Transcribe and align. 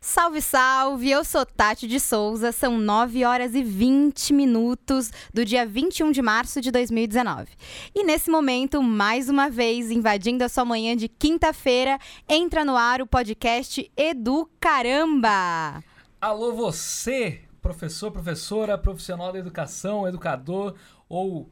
Salve, 0.00 0.40
salve! 0.40 1.10
Eu 1.10 1.24
sou 1.24 1.44
Tati 1.44 1.88
de 1.88 1.98
Souza, 1.98 2.52
são 2.52 2.78
9 2.78 3.24
horas 3.24 3.52
e 3.52 3.64
20 3.64 4.32
minutos 4.32 5.10
do 5.34 5.44
dia 5.44 5.66
21 5.66 6.12
de 6.12 6.22
março 6.22 6.60
de 6.60 6.70
2019. 6.70 7.48
E 7.92 8.04
nesse 8.04 8.30
momento, 8.30 8.80
mais 8.80 9.28
uma 9.28 9.50
vez, 9.50 9.90
invadindo 9.90 10.44
a 10.44 10.48
sua 10.48 10.64
manhã 10.64 10.96
de 10.96 11.08
quinta-feira, 11.08 11.98
entra 12.28 12.64
no 12.64 12.76
ar 12.76 13.02
o 13.02 13.08
podcast 13.08 13.90
Edu 13.96 14.48
Caramba! 14.60 15.82
Alô, 16.20 16.52
você, 16.52 17.40
professor, 17.60 18.12
professora, 18.12 18.78
profissional 18.78 19.32
da 19.32 19.40
educação, 19.40 20.06
educador 20.06 20.76
ou 21.08 21.50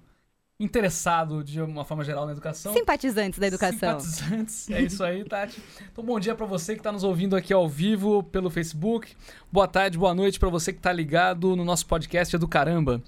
interessado 0.59 1.45
de 1.45 1.61
uma 1.61 1.85
forma 1.85 2.03
geral 2.03 2.25
na 2.25 2.33
educação. 2.33 2.73
Simpatizantes 2.73 3.39
da 3.39 3.47
educação. 3.47 4.01
Simpatizantes, 4.01 4.71
é 4.71 4.81
isso 4.81 5.05
aí, 5.05 5.23
Tati. 5.23 5.63
Então, 5.93 6.03
bom 6.03 6.19
dia 6.19 6.35
para 6.35 6.47
você 6.47 6.73
que 6.73 6.81
está 6.81 6.91
nos 6.91 7.05
ouvindo 7.05 7.37
aqui 7.37 7.53
ao 7.53 7.69
vivo 7.69 8.23
pelo 8.23 8.49
Facebook. 8.49 9.15
Boa 9.57 9.67
tarde, 9.67 9.97
boa 9.97 10.15
noite 10.15 10.39
para 10.39 10.51
você 10.51 10.71
que 10.71 10.79
está 10.79 10.93
ligado 10.93 11.57
no 11.57 11.65
nosso 11.65 11.87
podcast 11.87 12.37
Edu 12.37 12.47
Caramba. 12.47 13.03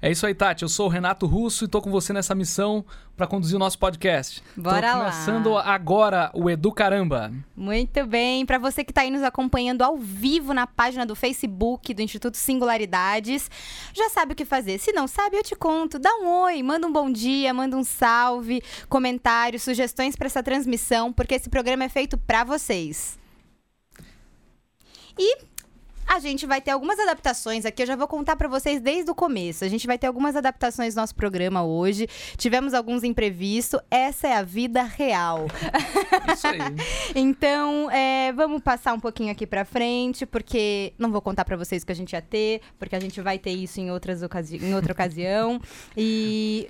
É 0.00 0.08
isso 0.08 0.24
aí, 0.24 0.32
Tati. 0.32 0.62
Eu 0.62 0.68
sou 0.68 0.86
o 0.86 0.88
Renato 0.88 1.26
Russo 1.26 1.64
e 1.64 1.66
estou 1.66 1.82
com 1.82 1.90
você 1.90 2.12
nessa 2.12 2.36
missão 2.36 2.84
para 3.16 3.26
conduzir 3.26 3.56
o 3.56 3.58
nosso 3.58 3.76
podcast. 3.80 4.40
Bora 4.56 4.92
tô 4.92 4.98
começando 4.98 5.50
lá. 5.54 5.64
agora 5.64 6.30
o 6.34 6.48
Edu 6.48 6.70
Caramba. 6.70 7.32
Muito 7.56 8.06
bem. 8.06 8.46
Para 8.46 8.58
você 8.58 8.84
que 8.84 8.92
está 8.92 9.00
aí 9.00 9.10
nos 9.10 9.24
acompanhando 9.24 9.82
ao 9.82 9.96
vivo 9.98 10.54
na 10.54 10.68
página 10.68 11.04
do 11.04 11.16
Facebook 11.16 11.92
do 11.92 12.00
Instituto 12.00 12.36
Singularidades, 12.36 13.50
já 13.92 14.08
sabe 14.08 14.34
o 14.34 14.36
que 14.36 14.44
fazer. 14.44 14.78
Se 14.78 14.92
não 14.92 15.08
sabe, 15.08 15.36
eu 15.36 15.42
te 15.42 15.56
conto. 15.56 15.98
Dá 15.98 16.14
um 16.22 16.28
oi, 16.44 16.62
manda 16.62 16.86
um 16.86 16.92
bom 16.92 17.10
dia, 17.10 17.52
manda 17.52 17.76
um 17.76 17.82
salve, 17.82 18.62
comentários, 18.88 19.64
sugestões 19.64 20.14
para 20.14 20.26
essa 20.26 20.44
transmissão, 20.44 21.12
porque 21.12 21.34
esse 21.34 21.50
programa 21.50 21.82
é 21.82 21.88
feito 21.88 22.16
para 22.16 22.44
vocês. 22.44 23.18
E 25.18 25.48
a 26.08 26.18
gente 26.18 26.46
vai 26.46 26.60
ter 26.60 26.70
algumas 26.70 26.98
adaptações 26.98 27.66
aqui, 27.66 27.82
eu 27.82 27.86
já 27.86 27.94
vou 27.94 28.08
contar 28.08 28.34
para 28.34 28.48
vocês 28.48 28.80
desde 28.80 29.10
o 29.10 29.14
começo. 29.14 29.64
A 29.64 29.68
gente 29.68 29.86
vai 29.86 29.98
ter 29.98 30.06
algumas 30.06 30.34
adaptações 30.34 30.94
no 30.94 31.02
nosso 31.02 31.14
programa 31.14 31.62
hoje. 31.62 32.08
Tivemos 32.36 32.72
alguns 32.72 33.04
imprevistos. 33.04 33.78
Essa 33.90 34.28
é 34.28 34.34
a 34.34 34.42
vida 34.42 34.82
real. 34.82 35.46
Isso 36.32 36.46
aí. 36.46 36.58
então, 37.14 37.90
é, 37.90 38.32
vamos 38.32 38.62
passar 38.62 38.94
um 38.94 39.00
pouquinho 39.00 39.30
aqui 39.30 39.46
para 39.46 39.66
frente, 39.66 40.24
porque 40.24 40.94
não 40.98 41.12
vou 41.12 41.20
contar 41.20 41.44
para 41.44 41.56
vocês 41.56 41.82
o 41.82 41.86
que 41.86 41.92
a 41.92 41.96
gente 41.96 42.14
ia 42.14 42.22
ter, 42.22 42.62
porque 42.78 42.96
a 42.96 43.00
gente 43.00 43.20
vai 43.20 43.38
ter 43.38 43.50
isso 43.50 43.78
em, 43.78 43.90
outras 43.90 44.22
ocasi 44.22 44.56
em 44.56 44.74
outra 44.74 44.92
ocasião. 44.92 45.60
E 45.94 46.68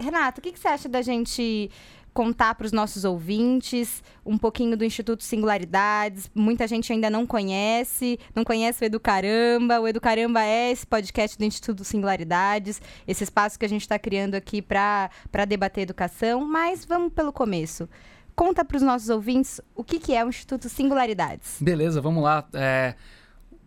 Renato, 0.00 0.40
o 0.40 0.42
que, 0.42 0.50
que 0.50 0.58
você 0.58 0.68
acha 0.68 0.88
da 0.88 1.02
gente 1.02 1.70
contar 2.12 2.54
para 2.54 2.66
os 2.66 2.72
nossos 2.72 3.04
ouvintes 3.04 4.02
um 4.24 4.36
pouquinho 4.36 4.76
do 4.76 4.84
Instituto 4.84 5.22
Singularidades. 5.22 6.30
Muita 6.34 6.66
gente 6.66 6.92
ainda 6.92 7.08
não 7.08 7.26
conhece, 7.26 8.18
não 8.34 8.44
conhece 8.44 8.82
o 8.82 8.86
Educaramba. 8.86 9.80
O 9.80 9.88
Educaramba 9.88 10.42
é 10.42 10.70
esse 10.70 10.86
podcast 10.86 11.38
do 11.38 11.44
Instituto 11.44 11.84
Singularidades, 11.84 12.80
esse 13.06 13.24
espaço 13.24 13.58
que 13.58 13.64
a 13.64 13.68
gente 13.68 13.82
está 13.82 13.98
criando 13.98 14.34
aqui 14.34 14.60
para 14.60 15.10
debater 15.46 15.82
educação. 15.82 16.46
Mas 16.46 16.84
vamos 16.84 17.12
pelo 17.12 17.32
começo. 17.32 17.88
Conta 18.34 18.64
para 18.64 18.76
os 18.76 18.82
nossos 18.82 19.08
ouvintes 19.08 19.60
o 19.74 19.84
que, 19.84 19.98
que 19.98 20.14
é 20.14 20.24
o 20.24 20.28
Instituto 20.28 20.68
Singularidades. 20.68 21.56
Beleza, 21.60 22.00
vamos 22.00 22.22
lá. 22.22 22.48
É 22.54 22.94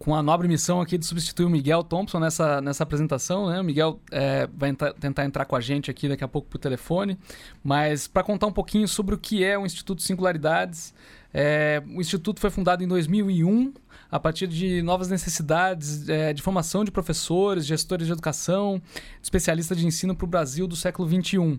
com 0.04 0.14
a 0.14 0.22
nobre 0.22 0.50
missão 0.50 0.82
aqui 0.82 0.98
de 0.98 1.06
substituir 1.06 1.46
o 1.46 1.50
Miguel 1.50 1.82
Thompson 1.82 2.20
nessa, 2.20 2.60
nessa 2.60 2.84
apresentação. 2.84 3.48
Né? 3.48 3.62
O 3.62 3.64
Miguel 3.64 4.02
é, 4.12 4.50
vai 4.54 4.70
entrar, 4.70 4.92
tentar 4.92 5.24
entrar 5.24 5.46
com 5.46 5.56
a 5.56 5.62
gente 5.62 5.90
aqui 5.90 6.10
daqui 6.10 6.26
a 6.26 6.28
pouco 6.28 6.50
por 6.50 6.58
telefone, 6.58 7.18
mas 7.64 8.06
para 8.06 8.22
contar 8.22 8.48
um 8.48 8.52
pouquinho 8.52 8.86
sobre 8.86 9.16
o 9.16 9.18
que 9.18 9.46
é 9.46 9.58
o 9.58 9.66
Instituto 9.66 10.02
Singularidades. 10.02 10.94
É, 11.34 11.82
o 11.96 12.02
Instituto 12.02 12.42
foi 12.42 12.50
fundado 12.50 12.84
em 12.84 12.88
2001 12.88 13.74
a 14.12 14.20
partir 14.20 14.46
de 14.46 14.82
novas 14.82 15.08
necessidades 15.08 16.10
é, 16.10 16.34
de 16.34 16.42
formação 16.42 16.84
de 16.84 16.92
professores, 16.92 17.66
gestores 17.66 18.06
de 18.06 18.12
educação, 18.12 18.82
especialistas 19.22 19.78
de 19.78 19.88
ensino 19.88 20.14
para 20.14 20.26
o 20.26 20.28
Brasil 20.28 20.68
do 20.68 20.76
século 20.76 21.08
XXI. 21.08 21.58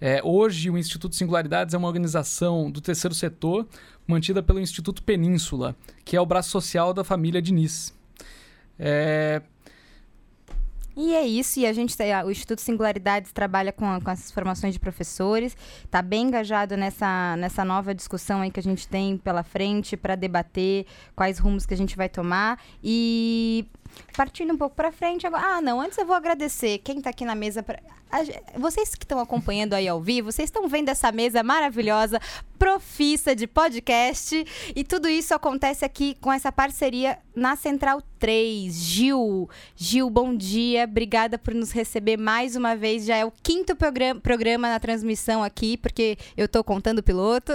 É, 0.00 0.20
hoje, 0.22 0.70
o 0.70 0.78
Instituto 0.78 1.16
Singularidades 1.16 1.74
é 1.74 1.78
uma 1.78 1.88
organização 1.88 2.70
do 2.70 2.80
terceiro 2.80 3.14
setor, 3.14 3.66
mantida 4.08 4.42
pelo 4.42 4.58
Instituto 4.58 5.02
Península, 5.02 5.76
que 6.04 6.16
é 6.16 6.20
o 6.20 6.26
braço 6.26 6.50
social 6.50 6.94
da 6.94 7.04
família 7.04 7.42
Diniz. 7.42 7.94
É... 8.78 9.42
E 11.00 11.14
é 11.14 11.24
isso, 11.24 11.60
e 11.60 11.66
a 11.66 11.72
gente 11.72 11.94
o 12.24 12.30
Instituto 12.30 12.60
Singularidades 12.60 13.30
trabalha 13.30 13.72
com, 13.72 14.00
com 14.00 14.10
essas 14.10 14.32
formações 14.32 14.74
de 14.74 14.80
professores, 14.80 15.56
está 15.84 16.02
bem 16.02 16.26
engajado 16.26 16.76
nessa, 16.76 17.36
nessa 17.36 17.64
nova 17.64 17.94
discussão 17.94 18.40
aí 18.40 18.50
que 18.50 18.58
a 18.58 18.62
gente 18.62 18.88
tem 18.88 19.16
pela 19.16 19.44
frente 19.44 19.96
para 19.96 20.16
debater 20.16 20.86
quais 21.14 21.38
rumos 21.38 21.64
que 21.64 21.72
a 21.72 21.76
gente 21.76 21.96
vai 21.96 22.08
tomar. 22.08 22.60
E 22.82 23.64
partindo 24.16 24.52
um 24.52 24.56
pouco 24.58 24.74
para 24.74 24.92
frente, 24.92 25.26
agora, 25.26 25.56
ah, 25.56 25.60
não, 25.60 25.80
antes 25.80 25.98
eu 25.98 26.06
vou 26.06 26.16
agradecer 26.16 26.78
quem 26.78 26.98
está 26.98 27.10
aqui 27.10 27.24
na 27.24 27.34
mesa. 27.34 27.62
Pra, 27.62 27.78
vocês 28.56 28.94
que 28.94 29.04
estão 29.04 29.20
acompanhando 29.20 29.74
aí 29.74 29.86
ao 29.86 30.00
vivo, 30.00 30.32
vocês 30.32 30.48
estão 30.48 30.66
vendo 30.68 30.88
essa 30.88 31.12
mesa 31.12 31.42
maravilhosa, 31.42 32.20
profissa 32.58 33.36
de 33.36 33.46
podcast. 33.46 34.44
E 34.74 34.82
tudo 34.82 35.08
isso 35.08 35.34
acontece 35.34 35.84
aqui 35.84 36.16
com 36.20 36.32
essa 36.32 36.50
parceria 36.50 37.18
na 37.34 37.54
Central 37.54 38.02
3. 38.18 38.74
Gil, 38.74 39.48
Gil, 39.76 40.10
bom 40.10 40.34
dia. 40.34 40.84
Obrigada 40.84 41.38
por 41.38 41.54
nos 41.54 41.70
receber 41.70 42.16
mais 42.16 42.56
uma 42.56 42.74
vez. 42.74 43.04
Já 43.04 43.16
é 43.16 43.24
o 43.24 43.32
quinto 43.42 43.76
programa, 43.76 44.20
programa 44.20 44.68
na 44.68 44.80
transmissão 44.80 45.42
aqui, 45.42 45.76
porque 45.76 46.18
eu 46.36 46.46
estou 46.46 46.64
contando 46.64 46.98
o 46.98 47.02
piloto, 47.02 47.52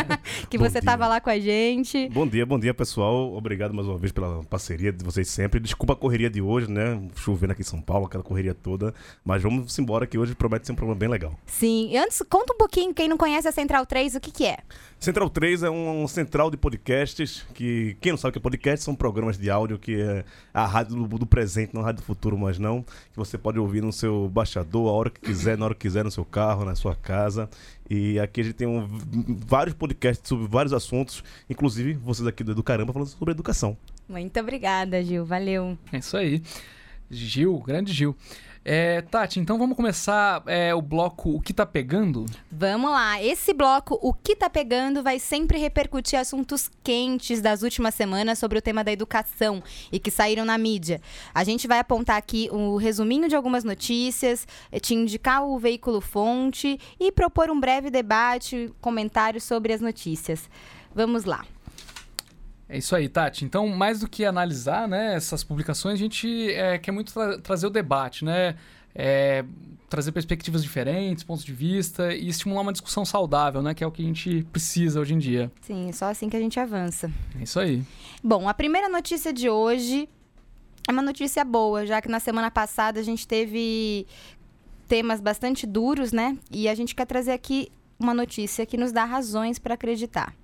que 0.48 0.58
você 0.58 0.78
estava 0.78 1.08
lá 1.08 1.20
com 1.20 1.30
a 1.30 1.38
gente. 1.38 2.08
Bom 2.10 2.26
dia, 2.26 2.46
bom 2.46 2.58
dia, 2.58 2.72
pessoal. 2.72 3.34
Obrigado 3.34 3.74
mais 3.74 3.88
uma 3.88 3.98
vez 3.98 4.12
pela 4.12 4.44
parceria 4.44 4.92
de 4.92 5.04
vocês 5.04 5.28
sempre. 5.28 5.58
Desculpa 5.66 5.94
a 5.94 5.96
correria 5.96 6.30
de 6.30 6.40
hoje, 6.40 6.70
né? 6.70 7.02
Chovendo 7.16 7.52
aqui 7.52 7.62
em 7.62 7.64
São 7.64 7.80
Paulo, 7.80 8.06
aquela 8.06 8.22
correria 8.22 8.54
toda. 8.54 8.94
Mas 9.24 9.42
vamos 9.42 9.76
embora 9.80 10.06
que 10.06 10.16
hoje 10.16 10.32
promete 10.32 10.64
ser 10.64 10.72
um 10.72 10.76
programa 10.76 10.96
bem 10.96 11.08
legal. 11.08 11.36
Sim. 11.44 11.88
E 11.90 11.96
antes, 11.96 12.22
conta 12.30 12.54
um 12.54 12.56
pouquinho, 12.56 12.94
quem 12.94 13.08
não 13.08 13.16
conhece 13.16 13.48
a 13.48 13.52
Central 13.52 13.84
3, 13.84 14.14
o 14.14 14.20
que, 14.20 14.30
que 14.30 14.46
é? 14.46 14.58
Central 15.00 15.28
3 15.28 15.64
é 15.64 15.70
um 15.70 16.06
central 16.06 16.52
de 16.52 16.56
podcasts 16.56 17.44
que, 17.52 17.96
quem 18.00 18.12
não 18.12 18.16
sabe 18.16 18.30
o 18.30 18.32
que 18.34 18.38
é 18.38 18.42
podcast, 18.42 18.84
são 18.84 18.94
programas 18.94 19.36
de 19.36 19.50
áudio 19.50 19.76
que 19.76 20.00
é 20.00 20.24
a 20.54 20.64
rádio 20.64 21.04
do, 21.04 21.18
do 21.18 21.26
presente, 21.26 21.74
não 21.74 21.82
a 21.82 21.86
rádio 21.86 22.02
do 22.02 22.06
futuro, 22.06 22.38
mas 22.38 22.58
não, 22.58 22.82
que 22.82 23.16
você 23.16 23.36
pode 23.36 23.58
ouvir 23.58 23.82
no 23.82 23.92
seu 23.92 24.28
baixador, 24.28 24.88
a 24.88 24.92
hora 24.92 25.10
que 25.10 25.20
quiser, 25.20 25.58
na 25.58 25.64
hora 25.64 25.74
que 25.74 25.80
quiser, 25.80 26.04
no 26.04 26.12
seu 26.12 26.24
carro, 26.24 26.64
na 26.64 26.76
sua 26.76 26.94
casa. 26.94 27.50
E 27.90 28.20
aqui 28.20 28.40
a 28.40 28.44
gente 28.44 28.54
tem 28.54 28.68
um, 28.68 28.88
vários 29.46 29.74
podcasts 29.74 30.28
sobre 30.28 30.46
vários 30.46 30.72
assuntos, 30.72 31.24
inclusive 31.50 31.94
vocês 31.94 32.26
aqui 32.26 32.44
do 32.44 32.52
Edu 32.52 32.62
Caramba 32.62 32.92
falando 32.92 33.08
sobre 33.08 33.32
educação. 33.32 33.76
Muito 34.08 34.38
obrigada, 34.38 35.02
Gil. 35.02 35.24
Valeu. 35.24 35.76
É 35.92 35.98
isso 35.98 36.16
aí. 36.16 36.42
Gil, 37.10 37.58
grande 37.58 37.92
Gil. 37.92 38.16
É, 38.68 39.00
Tati, 39.00 39.38
então 39.38 39.58
vamos 39.58 39.76
começar 39.76 40.42
é, 40.44 40.74
o 40.74 40.82
bloco 40.82 41.36
O 41.36 41.40
que 41.40 41.54
tá 41.54 41.64
pegando? 41.64 42.26
Vamos 42.50 42.90
lá. 42.90 43.22
Esse 43.22 43.54
bloco, 43.54 43.96
O 44.02 44.12
que 44.12 44.34
tá 44.34 44.50
pegando, 44.50 45.04
vai 45.04 45.20
sempre 45.20 45.56
repercutir 45.56 46.18
assuntos 46.18 46.68
quentes 46.82 47.40
das 47.40 47.62
últimas 47.62 47.94
semanas 47.94 48.40
sobre 48.40 48.58
o 48.58 48.62
tema 48.62 48.82
da 48.82 48.90
educação 48.90 49.62
e 49.92 50.00
que 50.00 50.10
saíram 50.10 50.44
na 50.44 50.58
mídia. 50.58 51.00
A 51.32 51.44
gente 51.44 51.68
vai 51.68 51.78
apontar 51.78 52.16
aqui 52.16 52.48
o 52.50 52.76
resuminho 52.76 53.28
de 53.28 53.36
algumas 53.36 53.62
notícias, 53.62 54.48
eh, 54.72 54.80
te 54.80 54.94
indicar 54.94 55.44
o 55.44 55.56
veículo 55.60 56.00
fonte 56.00 56.76
e 56.98 57.12
propor 57.12 57.50
um 57.50 57.60
breve 57.60 57.88
debate, 57.88 58.72
comentário 58.80 59.40
sobre 59.40 59.72
as 59.74 59.80
notícias. 59.80 60.50
Vamos 60.92 61.24
lá. 61.24 61.46
É 62.68 62.78
isso 62.78 62.96
aí, 62.96 63.08
Tati. 63.08 63.44
Então, 63.44 63.68
mais 63.68 64.00
do 64.00 64.08
que 64.08 64.24
analisar 64.24 64.88
né, 64.88 65.14
essas 65.14 65.44
publicações, 65.44 65.94
a 65.94 66.02
gente 66.02 66.52
é, 66.52 66.78
quer 66.78 66.92
muito 66.92 67.12
tra 67.12 67.38
trazer 67.38 67.66
o 67.66 67.70
debate, 67.70 68.24
né? 68.24 68.56
É, 68.94 69.44
trazer 69.88 70.10
perspectivas 70.10 70.62
diferentes, 70.62 71.22
pontos 71.22 71.44
de 71.44 71.52
vista 71.52 72.12
e 72.14 72.28
estimular 72.28 72.62
uma 72.62 72.72
discussão 72.72 73.04
saudável, 73.04 73.62
né? 73.62 73.72
Que 73.72 73.84
é 73.84 73.86
o 73.86 73.90
que 73.90 74.02
a 74.02 74.06
gente 74.06 74.44
precisa 74.50 75.00
hoje 75.00 75.14
em 75.14 75.18
dia. 75.18 75.52
Sim, 75.60 75.92
só 75.92 76.06
assim 76.06 76.28
que 76.28 76.36
a 76.36 76.40
gente 76.40 76.58
avança. 76.58 77.10
É 77.38 77.42
isso 77.42 77.60
aí. 77.60 77.84
Bom, 78.22 78.48
a 78.48 78.54
primeira 78.54 78.88
notícia 78.88 79.32
de 79.32 79.48
hoje 79.48 80.08
é 80.88 80.92
uma 80.92 81.02
notícia 81.02 81.44
boa, 81.44 81.86
já 81.86 82.00
que 82.00 82.08
na 82.08 82.18
semana 82.18 82.50
passada 82.50 82.98
a 82.98 83.02
gente 83.02 83.28
teve 83.28 84.06
temas 84.88 85.20
bastante 85.20 85.66
duros, 85.66 86.10
né? 86.10 86.36
E 86.50 86.68
a 86.68 86.74
gente 86.74 86.94
quer 86.94 87.06
trazer 87.06 87.32
aqui 87.32 87.68
uma 87.98 88.14
notícia 88.14 88.66
que 88.66 88.76
nos 88.76 88.92
dá 88.92 89.04
razões 89.04 89.58
para 89.58 89.74
acreditar. 89.74 90.34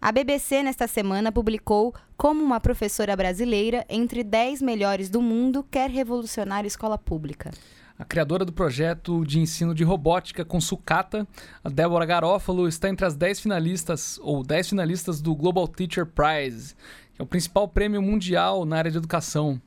A 0.00 0.12
BBC, 0.12 0.62
nesta 0.62 0.86
semana, 0.86 1.32
publicou 1.32 1.94
como 2.16 2.42
uma 2.42 2.60
professora 2.60 3.16
brasileira, 3.16 3.84
entre 3.88 4.22
10 4.22 4.60
melhores 4.60 5.08
do 5.08 5.22
mundo, 5.22 5.66
quer 5.70 5.90
revolucionar 5.90 6.64
a 6.64 6.66
escola 6.66 6.98
pública. 6.98 7.50
A 7.98 8.04
criadora 8.04 8.44
do 8.44 8.52
projeto 8.52 9.24
de 9.24 9.40
ensino 9.40 9.74
de 9.74 9.82
robótica 9.82 10.44
com 10.44 10.60
sucata, 10.60 11.26
a 11.64 11.70
Débora 11.70 12.04
Garófalo, 12.04 12.68
está 12.68 12.90
entre 12.90 13.06
as 13.06 13.16
10 13.16 13.40
finalistas 13.40 14.18
ou 14.22 14.42
10 14.42 14.68
finalistas 14.70 15.22
do 15.22 15.34
Global 15.34 15.66
Teacher 15.66 16.04
Prize, 16.04 16.74
que 17.14 17.22
é 17.22 17.24
o 17.24 17.26
principal 17.26 17.66
prêmio 17.66 18.02
mundial 18.02 18.66
na 18.66 18.76
área 18.76 18.90
de 18.90 18.98
educação. 18.98 19.58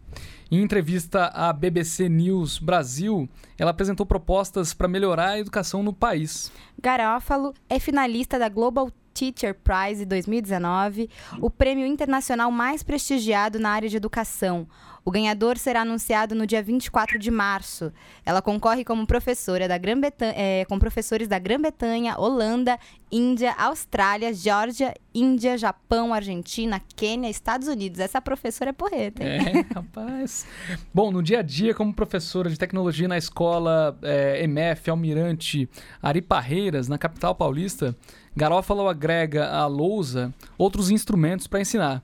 Em 0.52 0.62
entrevista 0.62 1.26
à 1.26 1.52
BBC 1.52 2.08
News 2.08 2.60
Brasil, 2.60 3.28
ela 3.58 3.72
apresentou 3.72 4.06
propostas 4.06 4.76
para 4.76 4.88
melhorar 4.88 5.30
a 5.30 5.40
educação 5.40 5.82
no 5.82 5.94
país. 5.94 6.52
Garófalo 6.80 7.54
é 7.68 7.80
finalista 7.80 8.38
da 8.38 8.48
Global 8.48 8.92
Teacher 9.20 9.54
Prize 9.54 10.06
2019, 10.06 11.10
o 11.42 11.50
prêmio 11.50 11.86
internacional 11.86 12.50
mais 12.50 12.82
prestigiado 12.82 13.60
na 13.60 13.70
área 13.70 13.90
de 13.90 13.98
educação. 13.98 14.66
O 15.04 15.12
ganhador 15.12 15.58
será 15.58 15.82
anunciado 15.82 16.36
no 16.36 16.48
dia 16.48 16.64
24 16.64 17.20
de 17.20 17.30
março. 17.30 17.92
Ela 18.26 18.42
concorre 18.42 18.86
como 18.86 19.06
professora 19.06 19.68
da 19.68 19.78
Grã 19.78 20.00
é, 20.20 20.64
com 20.66 20.80
professores 20.80 21.28
da 21.28 21.38
Grã-Bretanha, 21.38 22.16
Holanda, 22.18 22.78
Índia, 23.12 23.54
Austrália, 23.58 24.34
Geórgia, 24.34 24.94
Índia, 25.14 25.58
Japão, 25.58 26.14
Argentina, 26.14 26.82
Quênia, 26.96 27.30
Estados 27.30 27.68
Unidos. 27.68 28.00
Essa 28.00 28.22
professora 28.22 28.70
é 28.70 28.74
porreta, 28.74 29.24
hein? 29.24 29.66
É, 29.70 29.74
rapaz. 29.74 30.46
Bom, 30.94 31.12
no 31.12 31.24
dia 31.24 31.40
a 31.40 31.42
dia, 31.42 31.74
como 31.74 31.94
professora 31.94 32.50
de 32.50 32.58
tecnologia 32.58 33.08
na 33.08 33.18
escola 33.18 33.98
é, 34.02 34.44
MF 34.44 34.90
Almirante 34.90 35.68
Ari 36.02 36.22
Parreiras, 36.22 36.88
na 36.88 36.98
capital 36.98 37.34
paulista, 37.34 37.96
Garófalo 38.36 38.88
agrega 38.88 39.50
à 39.50 39.66
lousa 39.66 40.34
outros 40.58 40.90
instrumentos 40.90 41.48
para 41.48 41.62
ensinar. 41.62 42.04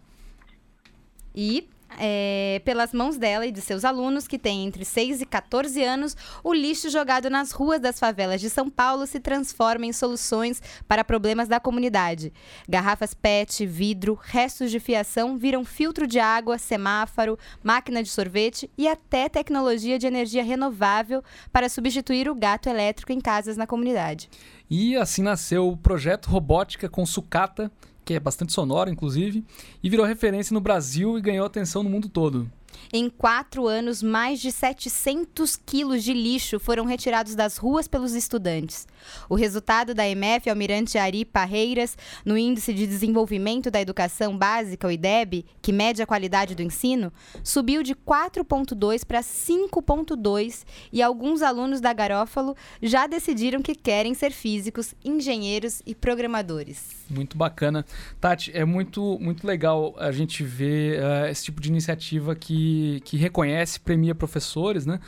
E 1.34 1.68
é, 2.00 2.62
pelas 2.66 2.94
mãos 2.94 3.18
dela 3.18 3.46
e 3.46 3.52
de 3.52 3.62
seus 3.62 3.86
alunos, 3.86 4.28
que 4.28 4.40
têm 4.40 4.66
entre 4.66 4.84
6 4.86 5.22
e 5.22 5.26
14 5.26 5.84
anos, 5.84 6.16
o 6.44 6.54
lixo 6.54 6.90
jogado 6.90 7.30
nas 7.30 7.52
ruas 7.52 7.80
das 7.80 8.00
favelas 8.00 8.42
de 8.42 8.50
São 8.50 8.70
Paulo 8.70 9.06
se 9.06 9.20
transforma 9.20 9.86
em 9.86 9.94
soluções 9.94 10.62
para 10.88 11.04
problemas 11.04 11.48
da 11.48 11.60
comunidade. 11.60 12.34
Garrafas 12.68 13.14
PET, 13.14 13.66
vidro, 13.66 14.18
restos 14.22 14.72
de 14.72 14.80
fiação 14.80 15.38
viram 15.38 15.64
filtro 15.64 16.08
de 16.08 16.20
água, 16.20 16.58
semáforo, 16.58 17.38
máquina 17.64 18.04
de 18.04 18.10
sorvete 18.10 18.70
e 18.78 18.88
até 18.88 19.28
tecnologia 19.30 19.98
de 19.98 20.08
energia 20.08 20.44
renovável 20.44 21.24
para 21.52 21.70
substituir 21.70 22.30
o 22.30 22.36
gato 22.36 22.70
elétrico 22.70 23.12
em 23.12 23.20
casas 23.20 23.58
na 23.58 23.68
comunidade. 23.68 24.30
E 24.70 24.96
assim 24.96 25.22
nasceu 25.22 25.70
o 25.70 25.78
projeto 25.78 26.28
Robótica 26.28 26.90
com 26.90 27.06
Sucata, 27.06 27.72
que 28.06 28.14
é 28.14 28.20
bastante 28.20 28.54
sonoro, 28.54 28.90
inclusive, 28.90 29.44
e 29.84 29.90
virou 29.90 30.06
referência 30.06 30.54
no 30.54 30.62
Brasil 30.62 31.18
e 31.18 31.22
ganhou 31.22 31.46
atenção 31.46 31.82
no 31.82 31.90
mundo 31.90 32.08
todo. 32.08 32.50
Em 32.94 33.10
quatro 33.10 33.68
anos, 33.68 34.02
mais 34.02 34.40
de 34.40 34.52
700 34.52 35.56
quilos 35.56 36.04
de 36.04 36.14
lixo 36.14 36.60
foram 36.60 36.86
retirados 36.86 37.36
das 37.36 37.58
ruas 37.58 37.88
pelos 37.88 38.14
estudantes. 38.14 38.88
O 39.30 39.36
resultado 39.36 39.94
da 39.94 40.08
MF 40.08 40.50
Almirante 40.50 40.98
Ari 40.98 41.26
Parreiras, 41.26 41.98
no 42.24 42.38
Índice 42.38 42.74
de 42.74 42.88
Desenvolvimento 42.88 43.70
da 43.70 43.82
Educação 43.82 44.38
Básica, 44.38 44.88
o 44.88 44.92
IDEB, 44.92 45.46
que 45.62 45.72
mede 45.72 46.02
a 46.02 46.06
qualidade 46.06 46.56
do 46.56 46.62
ensino, 46.62 47.12
subiu 47.44 47.84
de 47.84 47.96
4,2 47.96 49.06
para 49.06 49.22
5,2 49.22 50.64
e 50.92 51.02
alguns 51.02 51.42
alunos 51.42 51.82
da 51.82 51.94
Garófalo 51.94 52.56
já 52.82 53.08
decidiram 53.08 53.62
que 53.62 53.76
querem 53.76 54.14
ser 54.14 54.32
físicos, 54.32 54.94
engenheiros 55.04 55.82
e 55.86 55.94
programadores. 55.94 57.06
Muito 57.10 57.38
bacana. 57.38 57.86
Tati, 58.20 58.52
é 58.54 58.66
muito, 58.66 59.18
muito 59.20 59.46
legal 59.46 59.96
a 59.98 60.12
gente 60.12 60.44
ver 60.44 61.00
uh, 61.00 61.28
esse 61.28 61.44
tipo 61.46 61.62
de 61.62 61.70
iniciativa 61.70 62.36
que, 62.36 62.65
que 63.04 63.18
reconhece, 63.18 63.80
premia 63.80 64.16
professores, 64.16 64.86
né? 64.86 65.00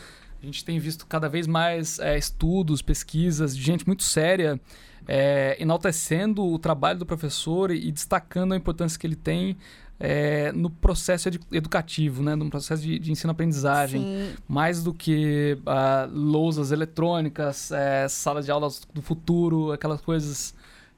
A 0.42 0.46
gente 0.46 0.64
tem 0.64 0.80
visto 0.80 1.06
cada 1.06 1.28
vez 1.28 1.48
mais 1.48 2.00
é, 2.00 2.18
estudos, 2.18 2.82
pesquisas 2.82 3.56
de 3.56 3.64
gente 3.64 3.86
muito 3.88 4.04
séria 4.04 4.60
é, 5.08 5.56
enaltecendo 5.60 6.46
o 6.46 6.60
trabalho 6.60 7.00
do 7.00 7.06
professor 7.06 7.72
e, 7.72 7.92
destacando 7.92 8.54
a 8.54 8.58
importância 8.58 9.00
que 9.00 9.08
ele 9.08 9.16
tem 9.16 9.58
é, 10.00 10.52
no 10.52 10.70
processo 10.70 11.30
educativo, 11.52 12.22
né? 12.22 12.36
no 12.36 12.50
processo 12.50 12.84
de, 12.84 13.00
de 13.00 13.12
ensino-aprendizagem. 13.12 14.36
Mais 14.48 14.84
do 14.84 14.94
que 14.94 15.58
uh, 15.62 16.12
lousas 16.14 16.72
eletrônicas, 16.72 17.72
é, 17.72 18.08
salas 18.08 18.46
de 18.46 18.52
aulas 18.52 18.82
do 18.94 19.02
futuro, 19.02 19.72
aquelas 19.72 20.02
coisas 20.02 20.54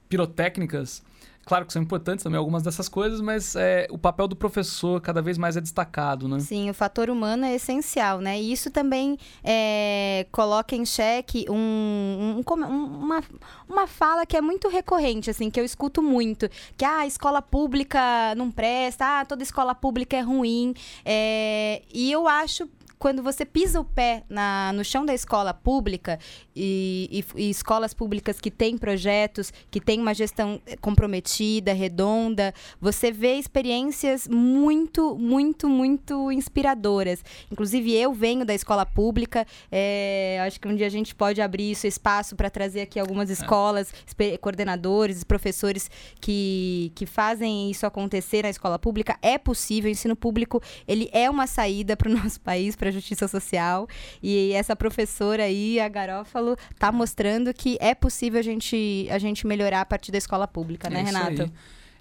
pirotécnicas. 0.09 1.03
Claro 1.49 1.65
que 1.65 1.73
são 1.73 1.81
importantes 1.81 2.21
também 2.21 2.37
algumas 2.37 2.61
dessas 2.61 2.87
coisas, 2.87 3.19
mas 3.19 3.55
é, 3.55 3.87
o 3.89 3.97
papel 3.97 4.27
do 4.27 4.35
professor 4.35 5.01
cada 5.01 5.19
vez 5.19 5.35
mais 5.35 5.57
é 5.57 5.61
destacado, 5.61 6.27
né? 6.27 6.39
Sim, 6.39 6.69
o 6.69 6.75
fator 6.75 7.09
humano 7.09 7.43
é 7.43 7.55
essencial, 7.55 8.21
né? 8.21 8.39
E 8.39 8.51
isso 8.51 8.69
também 8.69 9.17
é, 9.43 10.27
coloca 10.31 10.75
em 10.75 10.85
xeque 10.85 11.47
um, 11.49 12.39
um, 12.47 12.53
uma, 12.53 13.23
uma 13.67 13.87
fala 13.87 14.27
que 14.27 14.37
é 14.37 14.41
muito 14.41 14.67
recorrente, 14.69 15.31
assim, 15.31 15.49
que 15.49 15.59
eu 15.59 15.65
escuto 15.65 16.03
muito, 16.03 16.47
que 16.77 16.85
ah, 16.85 16.99
a 16.99 17.07
escola 17.07 17.41
pública 17.41 17.99
não 18.37 18.51
presta, 18.51 19.21
ah, 19.21 19.25
toda 19.25 19.41
escola 19.41 19.73
pública 19.73 20.17
é 20.17 20.21
ruim. 20.21 20.75
É, 21.03 21.81
e 21.91 22.11
eu 22.11 22.27
acho 22.27 22.69
quando 22.99 23.23
você 23.23 23.45
pisa 23.45 23.79
o 23.79 23.85
pé 23.85 24.23
na, 24.27 24.73
no 24.73 24.83
chão 24.83 25.05
da 25.05 25.13
escola 25.13 25.53
pública 25.53 26.19
e, 26.53 27.23
e, 27.35 27.43
e, 27.43 27.49
escolas 27.49 27.93
públicas 27.93 28.41
que 28.41 28.51
têm 28.51 28.77
projetos, 28.77 29.53
que 29.71 29.79
têm 29.79 30.01
uma 30.01 30.13
gestão 30.13 30.61
comprometida, 30.81 31.71
redonda, 31.71 32.53
você 32.79 33.09
vê 33.09 33.35
experiências 33.35 34.27
muito, 34.27 35.17
muito, 35.17 35.69
muito 35.69 36.29
inspiradoras. 36.29 37.23
Inclusive, 37.49 37.95
eu 37.95 38.11
venho 38.11 38.43
da 38.43 38.53
escola 38.53 38.85
pública, 38.85 39.47
é, 39.71 40.41
acho 40.45 40.59
que 40.59 40.67
um 40.67 40.75
dia 40.75 40.87
a 40.87 40.89
gente 40.89 41.15
pode 41.15 41.41
abrir 41.41 41.71
isso, 41.71 41.87
espaço 41.87 42.35
para 42.35 42.49
trazer 42.49 42.81
aqui 42.81 42.99
algumas 42.99 43.29
é. 43.29 43.33
escolas, 43.33 43.93
é. 44.19 44.37
coordenadores, 44.37 45.23
professores 45.23 45.89
que, 46.19 46.91
que 46.95 47.05
fazem 47.05 47.71
isso 47.71 47.85
acontecer 47.85 48.43
na 48.43 48.49
escola 48.49 48.77
pública. 48.77 49.17
É 49.21 49.37
possível, 49.37 49.87
o 49.87 49.91
ensino 49.91 50.17
público 50.17 50.61
ele 50.85 51.09
é 51.13 51.29
uma 51.29 51.47
saída 51.47 51.95
para 51.95 52.09
o 52.09 52.11
nosso 52.21 52.41
país, 52.41 52.75
para 52.75 52.88
a 52.89 52.91
justiça 52.91 53.27
social. 53.27 53.87
E 54.21 54.51
essa 54.53 54.75
professora 54.75 55.43
aí, 55.43 55.79
a 55.79 55.87
Garófalo, 55.87 56.57
tá 56.77 56.91
mostrando 56.91 57.53
que 57.53 57.77
é 57.79 57.95
possível 57.95 58.39
a 58.39 58.43
gente, 58.43 59.07
a 59.09 59.17
gente 59.17 59.47
melhorar 59.47 59.81
a 59.81 59.85
partir 59.85 60.11
da 60.11 60.17
escola 60.17 60.47
pública, 60.47 60.89
né, 60.89 60.99
é 60.99 61.03
Renato? 61.03 61.41
Aí. 61.43 61.51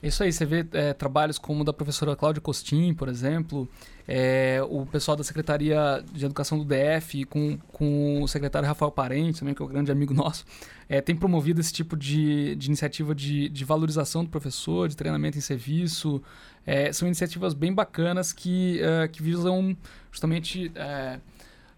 Isso 0.01 0.23
aí, 0.23 0.33
você 0.33 0.47
vê 0.47 0.65
é, 0.73 0.93
trabalhos 0.93 1.39
como 1.39 1.63
o 1.63 1.65
da 1.65 1.73
professora 1.73 2.15
Cláudia 2.15 2.41
Costin, 2.41 2.95
por 2.95 3.09
exemplo, 3.09 3.69
é, 4.07 4.61
o 4.71 4.87
pessoal 4.87 5.17
da 5.17 5.25
Secretaria 5.25 6.05
de 6.13 6.25
Educação 6.25 6.57
do 6.57 6.65
DF, 6.65 7.25
com, 7.25 7.59
com 7.73 8.23
o 8.23 8.29
secretário 8.29 8.69
Rafael 8.69 8.93
Parente, 8.93 9.41
também, 9.41 9.55
que 9.55 9.61
é 9.61 9.65
um 9.65 9.69
grande 9.69 9.91
amigo 9.91 10.15
nosso, 10.15 10.45
é, 10.89 11.01
tem 11.01 11.17
promovido 11.17 11.61
esse 11.61 11.73
tipo 11.73 11.97
de, 11.97 12.55
de 12.55 12.69
iniciativa 12.69 13.13
de, 13.13 13.49
de 13.49 13.65
valorização 13.65 14.23
do 14.23 14.31
professor, 14.31 14.89
de 14.89 14.97
treinamento 14.97 15.37
em 15.37 15.41
serviço. 15.41 16.23
É, 16.67 16.93
são 16.93 17.09
iniciativas 17.09 17.55
bem 17.55 17.73
bacanas 17.73 18.33
que, 18.33 18.81
uh, 18.83 19.09
que 19.11 19.23
visam 19.23 19.77
justamente 20.11 20.71
é, 20.75 21.19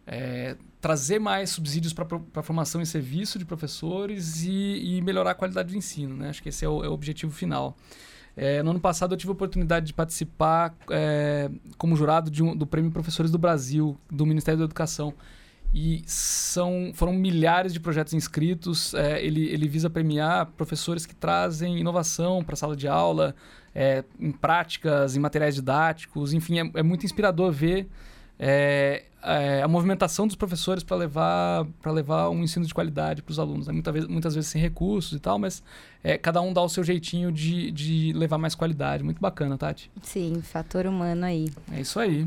é, 0.07 0.57
trazer 0.81 1.19
mais 1.19 1.51
subsídios 1.51 1.93
para 1.93 2.07
a 2.35 2.43
formação 2.43 2.81
em 2.81 2.85
serviço 2.85 3.39
de 3.39 3.45
professores 3.45 4.43
e, 4.43 4.97
e, 4.97 5.03
melhorar 5.03 5.33
a 5.33 5.35
qualidade 5.35 5.73
do 5.73 5.77
ensino. 5.77 6.17
Né? 6.17 6.31
Acho 6.31 6.43
que 6.43 6.49
esse 6.49 6.65
é 6.65 6.69
o, 6.69 6.85
é 6.85 6.89
o 6.89 6.93
objetivo 6.93 7.33
final. 7.33 7.77
É, 8.37 8.63
no 8.63 8.71
ano 8.71 8.81
passado 8.81 9.13
eu 9.13 9.19
tive 9.19 9.31
a 9.31 9.33
oportunidade 9.33 9.87
de 9.87 9.93
participar 9.93 10.75
é, 10.91 11.51
como 11.77 11.95
jurado 11.95 12.31
um, 12.43 12.57
do 12.57 12.67
Prêmio 12.67 12.91
Professores 12.91 13.31
do 13.31 13.39
Brasil, 13.39 13.99
do 14.11 14.25
Ministério 14.25 14.59
da 14.59 14.65
Educação. 14.65 15.15
E 15.73 16.03
são, 16.07 16.91
foram 16.95 17.13
milhares 17.13 17.73
de 17.73 17.79
projetos 17.79 18.13
inscritos. 18.13 18.93
É, 18.95 19.25
ele, 19.25 19.49
ele 19.49 19.69
visa 19.69 19.89
premiar 19.89 20.47
professores 20.47 21.07
que 21.07 21.15
trazem 21.15 21.79
inovação 21.79 22.43
para 22.43 22.55
a 22.55 22.57
sala 22.57 22.75
de 22.75 22.89
aula, 22.89 23.35
é, 23.75 24.05
em 24.19 24.33
práticas, 24.33 25.17
em 25.17 25.21
materiais 25.21 25.55
didáticos. 25.55 26.33
Enfim, 26.33 26.59
é, 26.59 26.71
é 26.75 26.83
muito 26.83 27.07
inspirador 27.07 27.53
ver 27.53 27.89
é, 28.37 29.05
é, 29.23 29.63
a 29.63 29.69
movimentação 29.69 30.27
dos 30.27 30.35
professores 30.35 30.83
para 30.83 30.97
levar 30.97 31.67
para 31.83 31.93
levar 31.93 32.31
um 32.31 32.43
ensino 32.43 32.65
de 32.65 32.73
qualidade 32.73 33.23
para 33.23 33.31
os 33.31 33.39
alunos. 33.39 33.67
Né? 33.67 33.73
Muitas, 33.73 33.95
vezes, 33.95 34.09
muitas 34.09 34.35
vezes 34.35 34.51
sem 34.51 34.61
recursos 34.61 35.13
e 35.13 35.21
tal, 35.21 35.39
mas 35.39 35.63
é, 36.03 36.17
cada 36.17 36.41
um 36.41 36.53
dá 36.53 36.63
o 36.63 36.69
seu 36.69 36.83
jeitinho 36.83 37.31
de, 37.31 37.71
de 37.71 38.13
levar 38.15 38.39
mais 38.39 38.55
qualidade. 38.55 39.05
Muito 39.05 39.21
bacana, 39.21 39.59
Tati. 39.59 39.91
Sim, 40.03 40.41
fator 40.43 40.87
humano 40.87 41.27
aí. 41.27 41.49
É 41.71 41.81
isso 41.81 42.01
aí. 42.01 42.27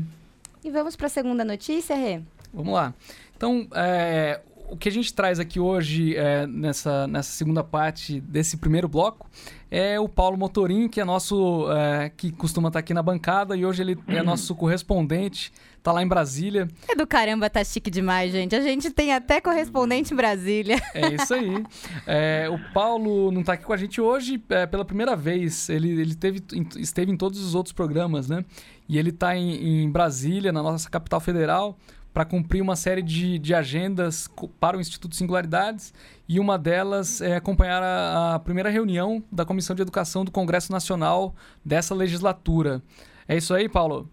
E 0.64 0.70
vamos 0.70 0.96
para 0.96 1.08
a 1.08 1.10
segunda 1.10 1.44
notícia, 1.44 1.94
Rê? 1.94 2.22
Vamos 2.54 2.72
lá. 2.72 2.94
Então, 3.36 3.66
é, 3.74 4.40
o 4.68 4.76
que 4.76 4.88
a 4.88 4.92
gente 4.92 5.12
traz 5.12 5.40
aqui 5.40 5.58
hoje, 5.58 6.16
é, 6.16 6.46
nessa, 6.46 7.06
nessa 7.06 7.32
segunda 7.32 7.64
parte 7.64 8.20
desse 8.20 8.56
primeiro 8.56 8.88
bloco, 8.88 9.28
é 9.70 9.98
o 9.98 10.08
Paulo 10.08 10.38
Motorim, 10.38 10.88
que 10.88 11.00
é 11.00 11.04
nosso. 11.04 11.66
É, 11.72 12.10
que 12.16 12.30
costuma 12.30 12.68
estar 12.68 12.78
aqui 12.78 12.94
na 12.94 13.02
bancada 13.02 13.56
e 13.56 13.66
hoje 13.66 13.82
ele 13.82 13.98
é 14.08 14.20
uhum. 14.20 14.24
nosso 14.24 14.54
correspondente 14.54 15.52
tá 15.84 15.92
lá 15.92 16.02
em 16.02 16.08
Brasília. 16.08 16.66
É 16.88 16.96
do 16.96 17.06
caramba, 17.06 17.50
tá 17.50 17.62
chique 17.62 17.90
demais, 17.90 18.32
gente. 18.32 18.56
A 18.56 18.60
gente 18.62 18.90
tem 18.90 19.12
até 19.12 19.38
correspondente 19.38 20.14
em 20.14 20.16
Brasília. 20.16 20.80
É 20.94 21.14
isso 21.14 21.34
aí. 21.34 21.62
É, 22.06 22.48
o 22.50 22.58
Paulo 22.72 23.30
não 23.30 23.42
tá 23.42 23.52
aqui 23.52 23.64
com 23.64 23.72
a 23.72 23.76
gente 23.76 24.00
hoje 24.00 24.42
é, 24.48 24.64
pela 24.64 24.82
primeira 24.82 25.14
vez. 25.14 25.68
Ele, 25.68 25.90
ele 25.90 26.14
teve, 26.14 26.42
esteve 26.78 27.12
em 27.12 27.16
todos 27.18 27.38
os 27.38 27.54
outros 27.54 27.74
programas, 27.74 28.30
né? 28.30 28.42
E 28.88 28.98
ele 28.98 29.12
tá 29.12 29.36
em, 29.36 29.84
em 29.84 29.90
Brasília, 29.90 30.50
na 30.52 30.62
nossa 30.62 30.88
capital 30.88 31.20
federal, 31.20 31.76
para 32.14 32.24
cumprir 32.24 32.62
uma 32.62 32.76
série 32.76 33.02
de, 33.02 33.40
de 33.40 33.52
agendas 33.52 34.28
para 34.60 34.78
o 34.78 34.80
Instituto 34.80 35.16
Singularidades 35.16 35.92
e 36.28 36.38
uma 36.38 36.56
delas 36.56 37.20
é 37.20 37.34
acompanhar 37.34 37.82
a, 37.82 38.36
a 38.36 38.38
primeira 38.38 38.70
reunião 38.70 39.22
da 39.32 39.44
Comissão 39.44 39.74
de 39.74 39.82
Educação 39.82 40.24
do 40.24 40.30
Congresso 40.30 40.70
Nacional 40.70 41.34
dessa 41.64 41.92
legislatura. 41.92 42.80
É 43.26 43.36
isso 43.36 43.52
aí, 43.52 43.68
Paulo? 43.68 44.08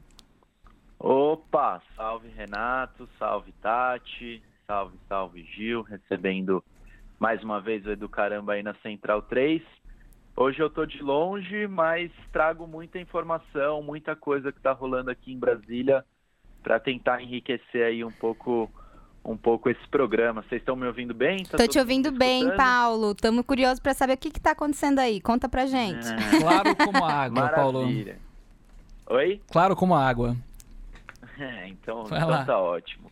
Opa, 0.97 1.79
salve 1.95 2.27
Renato, 2.29 3.07
salve 3.19 3.51
Tati, 3.61 4.41
salve, 4.65 4.97
salve 5.07 5.43
Gil, 5.55 5.83
recebendo 5.83 6.63
mais 7.19 7.43
uma 7.43 7.61
vez 7.61 7.85
o 7.85 7.91
Educaramba 7.91 8.53
aí 8.53 8.63
na 8.63 8.73
Central 8.81 9.21
3. 9.21 9.61
Hoje 10.35 10.59
eu 10.59 10.71
tô 10.71 10.87
de 10.87 11.03
longe, 11.03 11.67
mas 11.67 12.11
trago 12.31 12.65
muita 12.65 12.97
informação, 12.97 13.83
muita 13.83 14.15
coisa 14.15 14.51
que 14.51 14.57
está 14.57 14.71
rolando 14.71 15.11
aqui 15.11 15.31
em 15.31 15.37
Brasília 15.37 16.03
para 16.61 16.79
tentar 16.79 17.21
enriquecer 17.21 17.85
aí 17.85 18.03
um 18.03 18.11
pouco 18.11 18.69
um 19.23 19.37
pouco 19.37 19.69
esse 19.69 19.87
programa. 19.87 20.41
Vocês 20.41 20.61
estão 20.61 20.75
me 20.75 20.87
ouvindo 20.87 21.13
bem? 21.13 21.43
Tá 21.43 21.57
Tô 21.57 21.67
te 21.67 21.77
ouvindo 21.77 22.11
bem, 22.11 22.55
Paulo. 22.55 23.11
Estamos 23.11 23.45
curiosos 23.45 23.79
para 23.79 23.93
saber 23.93 24.13
o 24.13 24.17
que 24.17 24.29
está 24.29 24.51
acontecendo 24.51 24.99
aí. 24.99 25.21
Conta 25.21 25.47
pra 25.47 25.65
gente. 25.65 26.07
É. 26.07 26.15
Claro 26.41 26.75
como 26.75 27.05
a 27.05 27.13
água, 27.13 27.43
Maravilha. 27.43 28.19
Paulo. 29.05 29.19
Oi? 29.21 29.41
Claro 29.51 29.75
como 29.75 29.93
a 29.95 30.07
água. 30.07 30.35
É, 31.39 31.67
então, 31.69 32.03
então 32.05 32.45
tá 32.45 32.59
ótimo. 32.59 33.11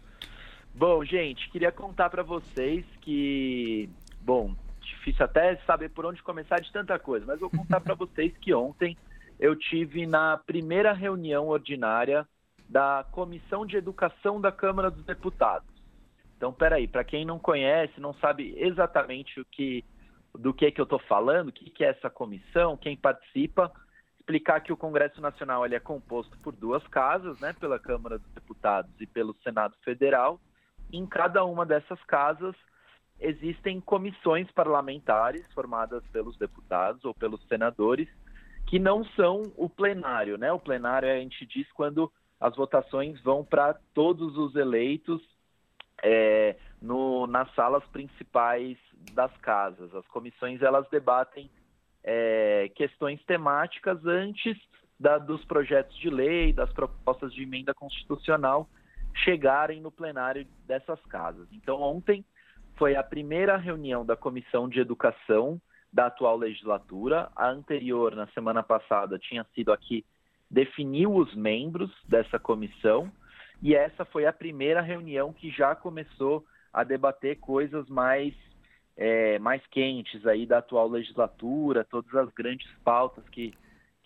Bom, 0.75 1.03
gente, 1.03 1.49
queria 1.49 1.71
contar 1.71 2.11
para 2.11 2.21
vocês 2.21 2.85
que, 3.01 3.89
bom, 4.21 4.53
difícil 4.79 5.25
até 5.25 5.55
saber 5.65 5.89
por 5.89 6.05
onde 6.05 6.21
começar 6.21 6.59
de 6.59 6.71
tanta 6.71 6.99
coisa, 6.99 7.25
mas 7.25 7.39
vou 7.39 7.49
contar 7.49 7.79
para 7.79 7.95
vocês 7.95 8.31
que 8.39 8.53
ontem 8.53 8.95
eu 9.39 9.55
tive 9.55 10.05
na 10.05 10.37
primeira 10.37 10.93
reunião 10.93 11.47
ordinária 11.47 12.27
da 12.69 13.03
Comissão 13.11 13.65
de 13.65 13.75
Educação 13.75 14.39
da 14.39 14.51
Câmara 14.51 14.91
dos 14.91 15.03
Deputados. 15.03 15.67
Então, 16.37 16.53
peraí, 16.53 16.87
para 16.87 17.03
quem 17.03 17.25
não 17.25 17.39
conhece, 17.39 17.99
não 17.99 18.13
sabe 18.13 18.53
exatamente 18.57 19.41
o 19.41 19.45
que, 19.45 19.83
do 20.33 20.53
que, 20.53 20.71
que 20.71 20.79
eu 20.79 20.83
estou 20.83 20.99
falando, 20.99 21.49
o 21.49 21.51
que, 21.51 21.69
que 21.71 21.83
é 21.83 21.89
essa 21.89 22.09
comissão, 22.09 22.77
quem 22.77 22.95
participa, 22.95 23.71
explicar 24.19 24.61
que 24.61 24.71
o 24.71 24.77
Congresso 24.77 25.19
Nacional 25.19 25.65
ele 25.65 25.75
é 25.75 25.79
composto 25.79 26.37
por 26.37 26.55
duas 26.55 26.85
casas, 26.87 27.39
né, 27.39 27.51
pela 27.59 27.79
Câmara 27.79 28.19
dos 28.19 28.31
Deputados 28.31 28.91
e 29.01 29.07
pelo 29.07 29.35
Senado 29.43 29.75
Federal. 29.83 30.39
Em 30.93 31.05
cada 31.05 31.43
uma 31.43 31.65
dessas 31.65 32.01
casas 32.03 32.55
existem 33.19 33.81
comissões 33.81 34.49
parlamentares 34.51 35.45
formadas 35.53 36.03
pelos 36.13 36.37
deputados 36.37 37.03
ou 37.03 37.13
pelos 37.13 37.45
senadores 37.47 38.07
que 38.67 38.77
não 38.79 39.03
são 39.03 39.51
o 39.57 39.67
plenário, 39.67 40.37
né? 40.37 40.53
O 40.53 40.59
plenário 40.59 41.09
a 41.09 41.15
gente 41.15 41.45
diz 41.47 41.69
quando 41.73 42.09
as 42.39 42.55
votações 42.55 43.21
vão 43.21 43.43
para 43.43 43.73
todos 43.93 44.37
os 44.37 44.55
eleitos 44.55 45.21
é, 46.01 46.55
no, 46.81 47.27
nas 47.27 47.53
salas 47.53 47.83
principais 47.87 48.77
das 49.13 49.35
casas. 49.37 49.93
As 49.93 50.07
comissões 50.07 50.61
elas 50.61 50.87
debatem 50.89 51.49
é, 52.03 52.71
questões 52.75 53.21
temáticas 53.25 54.05
antes 54.05 54.57
da, 54.99 55.17
dos 55.17 55.43
projetos 55.45 55.97
de 55.97 56.09
lei, 56.09 56.53
das 56.53 56.71
propostas 56.71 57.33
de 57.33 57.43
emenda 57.43 57.73
constitucional 57.73 58.69
chegarem 59.23 59.81
no 59.81 59.91
plenário 59.91 60.47
dessas 60.65 60.99
casas. 61.05 61.47
Então, 61.51 61.81
ontem 61.81 62.23
foi 62.77 62.95
a 62.95 63.03
primeira 63.03 63.57
reunião 63.57 64.05
da 64.05 64.15
Comissão 64.15 64.69
de 64.69 64.79
Educação 64.79 65.59
da 65.91 66.05
atual 66.05 66.37
legislatura. 66.37 67.29
A 67.35 67.49
anterior, 67.49 68.15
na 68.15 68.27
semana 68.27 68.63
passada, 68.63 69.17
tinha 69.17 69.45
sido 69.55 69.73
aqui 69.73 70.05
definiu 70.49 71.15
os 71.15 71.33
membros 71.35 71.91
dessa 72.07 72.39
comissão 72.39 73.11
e 73.61 73.75
essa 73.75 74.05
foi 74.05 74.25
a 74.25 74.33
primeira 74.33 74.81
reunião 74.81 75.33
que 75.33 75.49
já 75.51 75.75
começou 75.75 76.45
a 76.73 76.83
debater 76.83 77.39
coisas 77.39 77.87
mais 77.89 78.33
é, 78.95 79.39
mais 79.39 79.65
quentes 79.67 80.25
aí 80.25 80.45
da 80.45 80.57
atual 80.57 80.87
legislatura, 80.87 81.85
todas 81.85 82.13
as 82.15 82.29
grandes 82.33 82.69
pautas 82.83 83.27
que 83.29 83.53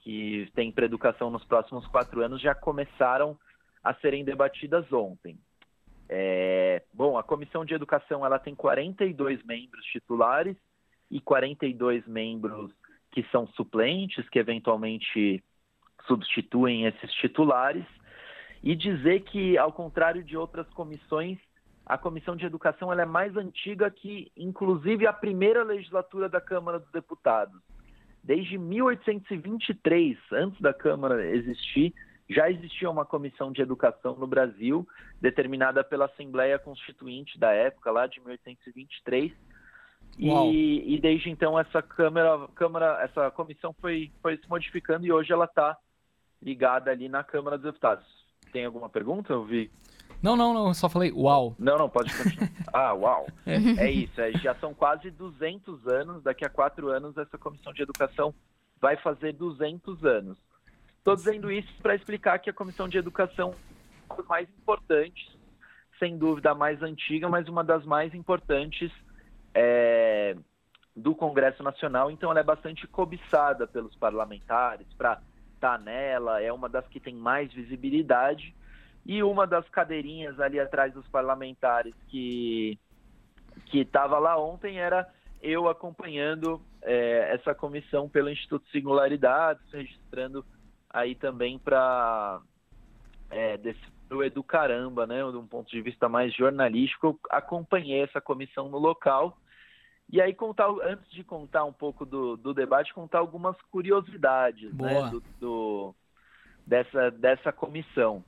que 0.03 0.51
tem 0.53 0.69
para 0.69 0.85
educação 0.85 1.29
nos 1.29 1.45
próximos 1.45 1.87
quatro 1.87 2.21
anos 2.21 2.41
já 2.41 2.53
começaram 2.53 3.39
a 3.81 3.93
serem 3.95 4.25
debatidas 4.25 4.91
ontem. 4.91 5.37
É, 6.09 6.83
bom, 6.93 7.17
a 7.17 7.23
comissão 7.23 7.63
de 7.63 7.73
educação 7.73 8.25
ela 8.25 8.37
tem 8.37 8.53
42 8.53 9.41
membros 9.45 9.85
titulares 9.85 10.57
e 11.09 11.21
42 11.21 12.05
membros 12.05 12.71
que 13.11 13.23
são 13.31 13.47
suplentes, 13.47 14.27
que 14.27 14.39
eventualmente 14.39 15.41
substituem 16.07 16.85
esses 16.85 17.11
titulares, 17.13 17.85
e 18.63 18.75
dizer 18.75 19.21
que, 19.23 19.57
ao 19.57 19.73
contrário 19.73 20.23
de 20.23 20.37
outras 20.37 20.67
comissões, 20.69 21.37
a 21.85 21.97
comissão 21.97 22.35
de 22.35 22.45
educação 22.45 22.91
ela 22.91 23.01
é 23.01 23.05
mais 23.05 23.35
antiga 23.35 23.91
que, 23.91 24.31
inclusive, 24.37 25.05
a 25.05 25.11
primeira 25.11 25.63
legislatura 25.63 26.29
da 26.29 26.39
Câmara 26.39 26.79
dos 26.79 26.91
Deputados. 26.91 27.59
Desde 28.23 28.57
1823, 28.57 30.17
antes 30.31 30.61
da 30.61 30.73
Câmara 30.73 31.25
existir, 31.25 31.93
já 32.29 32.49
existia 32.49 32.89
uma 32.89 33.05
comissão 33.05 33.51
de 33.51 33.61
educação 33.61 34.15
no 34.15 34.25
Brasil, 34.25 34.87
determinada 35.19 35.83
pela 35.83 36.05
Assembleia 36.05 36.57
Constituinte 36.57 37.37
da 37.37 37.51
época, 37.51 37.91
lá 37.91 38.07
de 38.07 38.21
1823. 38.21 39.33
E, 40.17 40.95
e, 40.95 40.99
desde 41.01 41.29
então 41.29 41.59
essa 41.59 41.81
câmara, 41.81 42.47
câmara, 42.55 43.01
essa 43.03 43.31
comissão 43.31 43.75
foi, 43.81 44.11
foi 44.21 44.37
se 44.37 44.47
modificando 44.47 45.05
e 45.05 45.11
hoje 45.11 45.33
ela 45.33 45.45
está 45.45 45.75
ligada 46.43 46.91
ali 46.91 47.07
na 47.07 47.23
Câmara 47.23 47.57
dos 47.57 47.65
Deputados. 47.65 48.05
Tem 48.51 48.65
alguma 48.65 48.89
pergunta? 48.89 49.33
Eu 49.33 49.43
vi. 49.43 49.71
Não, 50.21 50.35
não, 50.35 50.53
não, 50.53 50.67
eu 50.67 50.73
só 50.73 50.87
falei 50.87 51.11
uau. 51.11 51.55
Não, 51.57 51.77
não, 51.77 51.89
pode 51.89 52.15
continuar. 52.15 52.49
ah, 52.71 52.93
uau. 52.93 53.27
É, 53.45 53.85
é 53.85 53.91
isso, 53.91 54.21
é, 54.21 54.31
já 54.33 54.55
são 54.55 54.73
quase 54.73 55.09
200 55.11 55.87
anos, 55.87 56.23
daqui 56.23 56.45
a 56.45 56.49
quatro 56.49 56.89
anos 56.89 57.17
essa 57.17 57.37
Comissão 57.37 57.73
de 57.73 57.81
Educação 57.81 58.33
vai 58.79 58.95
fazer 58.97 59.33
200 59.33 60.03
anos. 60.05 60.37
Estou 60.97 61.15
dizendo 61.15 61.51
isso 61.51 61.67
para 61.81 61.95
explicar 61.95 62.39
que 62.39 62.49
a 62.49 62.53
Comissão 62.53 62.87
de 62.87 62.97
Educação 62.97 63.53
é 64.09 64.13
uma 64.13 64.17
das 64.17 64.27
mais 64.27 64.49
importantes, 64.49 65.37
sem 65.99 66.17
dúvida 66.17 66.51
a 66.51 66.55
mais 66.55 66.81
antiga, 66.81 67.27
mas 67.27 67.47
uma 67.49 67.63
das 67.63 67.85
mais 67.85 68.13
importantes 68.13 68.91
é, 69.53 70.35
do 70.95 71.13
Congresso 71.13 71.61
Nacional. 71.63 72.09
Então, 72.09 72.31
ela 72.31 72.39
é 72.39 72.43
bastante 72.43 72.87
cobiçada 72.87 73.67
pelos 73.67 73.95
parlamentares 73.95 74.87
para 74.97 75.21
estar 75.63 75.77
tá 75.77 75.83
nela, 75.83 76.41
é 76.41 76.51
uma 76.51 76.67
das 76.67 76.85
que 76.87 76.99
tem 76.99 77.15
mais 77.15 77.51
visibilidade. 77.53 78.53
E 79.05 79.23
uma 79.23 79.47
das 79.47 79.67
cadeirinhas 79.69 80.39
ali 80.39 80.59
atrás 80.59 80.93
dos 80.93 81.07
parlamentares 81.07 81.93
que 82.09 82.77
que 83.67 83.79
estava 83.79 84.17
lá 84.17 84.37
ontem 84.37 84.79
era 84.79 85.07
eu 85.41 85.67
acompanhando 85.67 86.61
é, 86.81 87.35
essa 87.35 87.53
comissão 87.53 88.09
pelo 88.09 88.29
Instituto 88.29 88.67
Singularidades, 88.69 89.63
registrando 89.71 90.43
aí 90.89 91.13
também 91.13 91.59
para 91.59 92.41
é, 93.29 93.59
do 94.09 94.23
Educaramba, 94.23 95.05
né, 95.05 95.19
de 95.19 95.37
um 95.37 95.45
ponto 95.45 95.69
de 95.69 95.81
vista 95.81 96.07
mais 96.07 96.33
jornalístico, 96.33 97.19
acompanhei 97.29 98.01
essa 98.01 98.21
comissão 98.21 98.69
no 98.69 98.77
local. 98.77 99.37
E 100.13 100.21
aí, 100.21 100.31
contar, 100.31 100.69
antes 100.83 101.11
de 101.11 101.23
contar 101.23 101.65
um 101.65 101.73
pouco 101.73 102.05
do, 102.05 102.37
do 102.37 102.53
debate, 102.53 102.93
contar 102.93 103.17
algumas 103.17 103.59
curiosidades 103.71 104.71
né, 104.71 105.09
do, 105.09 105.23
do, 105.39 105.95
dessa, 106.67 107.09
dessa 107.09 107.51
comissão. 107.51 108.23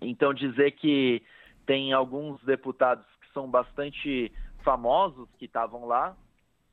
Então, 0.00 0.32
dizer 0.32 0.70
que 0.70 1.22
tem 1.66 1.92
alguns 1.92 2.42
deputados 2.44 3.04
que 3.20 3.30
são 3.34 3.46
bastante 3.46 4.32
famosos 4.64 5.28
que 5.38 5.44
estavam 5.44 5.84
lá, 5.84 6.16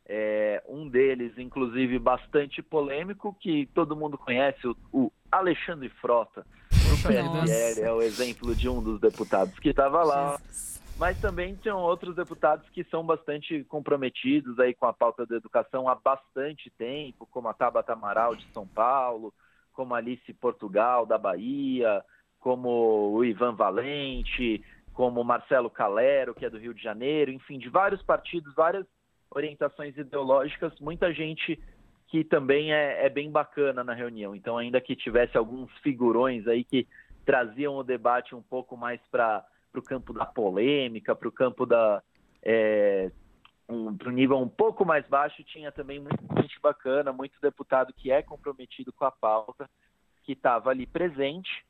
é, 0.05 0.63
um 0.69 0.87
deles, 0.87 1.37
inclusive, 1.37 1.99
bastante 1.99 2.61
polêmico, 2.61 3.35
que 3.41 3.65
todo 3.75 3.93
mundo 3.93 4.17
conhece, 4.17 4.65
o, 4.65 4.77
o 4.93 5.11
Alexandre 5.29 5.89
Frota, 5.89 6.45
o 6.71 7.05
PSL, 7.05 7.81
é 7.81 7.91
o 7.91 8.01
exemplo 8.01 8.55
de 8.55 8.69
um 8.69 8.81
dos 8.81 9.01
deputados 9.01 9.59
que 9.59 9.67
estava 9.67 10.01
lá. 10.01 10.37
Jesus. 10.37 10.78
Mas 10.99 11.17
também 11.21 11.55
tinham 11.55 11.79
outros 11.79 12.13
deputados 12.13 12.69
que 12.71 12.83
são 12.83 13.05
bastante 13.05 13.63
comprometidos 13.63 14.59
aí 14.59 14.73
com 14.73 14.85
a 14.85 14.91
pauta 14.91 15.25
da 15.25 15.37
educação 15.37 15.87
há 15.87 15.95
bastante 15.95 16.69
tempo, 16.71 17.25
como 17.31 17.47
a 17.47 17.53
Tabata 17.53 17.93
Amaral 17.93 18.35
de 18.35 18.45
São 18.51 18.67
Paulo, 18.67 19.33
como 19.71 19.95
Alice 19.95 20.33
Portugal 20.33 21.05
da 21.05 21.17
Bahia, 21.17 22.03
como 22.37 23.13
o 23.13 23.23
Ivan 23.23 23.55
Valente, 23.55 24.61
como 24.93 25.23
Marcelo 25.23 25.69
Calero, 25.69 26.35
que 26.35 26.45
é 26.45 26.49
do 26.49 26.57
Rio 26.57 26.73
de 26.73 26.83
Janeiro, 26.83 27.31
enfim, 27.31 27.57
de 27.57 27.69
vários 27.69 28.01
partidos, 28.01 28.53
várias 28.53 28.85
orientações 29.31 29.97
ideológicas, 29.97 30.77
muita 30.81 31.13
gente 31.13 31.57
que 32.09 32.25
também 32.25 32.73
é, 32.73 33.05
é 33.05 33.09
bem 33.09 33.31
bacana 33.31 33.85
na 33.85 33.93
reunião. 33.93 34.35
Então, 34.35 34.57
ainda 34.57 34.81
que 34.81 34.97
tivesse 34.97 35.37
alguns 35.37 35.71
figurões 35.77 36.45
aí 36.45 36.65
que 36.65 36.85
traziam 37.25 37.77
o 37.77 37.83
debate 37.83 38.35
um 38.35 38.41
pouco 38.41 38.75
mais 38.75 38.99
para 39.09 39.45
o 39.77 39.83
campo 39.83 40.13
da 40.13 40.25
polêmica, 40.25 41.15
para 41.15 41.27
o 41.27 41.31
campo 41.31 41.65
da. 41.65 42.01
É, 42.41 43.11
um, 43.67 43.95
para 43.95 44.09
o 44.09 44.11
nível 44.11 44.37
um 44.37 44.49
pouco 44.49 44.83
mais 44.83 45.05
baixo, 45.07 45.43
tinha 45.43 45.71
também 45.71 45.99
muita 45.99 46.41
gente 46.41 46.59
bacana, 46.59 47.13
muito 47.13 47.39
deputado 47.39 47.93
que 47.93 48.11
é 48.11 48.21
comprometido 48.23 48.91
com 48.91 49.05
a 49.05 49.11
pauta, 49.11 49.69
que 50.23 50.31
estava 50.31 50.71
ali 50.71 50.87
presente. 50.87 51.65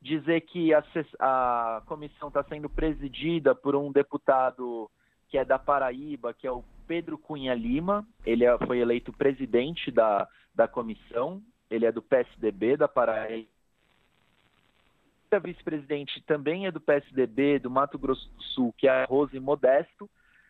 Dizer 0.00 0.42
que 0.42 0.72
a, 0.72 0.84
a 1.18 1.82
comissão 1.86 2.28
está 2.28 2.44
sendo 2.44 2.68
presidida 2.68 3.54
por 3.54 3.74
um 3.74 3.90
deputado 3.90 4.90
que 5.28 5.36
é 5.36 5.44
da 5.44 5.58
Paraíba, 5.58 6.32
que 6.32 6.46
é 6.46 6.52
o 6.52 6.64
Pedro 6.86 7.18
Cunha 7.18 7.54
Lima. 7.54 8.06
Ele 8.24 8.44
é, 8.44 8.58
foi 8.58 8.78
eleito 8.78 9.12
presidente 9.12 9.90
da, 9.90 10.28
da 10.54 10.68
comissão. 10.68 11.42
Ele 11.70 11.84
é 11.84 11.92
do 11.92 12.00
PSDB 12.00 12.76
da 12.76 12.88
Paraíba. 12.88 13.57
A 15.30 15.38
vice-presidente 15.38 16.22
também 16.26 16.66
é 16.66 16.70
do 16.70 16.80
PSDB 16.80 17.58
do 17.58 17.70
Mato 17.70 17.98
Grosso 17.98 18.30
do 18.30 18.42
Sul, 18.42 18.74
que 18.76 18.88
é 18.88 19.02
a 19.02 19.04
Rose 19.04 19.38
Modesto. 19.38 20.08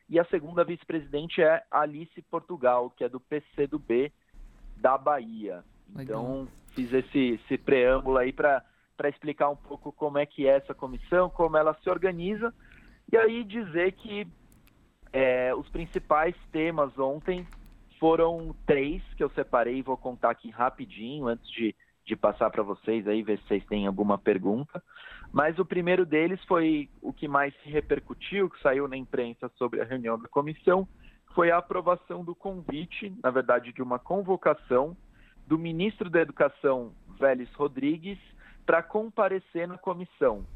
E 0.08 0.18
a 0.18 0.24
segunda 0.26 0.64
vice-presidente 0.64 1.42
é 1.42 1.62
Alice 1.70 2.22
Portugal, 2.30 2.90
que 2.90 3.04
é 3.04 3.08
do 3.08 3.20
PCdoB 3.20 4.12
da 4.76 4.96
Bahia. 4.96 5.64
Então, 5.98 6.48
fiz 6.74 6.92
esse, 6.92 7.40
esse 7.44 7.58
preâmbulo 7.58 8.18
aí 8.18 8.32
para 8.32 8.62
explicar 9.06 9.50
um 9.50 9.56
pouco 9.56 9.92
como 9.92 10.18
é 10.18 10.24
que 10.24 10.46
é 10.46 10.56
essa 10.56 10.74
comissão, 10.74 11.28
como 11.28 11.56
ela 11.56 11.74
se 11.82 11.90
organiza, 11.90 12.54
e 13.10 13.16
aí 13.16 13.42
dizer 13.44 13.92
que 13.92 14.26
é, 15.12 15.54
os 15.54 15.68
principais 15.68 16.34
temas 16.52 16.96
ontem 16.98 17.46
foram 17.98 18.54
três 18.66 19.02
que 19.14 19.24
eu 19.24 19.30
separei 19.30 19.78
e 19.78 19.82
vou 19.82 19.96
contar 19.96 20.30
aqui 20.30 20.50
rapidinho 20.50 21.26
antes 21.26 21.50
de, 21.50 21.74
de 22.08 22.16
passar 22.16 22.50
para 22.50 22.62
vocês 22.62 23.06
aí, 23.06 23.22
ver 23.22 23.38
se 23.38 23.46
vocês 23.46 23.64
têm 23.66 23.86
alguma 23.86 24.16
pergunta. 24.16 24.82
Mas 25.30 25.58
o 25.58 25.64
primeiro 25.64 26.06
deles 26.06 26.42
foi 26.46 26.88
o 27.02 27.12
que 27.12 27.28
mais 27.28 27.54
se 27.62 27.68
repercutiu, 27.68 28.48
que 28.48 28.60
saiu 28.62 28.88
na 28.88 28.96
imprensa 28.96 29.50
sobre 29.56 29.82
a 29.82 29.84
reunião 29.84 30.18
da 30.18 30.26
comissão, 30.26 30.88
foi 31.34 31.50
a 31.50 31.58
aprovação 31.58 32.24
do 32.24 32.34
convite, 32.34 33.14
na 33.22 33.30
verdade, 33.30 33.72
de 33.72 33.82
uma 33.82 33.98
convocação 33.98 34.96
do 35.46 35.58
ministro 35.58 36.08
da 36.08 36.20
Educação, 36.20 36.92
Vélez 37.18 37.52
Rodrigues, 37.54 38.18
para 38.64 38.82
comparecer 38.82 39.68
na 39.68 39.76
comissão. 39.76 40.46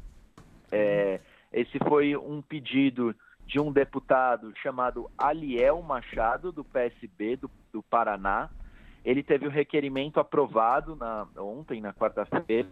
É, 0.71 1.19
esse 1.51 1.77
foi 1.87 2.17
um 2.17 2.41
pedido 2.41 3.15
de 3.45 3.59
um 3.59 3.71
deputado 3.71 4.51
chamado 4.57 5.09
Aliel 5.17 5.81
Machado, 5.83 6.51
do 6.51 6.63
PSB 6.63 7.35
do, 7.35 7.51
do 7.71 7.83
Paraná. 7.83 8.49
Ele 9.03 9.21
teve 9.21 9.47
o 9.47 9.51
requerimento 9.51 10.19
aprovado 10.19 10.95
na, 10.95 11.27
ontem, 11.37 11.81
na 11.81 11.93
quarta-feira, 11.93 12.69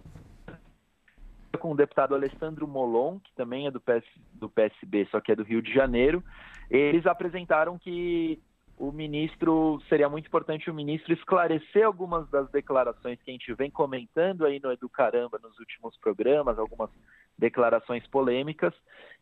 com 1.60 1.72
o 1.72 1.76
deputado 1.76 2.16
Alessandro 2.16 2.68
Molon, 2.68 3.20
que 3.20 3.34
também 3.36 3.68
é 3.68 3.72
do, 3.72 3.80
PS, 3.80 4.06
do 4.34 4.50
PSB, 4.50 5.08
só 5.12 5.20
que 5.20 5.32
é 5.32 5.36
do 5.36 5.44
Rio 5.44 5.62
de 5.62 5.74
Janeiro. 5.74 6.24
Eles 6.70 7.06
apresentaram 7.06 7.78
que 7.78 8.42
o 8.82 8.92
ministro, 8.92 9.80
seria 9.88 10.10
muito 10.10 10.26
importante 10.26 10.72
o 10.72 10.74
ministro 10.74 11.14
esclarecer 11.14 11.86
algumas 11.86 12.28
das 12.32 12.50
declarações 12.50 13.22
que 13.22 13.30
a 13.30 13.34
gente 13.34 13.54
vem 13.54 13.70
comentando 13.70 14.44
aí 14.44 14.60
no 14.60 14.72
Educaramba 14.72 15.38
nos 15.38 15.60
últimos 15.60 15.96
programas, 15.98 16.58
algumas 16.58 16.90
declarações 17.38 18.06
polêmicas, 18.08 18.74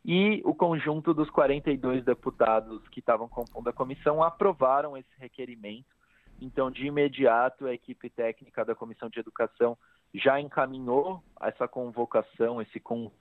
e 0.05 0.41
o 0.45 0.55
conjunto 0.55 1.13
dos 1.13 1.29
42 1.29 2.05
deputados 2.05 2.87
que 2.87 3.01
estavam 3.01 3.27
compondo 3.27 3.67
a 3.67 3.73
comissão 3.73 4.23
aprovaram 4.23 4.95
esse 4.95 5.09
requerimento. 5.17 5.98
Então, 6.41 6.71
de 6.71 6.85
imediato, 6.85 7.65
a 7.65 7.73
equipe 7.73 8.09
técnica 8.09 8.63
da 8.63 8.73
Comissão 8.73 9.09
de 9.09 9.19
Educação 9.19 9.77
já 10.13 10.39
encaminhou 10.39 11.23
essa 11.41 11.67
convocação, 11.67 12.61
esse 12.61 12.79
com 12.79 13.11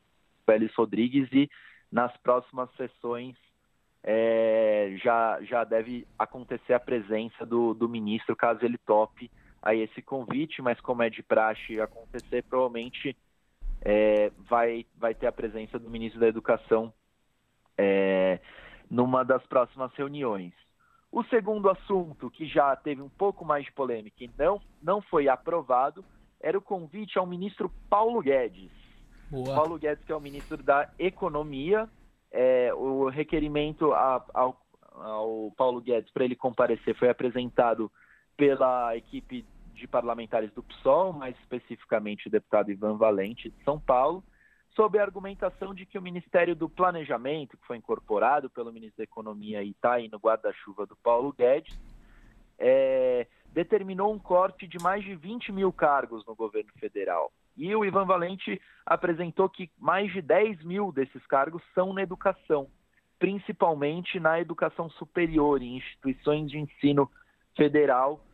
Félix 0.47 0.75
Rodrigues, 0.75 1.29
e 1.33 1.51
nas 1.91 2.17
próximas 2.19 2.71
sessões 2.77 3.37
é, 4.03 4.95
já, 5.03 5.39
já 5.43 5.65
deve 5.65 6.07
acontecer 6.19 6.73
a 6.73 6.81
presença 6.81 7.45
do, 7.45 7.75
do 7.75 7.89
ministro, 7.89 8.37
caso 8.37 8.65
ele 8.65 8.79
tope 8.79 9.31
a 9.61 9.75
esse 9.75 10.01
convite, 10.01 10.63
mas 10.63 10.81
como 10.81 11.03
é 11.03 11.11
de 11.11 11.23
praxe 11.23 11.81
acontecer, 11.81 12.45
provavelmente 12.45 13.17
é, 13.83 14.31
vai, 14.49 14.87
vai 14.97 15.15
ter 15.15 15.27
a 15.27 15.33
presença 15.33 15.79
do 15.79 15.91
ministro 15.91 16.21
da 16.21 16.29
Educação 16.29 16.93
é, 17.77 18.41
numa 18.91 19.25
das 19.25 19.45
próximas 19.47 19.93
reuniões. 19.95 20.53
O 21.11 21.25
segundo 21.25 21.71
assunto, 21.71 22.31
que 22.31 22.47
já 22.47 22.77
teve 22.77 23.01
um 23.01 23.09
pouco 23.09 23.45
mais 23.45 23.65
de 23.65 23.73
polêmica 23.73 24.23
e 24.23 24.31
não, 24.39 24.61
não 24.83 25.01
foi 25.01 25.29
aprovado, 25.29 26.05
era 26.41 26.57
o 26.57 26.63
convite 26.63 27.19
ao 27.19 27.27
ministro 27.27 27.71
Paulo 27.89 28.21
Guedes. 28.21 28.71
Boa. 29.31 29.55
Paulo 29.55 29.79
Guedes, 29.79 30.05
que 30.05 30.13
é 30.13 30.17
o 30.17 30.21
ministro 30.21 30.63
da 30.63 30.91
Economia, 30.99 31.89
é, 32.31 32.73
o 32.75 33.09
requerimento 33.09 33.93
a, 33.93 34.25
ao, 34.35 34.61
ao 34.93 35.53
Paulo 35.57 35.81
Guedes 35.81 36.11
para 36.13 36.25
ele 36.25 36.37
comparecer 36.37 36.95
foi 36.95 37.09
apresentado 37.09 37.91
pela 38.37 38.97
equipe 38.97 39.45
de 39.75 39.87
parlamentares 39.87 40.53
do 40.53 40.63
PSOL, 40.63 41.13
mais 41.13 41.39
especificamente 41.39 42.27
o 42.27 42.31
deputado 42.31 42.71
Ivan 42.71 42.97
Valente 42.97 43.51
de 43.51 43.65
São 43.65 43.79
Paulo, 43.79 44.23
sob 44.79 44.97
a 44.97 45.03
argumentação 45.03 45.75
de 45.75 45.85
que 45.85 45.99
o 45.99 46.03
Ministério 46.03 46.55
do 46.55 46.69
Planejamento, 46.69 47.57
que 47.57 47.67
foi 47.67 47.79
incorporado 47.79 48.49
pelo 48.49 48.73
ministro 48.73 48.99
da 48.99 49.03
Economia 49.03 49.61
e 49.61 49.71
está 49.71 49.95
aí 49.95 50.09
no 50.09 50.19
guarda-chuva 50.19 50.87
do 50.87 50.95
Paulo 50.95 51.35
Guedes, 51.37 51.77
é, 52.57 53.27
determinou 53.53 54.15
um 54.15 54.21
corte 54.21 54.69
de 54.69 54.79
mais 54.81 55.03
de 55.03 55.17
20 55.17 55.51
mil 55.51 55.73
cargos 55.73 56.25
no 56.27 56.37
governo 56.37 56.71
federal. 56.79 57.33
E 57.57 57.75
o 57.75 57.85
Ivan 57.85 58.05
Valente 58.05 58.63
apresentou 58.87 59.49
que 59.49 59.69
mais 59.77 60.13
de 60.13 60.23
10 60.23 60.63
mil 60.63 60.93
desses 60.93 61.27
cargos 61.27 61.61
são 61.75 61.93
na 61.93 62.03
educação, 62.03 62.69
principalmente 63.19 64.21
na 64.21 64.41
educação 64.41 64.89
superior, 64.91 65.61
em 65.61 65.79
instituições 65.79 66.49
de 66.49 66.57
ensino 66.57 67.11
federal, 67.57 68.25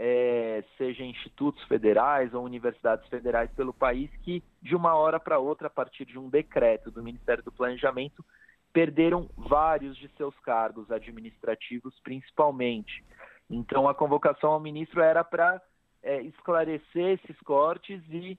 é, 0.00 0.62
seja 0.76 1.02
institutos 1.02 1.60
federais 1.64 2.32
ou 2.32 2.44
universidades 2.44 3.06
federais 3.08 3.50
pelo 3.50 3.74
país, 3.74 4.08
que 4.22 4.44
de 4.62 4.76
uma 4.76 4.94
hora 4.94 5.18
para 5.18 5.40
outra, 5.40 5.66
a 5.66 5.70
partir 5.70 6.04
de 6.04 6.16
um 6.16 6.30
decreto 6.30 6.88
do 6.88 7.02
Ministério 7.02 7.42
do 7.42 7.50
Planejamento, 7.50 8.24
perderam 8.72 9.28
vários 9.36 9.96
de 9.96 10.08
seus 10.16 10.38
cargos 10.38 10.88
administrativos, 10.92 11.98
principalmente. 12.04 13.04
Então, 13.50 13.88
a 13.88 13.94
convocação 13.94 14.52
ao 14.52 14.60
ministro 14.60 15.00
era 15.00 15.24
para 15.24 15.60
é, 16.00 16.22
esclarecer 16.22 17.18
esses 17.18 17.36
cortes 17.40 18.00
e 18.08 18.38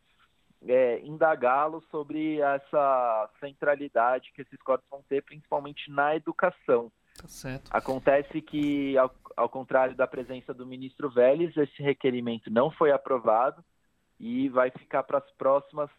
é, 0.66 1.02
indagá-lo 1.04 1.84
sobre 1.92 2.40
essa 2.40 3.30
centralidade 3.42 4.32
que 4.34 4.44
esses 4.44 4.62
cortes 4.62 4.88
vão 4.90 5.04
ter, 5.10 5.24
principalmente 5.24 5.92
na 5.92 6.16
educação. 6.16 6.90
Tá 7.22 7.78
Acontece 7.78 8.42
que, 8.42 8.98
ao, 8.98 9.14
ao, 9.36 9.50
contrário 9.50 9.96
da 9.96 10.08
presença 10.08 10.54
do 10.54 10.66
ministro 10.66 11.10
Vélez, 11.10 11.56
esse 11.58 11.82
requerimento 11.82 12.50
não 12.50 12.72
foi 12.72 12.92
aprovado 12.92 13.64
e 14.20 14.50
vai 14.50 14.70
ficar 14.72 15.04
para 15.04 15.20
as 15.20 15.32
próximas 15.32 15.90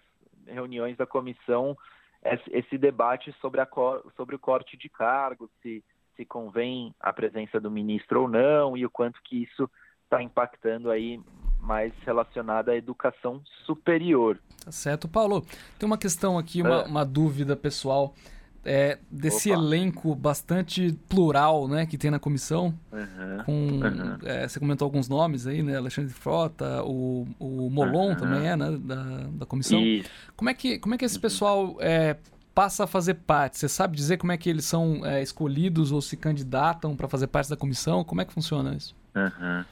reuniões 0.46 0.96
da 0.96 1.06
comissão 1.06 1.76
esse, 2.24 2.50
esse 2.50 2.78
debate 2.78 3.34
sobre, 3.40 3.60
a, 3.60 3.68
sobre 4.16 4.36
o 4.36 4.38
corte 4.38 4.76
de 4.76 4.88
cargos, 4.88 5.50
se, 5.62 5.82
se 6.16 6.24
convém 6.24 6.94
a 7.00 7.12
presença 7.12 7.60
do 7.60 7.70
ministro 7.70 8.22
ou 8.22 8.28
não 8.28 8.76
e 8.76 8.84
o 8.84 8.90
quanto 8.90 9.20
que 9.22 9.42
isso 9.42 9.70
está 10.04 10.22
impactando 10.22 10.90
aí 10.90 11.20
mais 11.58 11.92
relacionada 12.04 12.72
à 12.72 12.76
educação 12.76 13.42
superior. 13.64 14.38
Tá 14.64 14.72
certo. 14.72 15.08
Paulo, 15.08 15.42
tem 15.78 15.86
uma 15.86 15.98
questão 15.98 16.36
aqui, 16.36 16.62
uma, 16.62 16.82
é. 16.82 16.84
uma 16.84 17.04
dúvida 17.04 17.56
pessoal. 17.56 18.14
É, 18.62 18.98
desse 19.10 19.50
Opa. 19.50 19.58
elenco 19.58 20.14
bastante 20.14 20.92
plural 21.08 21.66
né, 21.66 21.86
que 21.86 21.96
tem 21.96 22.10
na 22.10 22.18
comissão, 22.18 22.74
uhum, 22.92 23.44
com, 23.46 23.52
uhum. 23.52 24.18
É, 24.22 24.46
você 24.46 24.60
comentou 24.60 24.84
alguns 24.84 25.08
nomes 25.08 25.46
aí, 25.46 25.62
né? 25.62 25.78
Alexandre 25.78 26.12
Frota, 26.12 26.82
o, 26.84 27.26
o 27.38 27.70
Molon 27.70 28.10
uhum. 28.10 28.16
também 28.16 28.46
é, 28.46 28.56
né? 28.56 28.78
Da, 28.78 29.02
da 29.32 29.46
comissão. 29.46 29.80
Isso. 29.80 30.10
Como 30.36 30.50
é, 30.50 30.54
que, 30.54 30.78
como 30.78 30.94
é 30.94 30.98
que 30.98 31.06
esse 31.06 31.16
uhum. 31.16 31.22
pessoal 31.22 31.76
é, 31.80 32.18
passa 32.54 32.84
a 32.84 32.86
fazer 32.86 33.14
parte? 33.14 33.58
Você 33.58 33.68
sabe 33.68 33.96
dizer 33.96 34.18
como 34.18 34.32
é 34.32 34.36
que 34.36 34.50
eles 34.50 34.66
são 34.66 35.06
é, 35.06 35.22
escolhidos 35.22 35.90
ou 35.90 36.02
se 36.02 36.14
candidatam 36.14 36.94
para 36.94 37.08
fazer 37.08 37.28
parte 37.28 37.48
da 37.48 37.56
comissão? 37.56 38.04
Como 38.04 38.20
é 38.20 38.26
que 38.26 38.32
funciona 38.32 38.74
isso? 38.74 38.94
Uhum. 39.14 39.64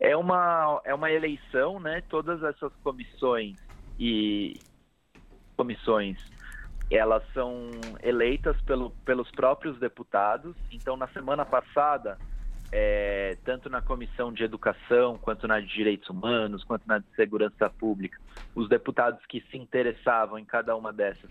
É 0.00 0.16
uma, 0.16 0.80
é 0.84 0.92
uma 0.92 1.12
eleição, 1.12 1.78
né? 1.78 2.02
Todas 2.08 2.42
essas 2.42 2.72
comissões 2.82 3.56
e 4.00 4.58
comissões, 5.56 6.18
elas 6.90 7.22
são 7.32 7.70
eleitas 8.02 8.60
pelo, 8.62 8.90
pelos 9.04 9.30
próprios 9.30 9.78
deputados. 9.78 10.56
Então, 10.72 10.96
na 10.96 11.06
semana 11.08 11.44
passada, 11.44 12.18
é, 12.72 13.36
tanto 13.44 13.68
na 13.68 13.80
Comissão 13.80 14.32
de 14.32 14.42
Educação, 14.42 15.16
quanto 15.18 15.46
na 15.46 15.60
de 15.60 15.68
Direitos 15.68 16.08
Humanos, 16.08 16.64
quanto 16.64 16.86
na 16.86 16.98
de 16.98 17.06
Segurança 17.14 17.70
Pública, 17.70 18.18
os 18.54 18.68
deputados 18.68 19.24
que 19.26 19.40
se 19.50 19.56
interessavam 19.56 20.38
em 20.38 20.44
cada 20.44 20.76
uma 20.76 20.92
dessas 20.92 21.30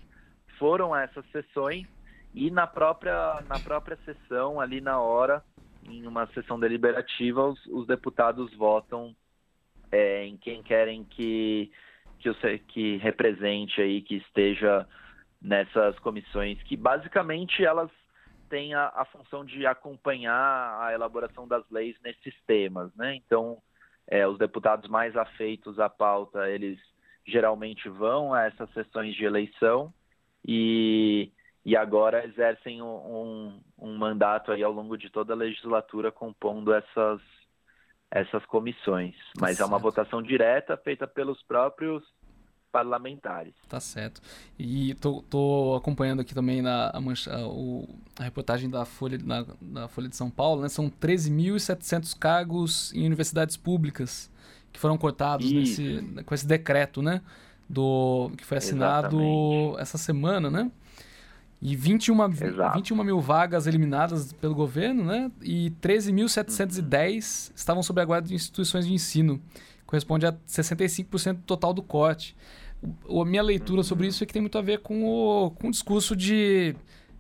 foram 0.57 0.93
a 0.93 1.03
essas 1.03 1.25
sessões 1.31 1.87
e 2.33 2.51
na 2.51 2.67
própria, 2.67 3.41
na 3.47 3.59
própria 3.59 3.97
sessão, 4.05 4.59
ali 4.59 4.81
na 4.81 4.99
hora, 4.99 5.43
em 5.83 6.05
uma 6.05 6.27
sessão 6.27 6.59
deliberativa, 6.59 7.47
os, 7.47 7.65
os 7.67 7.87
deputados 7.87 8.53
votam 8.53 9.15
é, 9.91 10.25
em 10.25 10.37
quem 10.37 10.61
querem 10.61 11.03
que, 11.03 11.71
que, 12.19 12.59
que 12.67 12.97
represente 12.97 13.81
aí, 13.81 14.01
que 14.01 14.17
esteja 14.17 14.85
nessas 15.41 15.97
comissões, 15.99 16.61
que 16.63 16.75
basicamente 16.75 17.63
elas 17.63 17.89
têm 18.49 18.73
a, 18.73 18.91
a 18.95 19.05
função 19.05 19.45
de 19.45 19.65
acompanhar 19.65 20.81
a 20.81 20.93
elaboração 20.93 21.47
das 21.47 21.63
leis 21.69 21.95
nesses 22.03 22.33
temas, 22.45 22.93
né? 22.95 23.15
Então, 23.15 23.61
é, 24.07 24.27
os 24.27 24.37
deputados 24.37 24.89
mais 24.89 25.15
afeitos 25.15 25.79
à 25.79 25.89
pauta, 25.89 26.49
eles 26.49 26.79
geralmente 27.25 27.87
vão 27.87 28.33
a 28.33 28.45
essas 28.45 28.69
sessões 28.73 29.15
de 29.15 29.23
eleição 29.23 29.93
e 30.45 31.31
e 31.65 31.75
agora 31.75 32.25
exercem 32.25 32.81
um, 32.81 32.87
um, 32.87 33.61
um, 33.77 33.97
mandato 33.97 34.51
aí 34.51 34.63
ao 34.63 34.71
longo 34.71 34.97
de 34.97 35.09
toda 35.09 35.33
a 35.33 35.35
legislatura 35.35 36.11
compondo 36.11 36.73
essas, 36.73 37.21
essas 38.09 38.45
comissões. 38.45 39.15
Mas 39.37 39.59
é 39.59 39.65
uma 39.65 39.77
votação 39.77 40.21
direta 40.21 40.77
feita 40.77 41.05
pelos 41.05 41.43
próprios 41.43 42.03
parlamentares. 42.71 43.53
Tá 43.67 43.79
certo. 43.79 44.21
E 44.57 44.93
tô, 44.95 45.23
tô 45.29 45.75
acompanhando 45.75 46.21
aqui 46.21 46.33
também 46.33 46.61
na, 46.61 46.89
a, 46.93 47.01
mancha, 47.01 47.35
o, 47.45 47.87
a 48.17 48.23
reportagem 48.23 48.69
da 48.69 48.85
Folha, 48.85 49.19
na, 49.61 49.87
Folha 49.87 50.07
de 50.07 50.15
São 50.15 50.29
Paulo, 50.29 50.61
né? 50.61 50.69
São 50.69 50.89
13.700 50.89 52.17
cargos 52.17 52.93
em 52.93 53.05
universidades 53.05 53.57
públicas 53.57 54.31
que 54.71 54.79
foram 54.79 54.97
cortados 54.97 55.51
nesse, 55.51 56.01
com 56.25 56.33
esse 56.33 56.45
decreto, 56.45 57.01
né? 57.01 57.21
Do, 57.67 58.31
que 58.37 58.45
foi 58.45 58.57
assinado 58.57 59.19
Exatamente. 59.19 59.81
essa 59.81 59.97
semana, 59.97 60.49
né? 60.49 60.71
E 61.61 61.75
21, 61.75 62.29
21 62.73 63.03
mil 63.03 63.19
vagas 63.19 63.67
eliminadas 63.67 64.31
pelo 64.31 64.55
governo, 64.55 65.03
né? 65.03 65.29
E 65.41 65.71
13.710 65.81 67.49
uhum. 67.49 67.53
estavam 67.55 67.83
sob 67.83 67.99
a 67.99 68.05
guarda 68.05 68.29
de 68.29 68.33
instituições 68.33 68.87
de 68.87 68.93
ensino. 68.93 69.41
Corresponde 69.89 70.27
a 70.27 70.33
65% 70.33 71.37
do 71.37 71.41
total 71.41 71.73
do 71.73 71.81
corte. 71.81 72.37
O, 73.07 73.23
a 73.23 73.25
minha 73.25 73.41
leitura 73.41 73.81
sobre 73.81 74.05
isso 74.05 74.23
é 74.23 74.27
que 74.27 74.31
tem 74.31 74.39
muito 74.39 74.55
a 74.55 74.61
ver 74.61 74.81
com 74.81 75.03
o, 75.03 75.49
com 75.49 75.67
o 75.67 75.71
discurso 75.71 76.15
de, 76.15 76.75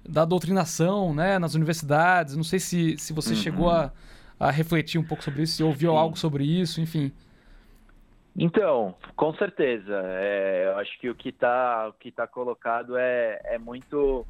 da 0.07 0.23
doutrinação 0.23 1.11
né? 1.11 1.39
nas 1.39 1.55
universidades. 1.55 2.35
Não 2.35 2.43
sei 2.43 2.59
se, 2.59 2.95
se 2.99 3.11
você 3.11 3.31
uhum. 3.31 3.35
chegou 3.37 3.71
a, 3.71 3.91
a 4.39 4.51
refletir 4.51 4.99
um 4.99 5.03
pouco 5.03 5.23
sobre 5.23 5.41
isso, 5.41 5.53
se 5.53 5.63
ouviu 5.63 5.93
Sim. 5.93 5.97
algo 5.97 6.15
sobre 6.15 6.43
isso, 6.43 6.79
enfim. 6.79 7.11
Então, 8.37 8.93
com 9.15 9.33
certeza. 9.33 10.03
É, 10.03 10.65
eu 10.67 10.77
acho 10.77 10.99
que 10.99 11.09
o 11.09 11.15
que 11.15 11.29
está 11.29 11.91
tá 12.15 12.27
colocado 12.27 12.95
é, 12.95 13.41
é 13.45 13.57
muito, 13.57 14.27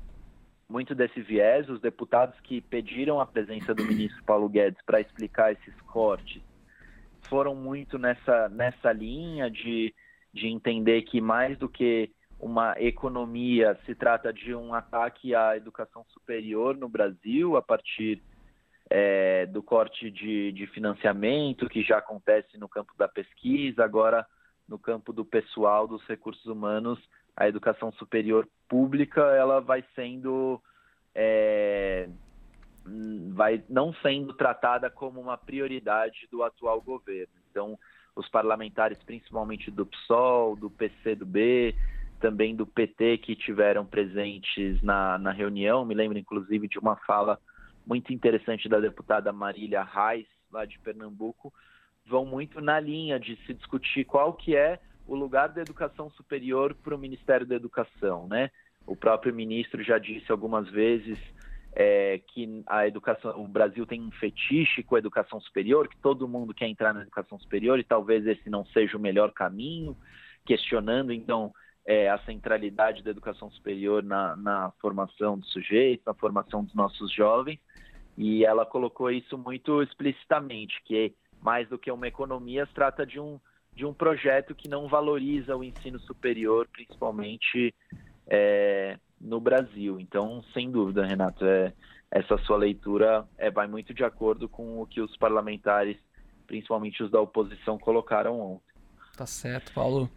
muito 0.70 0.96
desse 0.96 1.22
viés. 1.22 1.68
Os 1.68 1.82
deputados 1.82 2.40
que 2.40 2.62
pediram 2.62 3.20
a 3.20 3.26
presença 3.26 3.76
do 3.76 3.84
ministro 3.84 4.24
Paulo 4.24 4.48
Guedes 4.48 4.82
para 4.86 5.02
explicar 5.02 5.52
esses 5.52 5.76
cortes 5.82 6.42
foram 7.30 7.56
muito 7.56 7.98
nessa, 7.98 8.50
nessa 8.50 8.92
linha 8.92 9.50
de, 9.50 9.94
de 10.34 10.48
entender 10.48 11.04
que 11.04 11.22
mais 11.22 11.58
do 11.58 11.70
que 11.70 12.12
uma 12.40 12.74
economia 12.80 13.78
se 13.86 13.94
trata 13.94 14.32
de 14.34 14.56
um 14.56 14.74
ataque 14.74 15.36
à 15.36 15.56
educação 15.56 16.06
superior 16.10 16.76
no 16.76 16.90
Brasil 16.90 17.56
a 17.58 17.62
partir 17.62 18.22
é, 18.90 19.46
do 19.46 19.62
corte 19.62 20.10
de, 20.10 20.52
de 20.52 20.66
financiamento 20.68 21.70
que 21.70 21.84
já 21.84 21.98
acontece 21.98 22.58
no 22.58 22.68
campo 22.68 22.94
da 22.98 23.08
pesquisa, 23.08 23.84
agora 23.84 24.26
no 24.68 24.80
campo 24.80 25.14
do 25.14 25.26
pessoal, 25.26 25.88
dos 25.88 26.04
recursos 26.06 26.46
humanos, 26.46 27.00
a 27.36 27.48
educação 27.48 27.92
superior 27.94 28.48
pública 28.68 29.22
ela 29.22 29.60
vai 29.60 29.84
sendo 29.96 30.62
é, 31.14 32.08
vai 33.34 33.64
não 33.70 33.94
sendo 33.96 34.34
tratada 34.34 34.90
como 34.90 35.20
uma 35.20 35.38
prioridade 35.38 36.28
do 36.32 36.44
atual 36.44 36.82
governo. 36.82 37.34
Então, 37.50 37.78
os 38.16 38.28
parlamentares, 38.30 38.98
principalmente 39.04 39.72
do 39.72 39.86
PSOL, 39.86 40.56
do 40.56 40.70
PCdoB, 40.70 41.76
também 42.20 42.56
do 42.56 42.66
PT, 42.66 43.20
que 43.20 43.36
tiveram 43.36 43.86
presentes 43.86 44.82
na, 44.82 45.18
na 45.18 45.32
reunião, 45.32 45.86
me 45.86 45.96
lembro 45.96 46.18
inclusive 46.18 46.68
de 46.68 46.78
uma 46.78 46.96
fala 46.98 47.40
muito 47.86 48.14
interessante 48.14 48.68
da 48.68 48.80
deputada 48.80 49.32
Marília 49.32 49.84
Reis, 49.84 50.28
lá 50.52 50.66
de 50.66 50.78
Pernambuco, 50.80 51.54
vão 52.06 52.26
muito 52.26 52.60
na 52.60 52.80
linha 52.80 53.20
de 53.20 53.36
se 53.46 53.54
discutir 53.54 54.04
qual 54.04 54.34
que 54.34 54.56
é 54.56 54.80
o 55.08 55.16
lugar 55.16 55.50
da 55.50 55.62
educação 55.62 56.10
superior 56.12 56.76
para 56.76 56.94
o 56.94 56.98
Ministério 56.98 57.46
da 57.46 57.56
Educação, 57.56 58.28
né? 58.28 58.52
O 58.86 58.96
próprio 58.96 59.34
ministro 59.34 59.84
já 59.84 59.98
disse 59.98 60.32
algumas 60.32 60.68
vezes 60.70 61.18
é, 61.76 62.20
que 62.28 62.64
a 62.68 62.88
educação, 62.88 63.40
o 63.42 63.48
Brasil 63.48 63.86
tem 63.86 64.02
um 64.02 64.12
fetiche 64.12 64.84
com 64.84 64.96
a 64.96 65.00
educação 65.00 65.40
superior, 65.40 65.88
que 65.88 65.98
todo 65.98 66.28
mundo 66.28 66.54
quer 66.54 66.68
entrar 66.68 66.94
na 66.94 67.02
educação 67.02 67.40
superior 67.40 67.80
e 67.80 67.84
talvez 67.84 68.26
esse 68.26 68.50
não 68.50 68.66
seja 68.66 68.98
o 68.98 69.00
melhor 69.00 69.32
caminho, 69.32 69.96
questionando 70.46 71.14
então 71.14 71.54
é, 71.86 72.10
a 72.10 72.20
centralidade 72.20 73.04
da 73.04 73.12
educação 73.12 73.50
superior 73.52 74.04
na, 74.04 74.36
na 74.36 74.72
formação 74.82 75.38
dos 75.38 75.52
sujeitos, 75.52 76.06
na 76.06 76.14
formação 76.14 76.64
dos 76.64 76.74
nossos 76.74 77.12
jovens. 77.14 77.60
E 78.18 78.44
ela 78.44 78.66
colocou 78.66 79.10
isso 79.10 79.38
muito 79.38 79.82
explicitamente, 79.82 80.82
que 80.84 81.14
mais 81.42 81.70
do 81.70 81.78
que 81.78 81.90
uma 81.90 82.08
economia, 82.08 82.66
se 82.66 82.74
trata 82.74 83.06
de 83.06 83.20
um, 83.20 83.40
de 83.74 83.86
um 83.86 83.94
projeto 83.94 84.54
que 84.54 84.68
não 84.68 84.88
valoriza 84.88 85.56
o 85.56 85.64
ensino 85.64 86.00
superior, 86.02 86.68
principalmente 86.72 87.74
é, 88.28 88.98
no 89.20 89.40
Brasil. 89.40 90.00
Então, 90.00 90.44
sem 90.54 90.72
dúvida, 90.72 91.06
Renato, 91.06 91.46
é, 91.46 91.74
essa 92.12 92.38
sua 92.40 92.58
leitura 92.58 93.26
é, 93.38 93.52
vai 93.52 93.68
muito 93.68 93.94
de 93.94 94.04
acordo 94.04 94.48
com 94.48 94.82
o 94.82 94.86
que 94.86 95.02
os 95.02 95.16
parlamentares, 95.18 95.98
principalmente 96.48 97.04
os 97.04 97.12
da 97.12 97.22
oposição, 97.22 97.78
colocaram 97.78 98.40
ontem. 98.40 98.74
Tá 99.16 99.26
certo, 99.26 99.74
Paulo. 99.74 100.10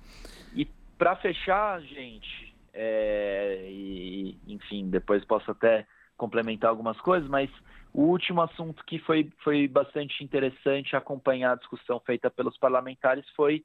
Para 1.03 1.17
fechar, 1.17 1.81
gente, 1.83 2.55
é, 2.73 3.67
e, 3.69 4.39
enfim, 4.47 4.89
depois 4.89 5.25
posso 5.25 5.51
até 5.51 5.85
complementar 6.17 6.71
algumas 6.71 6.97
coisas, 7.01 7.29
mas 7.29 7.51
o 7.93 8.03
último 8.03 8.41
assunto 8.41 8.85
que 8.85 9.01
foi, 9.01 9.29
foi 9.43 9.67
bastante 9.67 10.23
interessante 10.23 10.95
acompanhar 10.95 11.55
a 11.55 11.57
discussão 11.57 11.99
feita 11.99 12.31
pelos 12.31 12.57
parlamentares 12.57 13.25
foi 13.35 13.65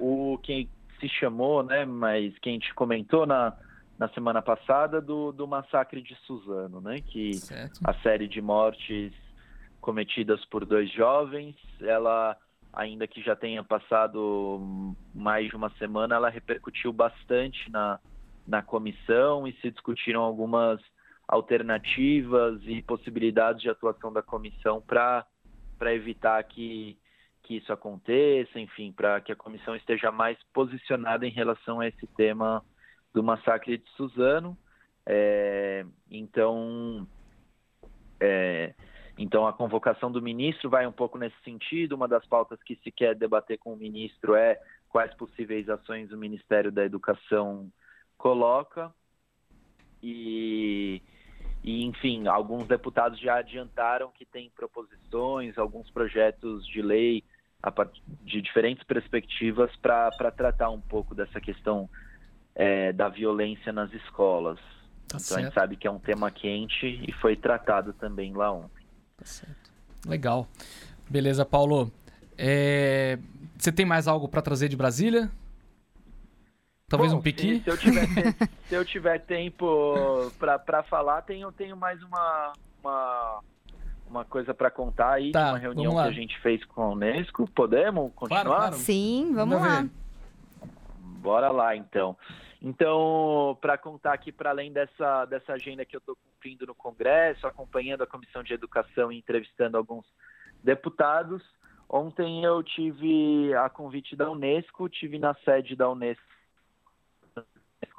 o 0.00 0.38
que 0.42 0.70
se 0.98 1.06
chamou, 1.06 1.62
né, 1.62 1.84
mas 1.84 2.36
que 2.38 2.48
a 2.48 2.52
gente 2.52 2.72
comentou 2.72 3.26
na, 3.26 3.54
na 4.00 4.08
semana 4.08 4.40
passada 4.40 4.98
do, 4.98 5.30
do 5.30 5.46
massacre 5.46 6.00
de 6.00 6.14
Suzano, 6.24 6.80
né, 6.80 7.02
que 7.02 7.34
certo. 7.34 7.80
a 7.84 7.92
série 8.00 8.26
de 8.26 8.40
mortes 8.40 9.12
cometidas 9.78 10.42
por 10.46 10.64
dois 10.64 10.90
jovens, 10.90 11.54
ela 11.82 12.34
ainda 12.72 13.06
que 13.06 13.20
já 13.20 13.36
tenha 13.36 13.62
passado 13.62 14.96
mais 15.14 15.50
de 15.50 15.54
uma 15.54 15.68
semana, 15.76 16.14
ela 16.14 16.30
repercutiu 16.30 16.94
bastante 16.94 17.70
na, 17.70 18.00
na 18.46 18.62
comissão 18.62 19.46
e 19.46 19.52
se 19.60 19.70
discutiram 19.70 20.22
algumas 20.22 20.80
alternativas 21.28 22.58
e 22.64 22.80
possibilidades 22.80 23.60
de 23.60 23.68
atuação 23.68 24.10
da 24.10 24.22
comissão 24.22 24.80
para 24.80 25.26
evitar 25.92 26.42
que, 26.44 26.96
que 27.42 27.58
isso 27.58 27.70
aconteça, 27.70 28.58
enfim, 28.58 28.92
para 28.92 29.20
que 29.20 29.30
a 29.30 29.36
comissão 29.36 29.76
esteja 29.76 30.10
mais 30.10 30.38
posicionada 30.54 31.26
em 31.26 31.30
relação 31.30 31.80
a 31.80 31.88
esse 31.88 32.06
tema 32.16 32.64
do 33.12 33.22
massacre 33.22 33.78
de 33.78 33.90
Suzano. 33.90 34.56
É, 35.06 35.84
então, 36.10 37.06
é, 38.20 38.74
então, 39.18 39.46
a 39.46 39.52
convocação 39.52 40.10
do 40.10 40.22
ministro 40.22 40.70
vai 40.70 40.86
um 40.86 40.92
pouco 40.92 41.18
nesse 41.18 41.36
sentido. 41.44 41.94
Uma 41.94 42.08
das 42.08 42.24
pautas 42.26 42.62
que 42.62 42.76
se 42.76 42.90
quer 42.90 43.14
debater 43.14 43.58
com 43.58 43.72
o 43.72 43.76
ministro 43.76 44.34
é 44.34 44.58
quais 44.88 45.12
possíveis 45.14 45.68
ações 45.68 46.10
o 46.10 46.16
Ministério 46.16 46.72
da 46.72 46.84
Educação 46.84 47.70
coloca. 48.16 48.92
E, 50.02 51.02
e, 51.62 51.84
enfim, 51.84 52.26
alguns 52.28 52.66
deputados 52.66 53.20
já 53.20 53.36
adiantaram 53.36 54.10
que 54.10 54.24
tem 54.24 54.50
proposições, 54.50 55.58
alguns 55.58 55.90
projetos 55.90 56.66
de 56.66 56.80
lei 56.80 57.22
de 58.22 58.40
diferentes 58.40 58.82
perspectivas 58.84 59.70
para 59.76 60.30
tratar 60.34 60.70
um 60.70 60.80
pouco 60.80 61.14
dessa 61.14 61.38
questão 61.40 61.90
é, 62.54 62.92
da 62.92 63.08
violência 63.08 63.72
nas 63.72 63.92
escolas. 63.92 64.58
Tá 65.08 65.16
então, 65.16 65.20
certo. 65.20 65.38
a 65.38 65.42
gente 65.42 65.54
sabe 65.54 65.76
que 65.76 65.86
é 65.86 65.90
um 65.90 65.98
tema 65.98 66.30
quente 66.30 66.86
e 66.86 67.12
foi 67.12 67.36
tratado 67.36 67.92
também 67.92 68.32
lá 68.32 68.52
ontem. 68.52 68.86
Tá 69.16 69.24
certo. 69.24 69.70
Legal. 70.06 70.46
Beleza, 71.08 71.44
Paulo. 71.44 71.92
É... 72.38 73.18
Você 73.58 73.70
tem 73.70 73.84
mais 73.84 74.08
algo 74.08 74.28
para 74.28 74.40
trazer 74.40 74.68
de 74.68 74.76
Brasília? 74.76 75.30
Talvez 76.88 77.12
Bom, 77.12 77.18
um 77.18 77.22
piqui? 77.22 77.58
Se, 77.58 77.64
se, 77.64 77.70
eu 77.70 77.76
tiver, 77.76 78.06
se 78.68 78.74
eu 78.74 78.84
tiver 78.84 79.18
tempo 79.20 79.94
para 80.38 80.82
falar, 80.82 81.22
tenho, 81.22 81.52
tenho 81.52 81.76
mais 81.76 82.02
uma, 82.02 82.52
uma, 82.82 83.40
uma 84.08 84.24
coisa 84.24 84.52
para 84.54 84.70
contar 84.70 85.12
aí 85.12 85.30
tá, 85.30 85.44
de 85.44 85.50
uma 85.50 85.58
reunião 85.58 85.92
que 85.92 85.98
a 86.00 86.12
gente 86.12 86.40
fez 86.40 86.64
com 86.64 86.82
a 86.82 86.88
Unesco. 86.90 87.48
Podemos 87.54 88.12
continuar? 88.14 88.44
Claro, 88.44 88.60
claro. 88.60 88.76
Sim, 88.76 89.32
vamos, 89.34 89.56
vamos 89.56 89.68
lá. 89.68 89.82
Ver. 89.82 89.90
Bora 91.20 91.50
lá, 91.50 91.76
então. 91.76 92.16
Então, 92.62 93.56
para 93.60 93.76
contar 93.76 94.14
aqui, 94.14 94.32
para 94.32 94.50
além 94.50 94.72
dessa, 94.72 95.26
dessa 95.26 95.52
agenda 95.52 95.84
que 95.84 95.94
eu 95.94 95.98
estou 95.98 96.16
cumprindo 96.16 96.66
no 96.66 96.74
Congresso, 96.74 97.46
acompanhando 97.46 98.02
a 98.02 98.06
Comissão 98.06 98.42
de 98.42 98.54
Educação 98.54 99.12
e 99.12 99.18
entrevistando 99.18 99.76
alguns 99.76 100.06
deputados, 100.64 101.42
ontem 101.88 102.42
eu 102.42 102.62
tive 102.62 103.52
a 103.54 103.68
convite 103.68 104.16
da 104.16 104.30
Unesco, 104.30 104.88
tive 104.88 105.18
na 105.18 105.34
sede 105.44 105.76
da 105.76 105.90
Unesco, 105.90 106.24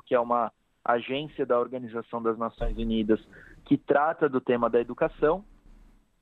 que 0.05 0.15
é 0.15 0.19
uma 0.19 0.51
agência 0.83 1.45
da 1.45 1.59
Organização 1.59 2.21
das 2.23 2.37
Nações 2.39 2.75
Unidas 2.75 3.19
que 3.65 3.77
trata 3.77 4.27
do 4.27 4.41
tema 4.41 4.67
da 4.67 4.81
educação, 4.81 5.45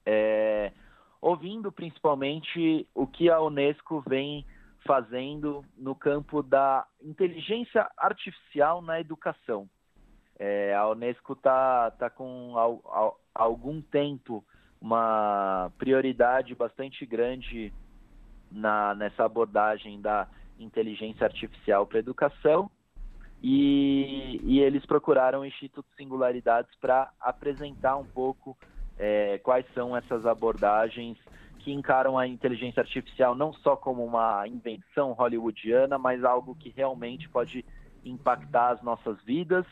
é, 0.05 0.73
ouvindo 1.21 1.71
principalmente 1.71 2.85
o 2.93 3.07
que 3.07 3.29
a 3.29 3.41
Unesco 3.41 4.03
vem 4.07 4.45
fazendo 4.89 5.63
no 5.78 5.93
campo 5.93 6.41
da 6.41 6.84
inteligência 6.99 7.88
artificial 7.95 8.82
na 8.82 8.99
educação. 8.99 9.69
É, 10.39 10.73
a 10.73 10.89
Unesco 10.89 11.34
está 11.34 11.91
tá 11.91 12.10
com 12.10 12.56
algum 13.36 13.84
tempo 13.84 14.43
uma 14.82 15.71
prioridade 15.78 16.56
bastante 16.56 17.06
grande 17.06 17.71
na, 18.52 18.95
nessa 18.95 19.25
abordagem 19.25 20.02
da 20.02 20.28
inteligência 20.58 21.23
artificial 21.23 21.86
para 21.86 21.99
educação 21.99 22.71
e, 23.43 24.41
e, 24.43 24.60
eles 24.60 24.84
procuraram 24.88 25.41
o 25.41 25.45
Instituto 25.45 25.88
Singularidades 25.95 26.73
para 26.82 27.12
apresentar 27.21 27.95
um 27.95 28.06
pouco 28.06 28.58
é, 28.97 29.38
quais 29.43 29.67
são 29.75 29.95
essas 29.95 30.25
abordagens 30.25 31.15
que 31.60 31.72
encaram 31.72 32.17
a 32.17 32.28
inteligência 32.28 32.82
artificial 32.82 33.36
não 33.36 33.54
só 33.54 33.76
como 33.76 34.04
uma 34.04 34.48
invenção 34.48 35.12
hollywoodiana, 35.13 35.98
mas 35.98 36.24
algo 36.24 36.56
que 36.56 36.74
realmente 36.76 37.30
pode 37.30 37.63
impactar 38.04 38.69
as 38.69 38.82
nossas 38.82 39.22
vidas. 39.24 39.65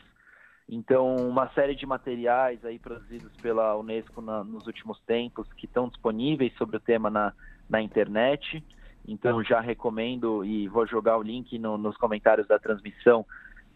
Então, 0.68 1.16
uma 1.16 1.48
série 1.54 1.74
de 1.74 1.86
materiais 1.86 2.62
aí 2.64 2.78
produzidos 2.78 3.32
pela 3.40 3.74
Unesco 3.76 4.20
na, 4.20 4.44
nos 4.44 4.66
últimos 4.66 5.00
tempos 5.00 5.50
que 5.54 5.64
estão 5.64 5.88
disponíveis 5.88 6.54
sobre 6.56 6.76
o 6.76 6.80
tema 6.80 7.08
na, 7.08 7.32
na 7.68 7.80
internet. 7.80 8.62
Então, 9.06 9.42
já 9.42 9.60
recomendo 9.60 10.44
e 10.44 10.68
vou 10.68 10.86
jogar 10.86 11.16
o 11.16 11.22
link 11.22 11.58
no, 11.58 11.78
nos 11.78 11.96
comentários 11.96 12.46
da 12.46 12.58
transmissão 12.58 13.24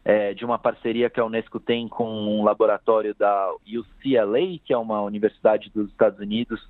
é, 0.04 0.34
de 0.34 0.44
uma 0.44 0.58
parceria 0.58 1.08
que 1.08 1.18
a 1.18 1.24
Unesco 1.24 1.58
tem 1.58 1.88
com 1.88 2.10
um 2.10 2.44
laboratório 2.44 3.14
da 3.14 3.50
UCLA, 3.66 4.58
que 4.62 4.72
é 4.72 4.76
uma 4.76 5.00
universidade 5.00 5.70
dos 5.70 5.88
Estados 5.88 6.18
Unidos, 6.18 6.60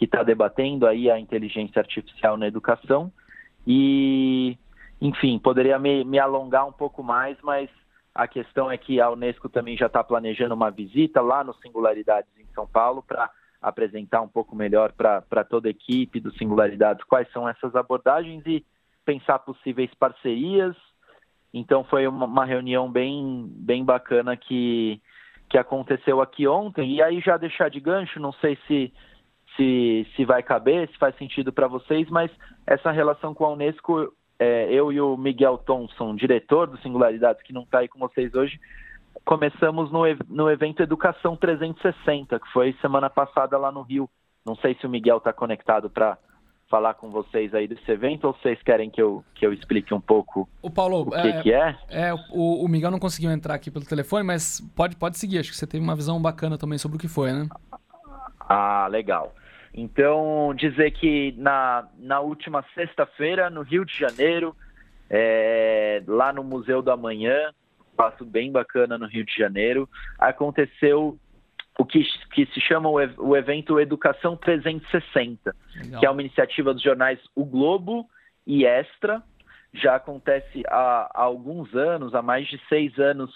que 0.00 0.06
está 0.06 0.22
debatendo 0.22 0.86
aí 0.86 1.10
a 1.10 1.20
inteligência 1.20 1.78
artificial 1.78 2.38
na 2.38 2.46
educação. 2.48 3.12
E, 3.66 4.56
enfim, 4.98 5.38
poderia 5.38 5.78
me, 5.78 6.02
me 6.04 6.18
alongar 6.18 6.66
um 6.66 6.72
pouco 6.72 7.02
mais, 7.02 7.36
mas 7.42 7.68
a 8.14 8.26
questão 8.26 8.70
é 8.70 8.78
que 8.78 8.98
a 8.98 9.10
Unesco 9.10 9.50
também 9.50 9.76
já 9.76 9.88
está 9.88 10.02
planejando 10.02 10.54
uma 10.54 10.70
visita 10.70 11.20
lá 11.20 11.44
no 11.44 11.52
Singularidades 11.56 12.30
em 12.38 12.46
São 12.54 12.66
Paulo 12.66 13.04
para 13.06 13.30
apresentar 13.60 14.22
um 14.22 14.28
pouco 14.28 14.56
melhor 14.56 14.92
para 14.92 15.44
toda 15.44 15.68
a 15.68 15.70
equipe 15.70 16.18
do 16.18 16.32
Singularidades 16.32 17.04
quais 17.04 17.30
são 17.30 17.46
essas 17.46 17.76
abordagens 17.76 18.42
e 18.46 18.64
pensar 19.04 19.40
possíveis 19.40 19.92
parcerias. 19.96 20.74
Então 21.52 21.84
foi 21.84 22.06
uma, 22.06 22.24
uma 22.24 22.46
reunião 22.46 22.90
bem, 22.90 23.52
bem 23.54 23.84
bacana 23.84 24.34
que, 24.34 24.98
que 25.50 25.58
aconteceu 25.58 26.22
aqui 26.22 26.48
ontem. 26.48 26.94
E 26.94 27.02
aí 27.02 27.20
já 27.20 27.36
deixar 27.36 27.68
de 27.68 27.80
gancho, 27.80 28.18
não 28.18 28.32
sei 28.32 28.56
se 28.66 28.90
se, 29.60 30.06
se 30.16 30.24
vai 30.24 30.42
caber, 30.42 30.88
se 30.88 30.96
faz 30.96 31.14
sentido 31.16 31.52
para 31.52 31.68
vocês, 31.68 32.08
mas 32.08 32.30
essa 32.66 32.90
relação 32.90 33.34
com 33.34 33.44
a 33.44 33.52
Unesco, 33.52 34.10
é, 34.38 34.72
eu 34.72 34.90
e 34.90 34.98
o 34.98 35.18
Miguel 35.18 35.58
Thompson, 35.58 36.16
diretor 36.16 36.66
do 36.66 36.78
Singularidades, 36.78 37.42
que 37.42 37.52
não 37.52 37.62
está 37.62 37.80
aí 37.80 37.88
com 37.88 37.98
vocês 37.98 38.34
hoje, 38.34 38.58
começamos 39.22 39.92
no, 39.92 40.04
no 40.30 40.50
evento 40.50 40.82
Educação 40.82 41.36
360, 41.36 42.40
que 42.40 42.52
foi 42.52 42.72
semana 42.80 43.10
passada 43.10 43.58
lá 43.58 43.70
no 43.70 43.82
Rio. 43.82 44.08
Não 44.46 44.56
sei 44.56 44.74
se 44.76 44.86
o 44.86 44.90
Miguel 44.90 45.18
está 45.18 45.30
conectado 45.30 45.90
para 45.90 46.16
falar 46.70 46.94
com 46.94 47.10
vocês 47.10 47.52
aí 47.52 47.68
desse 47.68 47.90
evento 47.90 48.28
ou 48.28 48.32
vocês 48.32 48.62
querem 48.62 48.88
que 48.88 49.02
eu, 49.02 49.22
que 49.34 49.44
eu 49.44 49.52
explique 49.52 49.92
um 49.92 50.00
pouco 50.00 50.48
o, 50.62 50.70
Paulo, 50.70 51.00
o 51.02 51.10
que 51.10 51.16
é, 51.16 51.42
que 51.42 51.52
é? 51.52 51.76
é 51.90 52.14
o, 52.30 52.64
o, 52.64 52.68
Miguel 52.68 52.92
não 52.92 53.00
conseguiu 53.00 53.30
entrar 53.30 53.54
aqui 53.54 53.72
pelo 53.72 53.84
telefone, 53.84 54.24
mas 54.24 54.60
pode, 54.74 54.96
pode 54.96 55.18
seguir. 55.18 55.40
Acho 55.40 55.50
que 55.50 55.56
você 55.56 55.66
teve 55.66 55.82
uma 55.82 55.96
visão 55.96 56.22
bacana 56.22 56.56
também 56.56 56.78
sobre 56.78 56.96
o 56.96 57.00
que 57.00 57.08
foi, 57.08 57.32
né? 57.32 57.48
Ah, 58.48 58.86
legal. 58.88 59.34
Então, 59.72 60.52
dizer 60.56 60.90
que 60.90 61.32
na, 61.36 61.88
na 61.98 62.20
última 62.20 62.64
sexta-feira, 62.74 63.48
no 63.48 63.62
Rio 63.62 63.84
de 63.84 63.96
Janeiro, 63.96 64.54
é, 65.08 66.02
lá 66.06 66.32
no 66.32 66.42
Museu 66.42 66.82
do 66.82 66.90
Amanhã, 66.90 67.52
passo 67.96 68.24
bem 68.24 68.50
bacana 68.50 68.98
no 68.98 69.06
Rio 69.06 69.24
de 69.24 69.34
Janeiro, 69.34 69.88
aconteceu 70.18 71.18
o 71.78 71.84
que, 71.84 72.02
que 72.32 72.46
se 72.46 72.60
chama 72.60 72.88
o, 72.88 72.96
o 73.18 73.36
evento 73.36 73.80
Educação 73.80 74.36
360, 74.36 75.54
Legal. 75.76 76.00
que 76.00 76.06
é 76.06 76.10
uma 76.10 76.20
iniciativa 76.20 76.74
dos 76.74 76.82
jornais 76.82 77.18
O 77.34 77.44
Globo 77.44 78.08
e 78.46 78.66
Extra. 78.66 79.22
Já 79.72 79.94
acontece 79.94 80.62
há, 80.66 81.10
há 81.14 81.22
alguns 81.22 81.72
anos, 81.74 82.14
há 82.14 82.20
mais 82.20 82.48
de 82.48 82.60
seis 82.68 82.98
anos, 82.98 83.32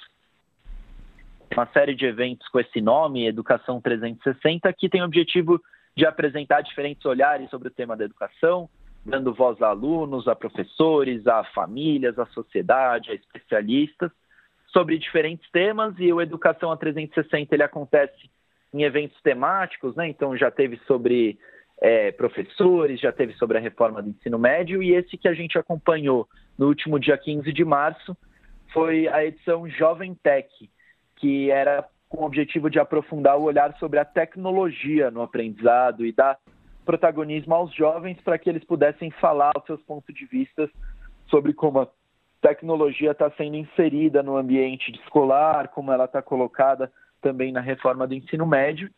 uma 1.53 1.66
série 1.66 1.94
de 1.94 2.05
eventos 2.05 2.49
com 2.49 2.59
esse 2.59 2.81
nome, 2.81 3.27
Educação 3.27 3.81
360, 3.81 4.73
que 4.73 4.88
tem 4.88 5.01
o 5.01 5.05
objetivo 5.05 5.61
de 5.96 6.04
apresentar 6.07 6.61
diferentes 6.62 7.04
olhares 7.04 7.48
sobre 7.50 7.68
o 7.68 7.70
tema 7.70 7.96
da 7.96 8.04
educação, 8.04 8.68
dando 9.04 9.35
voz 9.35 9.61
a 9.62 9.68
alunos, 9.68 10.26
a 10.26 10.35
professores, 10.35 11.26
a 11.26 11.44
famílias, 11.44 12.18
a 12.18 12.26
sociedade, 12.26 13.11
a 13.11 13.14
especialistas, 13.14 14.11
sobre 14.66 14.98
diferentes 14.98 15.48
temas 15.50 15.94
e 15.98 16.12
o 16.12 16.20
Educação 16.20 16.72
a 16.72 16.76
360 16.76 17.54
ele 17.54 17.62
acontece 17.62 18.30
em 18.72 18.83
eventos 18.83 19.20
temáticos, 19.22 19.94
né? 19.94 20.09
Então 20.09 20.37
já 20.37 20.50
teve 20.50 20.80
sobre 20.87 21.38
é, 21.80 22.11
professores, 22.11 23.00
já 23.00 23.12
teve 23.12 23.35
sobre 23.35 23.57
a 23.57 23.61
reforma 23.61 24.02
do 24.02 24.11
ensino 24.11 24.38
médio 24.38 24.83
e 24.83 24.92
esse 24.92 25.16
que 25.16 25.28
a 25.28 25.35
gente 25.35 25.57
acompanhou 25.57 26.28
no 26.59 26.66
último 26.66 26.98
dia 26.98 27.16
15 27.16 27.52
de 27.52 27.64
março 27.64 28.16
foi 28.72 29.07
a 29.07 29.24
edição 29.24 29.68
Jovem 29.68 30.14
Tech, 30.14 30.48
que 31.16 31.50
era 31.50 31.87
com 32.14 32.22
o 32.22 32.27
objetivo 32.27 32.70
de 32.70 32.79
aprofundar 32.79 33.37
o 33.37 33.42
olhar 33.42 33.77
sobre 33.79 33.98
a 33.98 34.05
tecnologia 34.05 35.11
no 35.11 35.20
aprendizado 35.20 36.07
e 36.07 36.12
dar 36.12 36.38
protagonismo 36.85 37.55
aos 37.55 37.74
jovens 37.74 38.20
para 38.20 38.38
que 38.38 38.48
eles 38.48 38.62
pudessem 38.62 39.11
falar 39.11 39.53
os 39.57 39.64
seus 39.64 39.83
pontos 39.83 40.14
de 40.14 40.24
vista 40.27 40.70
sobre 41.27 41.53
como 41.53 41.81
a 41.81 41.88
tecnologia 42.40 43.11
está 43.11 43.31
sendo 43.33 43.57
inserida 43.57 44.22
no 44.22 44.37
ambiente 44.37 44.92
escolar, 44.92 45.68
como 45.68 45.90
ela 45.90 46.05
está 46.05 46.22
colocada 46.22 46.92
também 47.20 47.50
na 47.50 47.61
reforma 47.61 48.07
do 48.07 48.14
ensino 48.14 48.46
médio. 48.46 48.90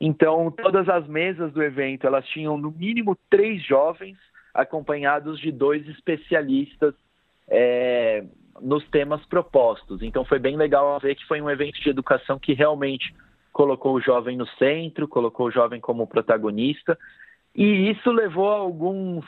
Então, 0.00 0.50
todas 0.50 0.88
as 0.88 1.06
mesas 1.06 1.52
do 1.52 1.62
evento 1.62 2.06
elas 2.06 2.26
tinham 2.26 2.58
no 2.58 2.70
mínimo 2.70 3.16
três 3.30 3.64
jovens 3.64 4.18
acompanhados 4.52 5.40
de 5.40 5.52
dois 5.52 5.86
especialistas 5.88 6.94
é, 7.48 8.24
nos 8.60 8.86
temas 8.88 9.24
propostos. 9.26 10.02
Então 10.02 10.24
foi 10.24 10.38
bem 10.38 10.56
legal 10.56 10.98
ver 11.00 11.14
que 11.14 11.26
foi 11.26 11.40
um 11.40 11.50
evento 11.50 11.80
de 11.80 11.88
educação 11.88 12.38
que 12.38 12.52
realmente 12.52 13.14
colocou 13.52 13.94
o 13.94 14.00
jovem 14.00 14.36
no 14.36 14.46
centro, 14.46 15.08
colocou 15.08 15.46
o 15.48 15.50
jovem 15.50 15.80
como 15.80 16.06
protagonista, 16.06 16.96
e 17.54 17.90
isso 17.90 18.10
levou 18.12 18.52
a 18.52 18.56
alguns, 18.56 19.24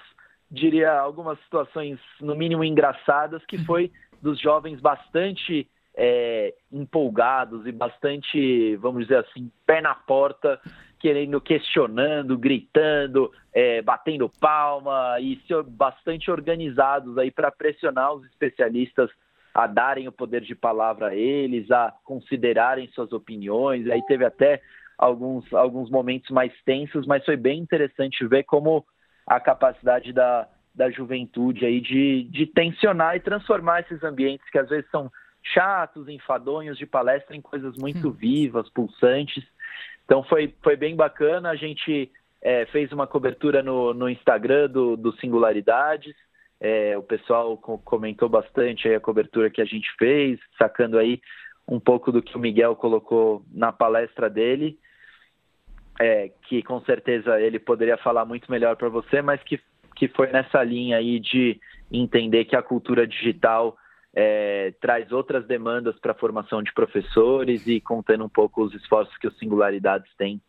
diria, 0.50 0.92
algumas 0.92 1.38
situações 1.40 1.98
no 2.20 2.36
mínimo 2.36 2.62
engraçadas, 2.62 3.44
que 3.46 3.58
foi 3.64 3.90
dos 4.22 4.40
jovens 4.40 4.80
bastante 4.80 5.68
é, 5.96 6.54
empolgados 6.70 7.66
e 7.66 7.72
bastante, 7.72 8.76
vamos 8.76 9.02
dizer 9.02 9.16
assim, 9.16 9.50
pé 9.66 9.80
na 9.80 9.94
porta, 9.94 10.60
querendo, 11.00 11.40
questionando, 11.40 12.38
gritando, 12.38 13.32
é, 13.52 13.82
batendo 13.82 14.30
palma 14.40 15.18
e 15.18 15.40
bastante 15.70 16.30
organizados 16.30 17.18
aí 17.18 17.30
para 17.30 17.50
pressionar 17.50 18.12
os 18.12 18.24
especialistas 18.26 19.10
a 19.54 19.66
darem 19.66 20.08
o 20.08 20.12
poder 20.12 20.42
de 20.42 20.54
palavra 20.54 21.08
a 21.08 21.14
eles, 21.14 21.70
a 21.70 21.92
considerarem 22.04 22.88
suas 22.88 23.12
opiniões. 23.12 23.88
Aí 23.88 24.02
teve 24.06 24.24
até 24.24 24.62
alguns, 24.96 25.52
alguns 25.52 25.90
momentos 25.90 26.30
mais 26.30 26.52
tensos, 26.64 27.06
mas 27.06 27.24
foi 27.24 27.36
bem 27.36 27.58
interessante 27.58 28.26
ver 28.26 28.44
como 28.44 28.84
a 29.26 29.40
capacidade 29.40 30.12
da, 30.12 30.48
da 30.74 30.90
juventude 30.90 31.64
aí 31.64 31.80
de, 31.80 32.24
de 32.24 32.46
tensionar 32.46 33.16
e 33.16 33.20
transformar 33.20 33.80
esses 33.80 34.02
ambientes 34.02 34.48
que 34.50 34.58
às 34.58 34.68
vezes 34.68 34.88
são 34.90 35.10
chatos, 35.42 36.08
enfadonhos 36.08 36.76
de 36.78 36.86
palestra 36.86 37.34
em 37.34 37.40
coisas 37.40 37.76
muito 37.76 38.10
vivas, 38.10 38.68
pulsantes. 38.70 39.44
Então 40.04 40.22
foi, 40.22 40.54
foi 40.62 40.76
bem 40.76 40.94
bacana. 40.94 41.50
A 41.50 41.56
gente 41.56 42.10
é, 42.42 42.66
fez 42.66 42.92
uma 42.92 43.06
cobertura 43.06 43.62
no, 43.62 43.94
no 43.94 44.08
Instagram 44.08 44.68
do, 44.68 44.96
do 44.96 45.12
Singularidades. 45.18 46.14
É, 46.61 46.96
o 46.96 47.03
pessoal 47.03 47.57
comentou 47.57 48.29
bastante 48.29 48.87
a 48.88 49.01
cobertura 49.01 49.49
que 49.49 49.62
a 49.62 49.64
gente 49.64 49.88
fez, 49.99 50.38
sacando 50.59 50.99
aí 50.99 51.20
um 51.66 51.81
pouco 51.81 52.12
do 52.12 52.20
que 52.20 52.37
o 52.37 52.40
Miguel 52.40 52.77
colocou 52.77 53.44
na 53.51 53.73
palestra 53.73 54.29
dele, 54.29 54.79
é, 55.99 56.31
que 56.49 56.62
com 56.62 56.81
certeza 56.83 57.40
ele 57.40 57.59
poderia 57.59 57.96
falar 57.96 58.25
muito 58.25 58.51
melhor 58.51 58.77
para 58.77 58.88
você, 58.88 59.23
mas 59.23 59.42
que, 59.42 59.61
que 59.96 60.09
foi 60.09 60.27
nessa 60.33 60.62
linha 60.62 60.99
aí 60.99 61.18
de 61.18 61.59
entender 61.90 62.44
que 62.44 62.57
a 62.57 62.62
cultura 62.62 63.07
digital 63.07 63.77
é, 64.14 64.75
traz 64.81 65.12
outras 65.12 65.46
demandas 65.46 65.99
para 65.99 66.12
a 66.12 66.16
formação 66.16 66.62
de 66.62 66.73
professores 66.73 67.66
e 67.66 67.81
contando 67.81 68.25
um 68.25 68.29
pouco 68.29 68.62
os 68.62 68.75
esforços 68.75 69.16
que 69.18 69.29
os 69.29 69.38
Singularidades 69.38 70.12
têm, 70.16 70.40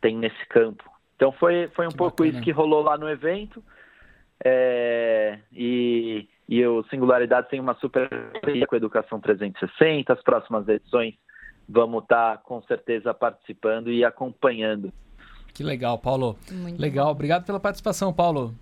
têm 0.00 0.16
nesse 0.16 0.46
campo. 0.48 0.84
Então 1.14 1.32
foi, 1.32 1.68
foi 1.68 1.86
um 1.86 1.90
que 1.90 1.96
pouco 1.96 2.16
bacana. 2.18 2.30
isso 2.30 2.42
que 2.42 2.50
rolou 2.50 2.82
lá 2.82 2.98
no 2.98 3.08
evento. 3.08 3.62
É, 4.44 5.38
e, 5.52 6.28
e 6.48 6.66
o 6.66 6.84
Singularidades 6.84 7.50
tem 7.50 7.60
uma 7.60 7.74
super 7.74 8.08
com 8.68 8.74
a 8.74 8.76
Educação 8.76 9.20
360. 9.20 10.12
As 10.12 10.22
próximas 10.22 10.68
edições 10.68 11.14
vamos 11.68 12.02
estar 12.02 12.36
tá, 12.36 12.38
com 12.38 12.62
certeza 12.62 13.12
participando 13.12 13.90
e 13.90 14.04
acompanhando. 14.04 14.92
Que 15.52 15.62
legal, 15.62 15.98
Paulo. 15.98 16.36
Muito 16.50 16.80
legal. 16.80 17.06
Bom. 17.06 17.12
Obrigado 17.12 17.44
pela 17.44 17.58
participação, 17.58 18.12
Paulo. 18.12 18.54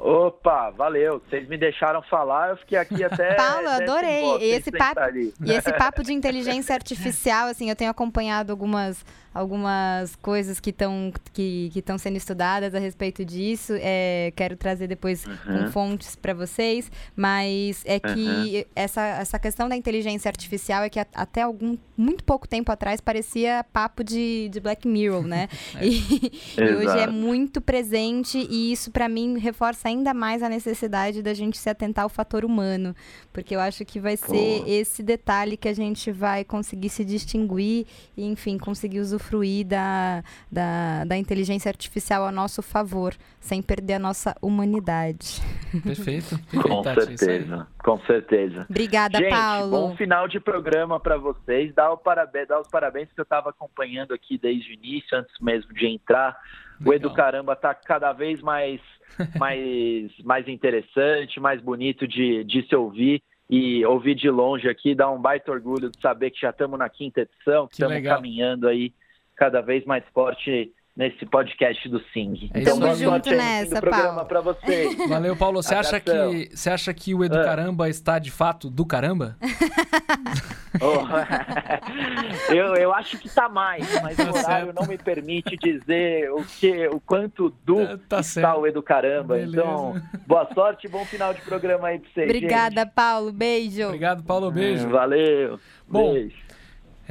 Opa, 0.00 0.70
valeu. 0.70 1.20
Vocês 1.28 1.46
me 1.46 1.58
deixaram 1.58 2.00
falar, 2.02 2.50
eu 2.50 2.56
fiquei 2.56 2.78
aqui 2.78 3.04
até. 3.04 3.34
Paulo, 3.36 3.68
adorei. 3.68 4.38
E 4.40 4.52
esse, 4.52 4.72
papo, 4.72 5.00
e 5.44 5.52
esse 5.52 5.72
papo 5.74 6.02
de 6.02 6.14
inteligência 6.14 6.74
artificial, 6.74 7.48
assim, 7.48 7.68
eu 7.68 7.76
tenho 7.76 7.90
acompanhado 7.90 8.50
algumas 8.50 9.04
algumas 9.32 10.16
coisas 10.16 10.58
que 10.58 10.70
estão 10.70 11.12
que, 11.32 11.70
que 11.72 11.84
sendo 11.98 12.16
estudadas 12.16 12.74
a 12.74 12.78
respeito 12.78 13.24
disso. 13.24 13.74
É, 13.76 14.32
quero 14.34 14.56
trazer 14.56 14.86
depois 14.86 15.24
uhum. 15.24 15.70
fontes 15.70 16.16
para 16.16 16.34
vocês, 16.34 16.90
mas 17.14 17.82
é 17.86 17.98
que 18.00 18.58
uhum. 18.58 18.64
essa, 18.74 19.00
essa 19.00 19.38
questão 19.38 19.68
da 19.68 19.76
inteligência 19.76 20.28
artificial 20.28 20.82
é 20.82 20.90
que 20.90 20.98
a, 20.98 21.06
até 21.14 21.42
algum 21.42 21.76
muito 21.96 22.24
pouco 22.24 22.48
tempo 22.48 22.72
atrás 22.72 23.00
parecia 23.00 23.64
papo 23.72 24.02
de, 24.02 24.48
de 24.48 24.58
Black 24.58 24.88
Mirror, 24.88 25.26
né? 25.26 25.48
é. 25.76 25.90
E, 25.90 26.30
e, 26.56 26.62
hoje 26.62 26.98
é 26.98 27.06
muito 27.06 27.60
presente 27.60 28.38
e 28.38 28.72
isso 28.72 28.90
para 28.90 29.08
mim 29.08 29.38
reforça 29.38 29.89
ainda 29.90 30.14
mais 30.14 30.42
a 30.42 30.48
necessidade 30.48 31.22
da 31.22 31.34
gente 31.34 31.58
se 31.58 31.68
atentar 31.68 32.04
ao 32.04 32.08
fator 32.08 32.44
humano, 32.44 32.94
porque 33.32 33.54
eu 33.54 33.60
acho 33.60 33.84
que 33.84 34.00
vai 34.00 34.16
ser 34.16 34.60
Pô. 34.60 34.64
esse 34.66 35.02
detalhe 35.02 35.56
que 35.56 35.68
a 35.68 35.74
gente 35.74 36.10
vai 36.10 36.44
conseguir 36.44 36.88
se 36.88 37.04
distinguir 37.04 37.86
e, 38.16 38.24
enfim, 38.24 38.58
conseguir 38.58 39.00
usufruir 39.00 39.66
da, 39.66 40.24
da, 40.50 41.04
da 41.04 41.16
inteligência 41.16 41.68
artificial 41.68 42.24
a 42.24 42.32
nosso 42.32 42.62
favor, 42.62 43.14
sem 43.40 43.62
perder 43.62 43.94
a 43.94 43.98
nossa 43.98 44.34
humanidade. 44.40 45.40
Perfeito. 45.82 46.38
Perfeito 46.38 46.68
com 46.68 46.82
certeza, 46.82 47.68
com 47.84 47.98
certeza. 48.00 48.66
Obrigada, 48.68 49.18
Gente, 49.18 49.30
Paulo. 49.30 49.70
Bom 49.70 49.96
final 49.96 50.26
de 50.26 50.40
programa 50.40 50.98
para 50.98 51.16
vocês. 51.16 51.74
Dá, 51.74 51.90
o 51.92 51.96
parabéns, 51.96 52.48
dá 52.48 52.60
os 52.60 52.68
parabéns 52.68 53.12
que 53.12 53.20
eu 53.20 53.24
estava 53.24 53.50
acompanhando 53.50 54.12
aqui 54.12 54.36
desde 54.36 54.70
o 54.70 54.74
início, 54.74 55.16
antes 55.16 55.34
mesmo 55.40 55.72
de 55.72 55.86
entrar. 55.86 56.36
Legal. 56.80 56.92
O 56.92 56.94
Edu 56.94 57.14
Caramba 57.14 57.52
está 57.52 57.74
cada 57.74 58.12
vez 58.12 58.40
mais, 58.42 58.80
mais, 59.38 60.10
mais 60.24 60.48
interessante, 60.48 61.38
mais 61.38 61.60
bonito 61.60 62.06
de, 62.06 62.44
de 62.44 62.66
se 62.66 62.74
ouvir 62.74 63.22
e 63.48 63.84
ouvir 63.84 64.14
de 64.14 64.30
longe 64.30 64.68
aqui 64.68 64.94
dá 64.94 65.10
um 65.10 65.20
baita 65.20 65.50
orgulho 65.50 65.90
de 65.90 66.00
saber 66.00 66.30
que 66.30 66.40
já 66.40 66.50
estamos 66.50 66.78
na 66.78 66.88
quinta 66.88 67.22
edição, 67.22 67.66
que, 67.66 67.76
que 67.76 67.82
estamos 67.82 68.02
caminhando 68.04 68.68
aí 68.68 68.94
cada 69.34 69.60
vez 69.60 69.84
mais 69.84 70.04
forte 70.14 70.72
nesse 71.00 71.24
podcast 71.24 71.88
do 71.88 71.98
Sing. 72.12 72.50
É 72.52 72.60
então, 72.60 72.78
Tamo 72.78 72.94
junto 72.94 73.30
nessa, 73.30 73.80
programa 73.80 74.22
para 74.22 74.42
vocês. 74.42 74.94
Valeu, 75.08 75.34
Paulo. 75.34 75.62
Você 75.62 75.74
acha, 75.74 75.98
que, 75.98 76.50
você 76.54 76.68
acha 76.68 76.92
que 76.92 77.14
o 77.14 77.24
Edu 77.24 77.38
ah. 77.38 77.42
Caramba 77.42 77.88
está 77.88 78.18
de 78.18 78.30
fato 78.30 78.68
do 78.68 78.84
caramba? 78.84 79.34
oh, 80.78 82.52
eu, 82.52 82.74
eu 82.74 82.92
acho 82.92 83.16
que 83.16 83.28
está 83.28 83.48
mais, 83.48 83.88
mas 84.02 84.14
tá 84.14 84.24
o 84.24 84.28
horário 84.28 84.66
certo. 84.66 84.78
não 84.78 84.86
me 84.86 84.98
permite 84.98 85.56
dizer 85.56 86.30
o, 86.32 86.44
que, 86.44 86.86
o 86.88 87.00
quanto 87.00 87.48
do 87.64 87.80
é, 87.80 87.96
tá 88.06 88.20
está 88.20 88.54
o 88.54 88.66
Edu 88.66 88.82
Caramba. 88.82 89.36
Beleza. 89.36 89.56
Então, 89.56 89.94
boa 90.26 90.46
sorte 90.52 90.86
e 90.86 90.90
bom 90.90 91.06
final 91.06 91.32
de 91.32 91.40
programa 91.40 91.88
aí 91.88 91.98
para 91.98 92.10
vocês. 92.10 92.28
Obrigada, 92.28 92.82
gente. 92.82 92.92
Paulo. 92.92 93.32
Beijo. 93.32 93.86
Obrigado, 93.86 94.22
Paulo. 94.22 94.50
Beijo. 94.50 94.86
Valeu. 94.90 95.58
Bom, 95.88 96.12
Beijo. 96.12 96.49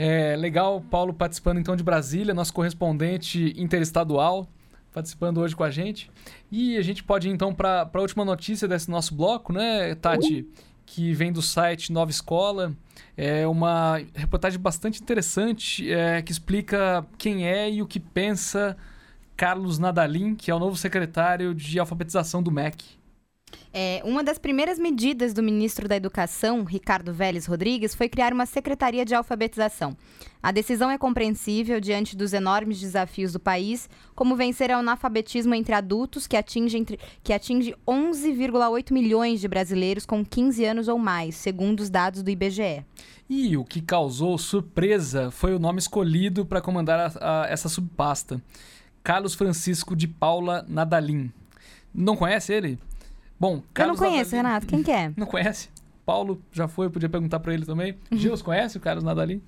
É 0.01 0.33
legal, 0.37 0.79
Paulo 0.79 1.13
participando 1.13 1.59
então 1.59 1.75
de 1.75 1.83
Brasília, 1.83 2.33
nosso 2.33 2.53
correspondente 2.53 3.53
interestadual, 3.57 4.47
participando 4.93 5.39
hoje 5.39 5.53
com 5.53 5.63
a 5.65 5.69
gente. 5.69 6.09
E 6.49 6.77
a 6.77 6.81
gente 6.81 7.03
pode 7.03 7.27
ir 7.27 7.31
então 7.31 7.53
para 7.53 7.89
a 7.93 7.99
última 7.99 8.23
notícia 8.23 8.65
desse 8.65 8.89
nosso 8.89 9.13
bloco, 9.13 9.51
né, 9.51 9.93
Tati? 9.95 10.47
Que 10.85 11.11
vem 11.11 11.33
do 11.33 11.41
site 11.41 11.91
Nova 11.91 12.09
Escola. 12.11 12.73
É 13.17 13.45
uma 13.45 13.97
reportagem 14.15 14.57
bastante 14.57 15.01
interessante 15.01 15.91
é, 15.91 16.21
que 16.21 16.31
explica 16.31 17.05
quem 17.17 17.45
é 17.45 17.69
e 17.69 17.81
o 17.81 17.85
que 17.85 17.99
pensa 17.99 18.77
Carlos 19.35 19.79
Nadalim, 19.79 20.33
que 20.33 20.49
é 20.49 20.55
o 20.55 20.59
novo 20.59 20.77
secretário 20.77 21.53
de 21.53 21.77
alfabetização 21.77 22.41
do 22.41 22.49
MEC. 22.49 22.98
É, 23.71 24.01
uma 24.03 24.23
das 24.23 24.39
primeiras 24.39 24.79
medidas 24.79 25.31
do 25.31 25.43
ministro 25.43 25.87
da 25.87 25.95
Educação, 25.95 26.63
Ricardo 26.63 27.13
Vélez 27.13 27.45
Rodrigues, 27.45 27.93
foi 27.93 28.09
criar 28.09 28.33
uma 28.33 28.47
secretaria 28.47 29.05
de 29.05 29.13
alfabetização. 29.13 29.95
A 30.41 30.51
decisão 30.51 30.89
é 30.89 30.97
compreensível 30.97 31.79
diante 31.79 32.15
dos 32.15 32.33
enormes 32.33 32.79
desafios 32.79 33.33
do 33.33 33.39
país, 33.39 33.87
como 34.15 34.35
vencer 34.35 34.71
o 34.71 34.77
analfabetismo 34.77 35.53
entre 35.53 35.73
adultos, 35.73 36.25
que 36.25 36.35
atinge, 36.35 36.77
entre, 36.77 36.99
que 37.21 37.31
atinge 37.31 37.75
11,8 37.87 38.91
milhões 38.91 39.39
de 39.39 39.47
brasileiros 39.47 40.05
com 40.05 40.25
15 40.25 40.65
anos 40.65 40.87
ou 40.87 40.97
mais, 40.97 41.35
segundo 41.35 41.81
os 41.81 41.89
dados 41.89 42.23
do 42.23 42.29
IBGE. 42.31 42.83
E 43.29 43.55
o 43.55 43.63
que 43.63 43.81
causou 43.81 44.37
surpresa 44.39 45.29
foi 45.29 45.53
o 45.53 45.59
nome 45.59 45.77
escolhido 45.77 46.43
para 46.43 46.61
comandar 46.61 46.99
a, 46.99 47.43
a, 47.43 47.47
essa 47.47 47.69
subpasta: 47.69 48.41
Carlos 49.03 49.35
Francisco 49.35 49.95
de 49.95 50.07
Paula 50.07 50.65
Nadalim. 50.67 51.31
Não 51.93 52.15
conhece 52.15 52.53
ele? 52.53 52.79
Bom, 53.39 53.63
Carlos 53.73 53.99
Eu 53.99 54.03
não 54.03 54.11
conheço, 54.11 54.35
Nadalin... 54.35 54.47
Renato. 54.49 54.67
Quem 54.67 54.83
que 54.83 54.91
é? 54.91 55.11
Não 55.17 55.25
conhece? 55.25 55.69
Paulo 56.05 56.41
já 56.51 56.67
foi, 56.67 56.89
podia 56.89 57.07
perguntar 57.07 57.39
para 57.39 57.53
ele 57.53 57.65
também. 57.65 57.95
Gils, 58.11 58.41
conhece 58.41 58.77
o 58.77 58.79
Carlos 58.79 59.03
Nadalim? 59.03 59.41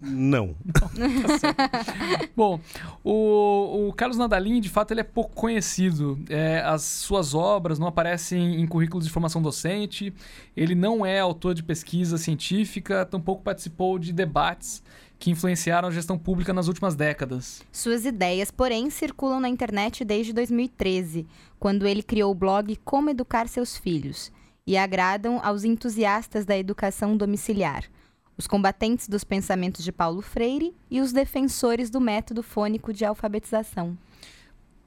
Não. 0.00 0.56
Não 0.96 1.38
tá 1.38 2.28
Bom, 2.36 2.60
o, 3.02 3.88
o, 3.88 3.92
Carlos 3.92 4.18
Nadalim, 4.18 4.60
de 4.60 4.68
fato, 4.68 4.92
ele 4.92 5.00
é 5.00 5.04
pouco 5.04 5.34
conhecido. 5.34 6.18
É, 6.28 6.60
as 6.60 6.82
suas 6.82 7.34
obras 7.34 7.78
não 7.78 7.86
aparecem 7.86 8.60
em 8.60 8.66
currículos 8.66 9.06
de 9.06 9.12
formação 9.12 9.40
docente. 9.40 10.12
Ele 10.56 10.74
não 10.74 11.04
é 11.06 11.20
autor 11.20 11.54
de 11.54 11.62
pesquisa 11.62 12.18
científica, 12.18 13.06
tampouco 13.06 13.42
participou 13.42 13.98
de 13.98 14.12
debates 14.12 14.82
que 15.24 15.30
influenciaram 15.30 15.88
a 15.88 15.90
gestão 15.90 16.18
pública 16.18 16.52
nas 16.52 16.68
últimas 16.68 16.94
décadas. 16.94 17.62
Suas 17.72 18.04
ideias, 18.04 18.50
porém, 18.50 18.90
circulam 18.90 19.40
na 19.40 19.48
internet 19.48 20.04
desde 20.04 20.34
2013, 20.34 21.26
quando 21.58 21.86
ele 21.86 22.02
criou 22.02 22.30
o 22.30 22.34
blog 22.34 22.76
Como 22.84 23.08
Educar 23.08 23.48
Seus 23.48 23.74
Filhos, 23.74 24.30
e 24.66 24.76
agradam 24.76 25.40
aos 25.42 25.64
entusiastas 25.64 26.44
da 26.44 26.58
educação 26.58 27.16
domiciliar, 27.16 27.84
os 28.36 28.46
combatentes 28.46 29.08
dos 29.08 29.24
pensamentos 29.24 29.82
de 29.82 29.90
Paulo 29.90 30.20
Freire 30.20 30.76
e 30.90 31.00
os 31.00 31.10
defensores 31.10 31.88
do 31.88 32.02
método 32.02 32.42
fônico 32.42 32.92
de 32.92 33.06
alfabetização 33.06 33.96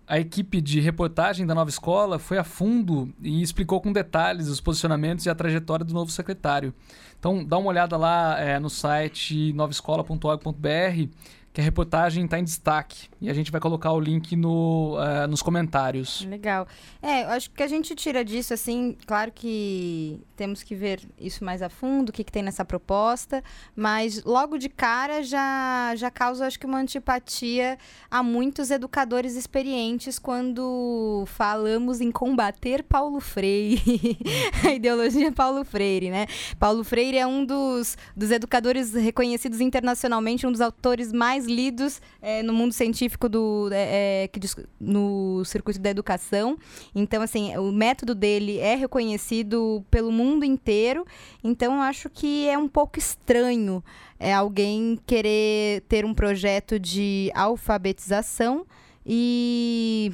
a 0.08 0.18
equipe 0.18 0.62
de 0.62 0.80
reportagem 0.80 1.46
da 1.46 1.54
nova 1.54 1.70
escola 1.70 2.18
foi 2.18 2.38
a 2.38 2.44
fundo 2.44 3.14
e 3.22 3.42
explicou 3.42 3.82
com 3.82 3.92
detalhes 3.92 4.48
os 4.48 4.62
posicionamentos 4.62 5.26
e 5.26 5.30
a 5.30 5.36
trajetória 5.36 5.84
do 5.84 5.94
novo 5.94 6.10
secretário. 6.10 6.74
Então, 7.20 7.44
dá 7.44 7.58
uma 7.58 7.68
olhada 7.68 7.98
lá 7.98 8.40
é, 8.40 8.58
no 8.58 8.70
site 8.70 9.52
novaescola.org.br 9.52 11.10
que 11.58 11.62
a 11.62 11.64
reportagem 11.64 12.24
está 12.24 12.38
em 12.38 12.44
destaque. 12.44 13.10
E 13.20 13.32
a 13.32 13.34
gente 13.34 13.52
vai 13.52 13.60
colocar 13.60 13.92
o 13.92 14.00
link 14.00 14.36
no, 14.36 14.96
uh, 14.96 15.28
nos 15.28 15.42
comentários. 15.42 16.24
Legal. 16.30 16.68
É, 17.02 17.24
eu 17.24 17.30
acho 17.30 17.50
que 17.50 17.64
a 17.64 17.68
gente 17.68 17.96
tira 17.96 18.24
disso, 18.24 18.54
assim, 18.54 18.96
claro 19.08 19.32
que 19.32 20.22
temos 20.36 20.62
que 20.62 20.76
ver 20.76 21.02
isso 21.20 21.44
mais 21.44 21.64
a 21.64 21.68
fundo, 21.68 22.10
o 22.10 22.14
que, 22.14 22.24
que 22.24 22.32
tem 22.32 22.44
nessa 22.44 22.64
proposta, 22.64 23.44
mas 23.76 24.24
logo 24.24 24.60
de 24.60 24.70
cara 24.70 25.24
já, 25.24 25.96
já 25.96 26.12
causa, 26.12 26.46
acho 26.46 26.60
que, 26.60 26.68
uma 26.68 26.78
antipatia 26.78 27.80
a 28.12 28.22
muitos 28.22 28.70
educadores 28.70 29.36
experientes 29.36 30.20
quando 30.20 31.24
falamos 31.26 32.02
em 32.02 32.12
combater 32.12 32.84
Paulo 32.84 33.20
Freire, 33.20 34.20
a 34.64 34.74
ideologia 34.74 35.32
Paulo 35.32 35.66
Freire, 35.66 36.12
né? 36.12 36.28
Paulo 36.60 36.84
Freire 36.84 37.18
é 37.18 37.26
um 37.26 37.44
dos, 37.44 37.98
dos 38.16 38.30
educadores 38.30 38.94
reconhecidos 38.94 39.60
internacionalmente, 39.60 40.46
um 40.46 40.52
dos 40.52 40.62
autores 40.62 41.12
mais 41.12 41.47
lidos 41.48 42.02
é, 42.22 42.44
no 42.44 42.54
mundo 42.54 42.74
científico 42.74 43.28
do 43.28 43.70
é, 43.72 44.24
é, 44.24 44.28
que 44.28 44.40
no 44.80 45.44
circuito 45.46 45.80
da 45.80 45.90
educação. 45.90 46.58
Então, 46.94 47.22
assim, 47.22 47.56
o 47.58 47.72
método 47.72 48.14
dele 48.14 48.60
é 48.60 48.76
reconhecido 48.76 49.84
pelo 49.90 50.12
mundo 50.12 50.46
inteiro. 50.46 51.06
Então, 51.44 51.76
eu 51.76 51.82
acho 51.82 52.10
que 52.10 52.48
é 52.48 52.58
um 52.58 52.68
pouco 52.68 53.00
estranho 53.00 53.84
é, 54.20 54.34
alguém 54.34 55.00
querer 55.06 55.82
ter 55.88 56.06
um 56.06 56.14
projeto 56.14 56.80
de 56.80 57.32
alfabetização 57.34 58.66
e 59.06 60.12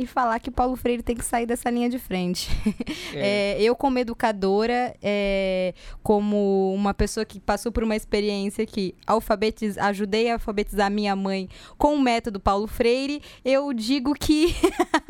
e 0.00 0.06
falar 0.06 0.40
que 0.40 0.48
o 0.48 0.52
Paulo 0.52 0.76
Freire 0.76 1.02
tem 1.02 1.14
que 1.14 1.24
sair 1.24 1.44
dessa 1.44 1.68
linha 1.68 1.88
de 1.88 1.98
frente. 1.98 2.50
É. 3.12 3.56
É, 3.58 3.62
eu, 3.62 3.74
como 3.74 3.98
educadora, 3.98 4.94
é, 5.02 5.74
como 6.02 6.72
uma 6.72 6.94
pessoa 6.94 7.24
que 7.24 7.40
passou 7.40 7.72
por 7.72 7.82
uma 7.82 7.96
experiência 7.96 8.64
que 8.64 8.94
alfabetiz, 9.04 9.76
ajudei 9.76 10.30
a 10.30 10.34
alfabetizar 10.34 10.90
minha 10.90 11.16
mãe 11.16 11.48
com 11.76 11.94
o 11.94 12.00
método 12.00 12.38
Paulo 12.38 12.68
Freire, 12.68 13.20
eu 13.44 13.72
digo 13.72 14.14
que 14.14 14.54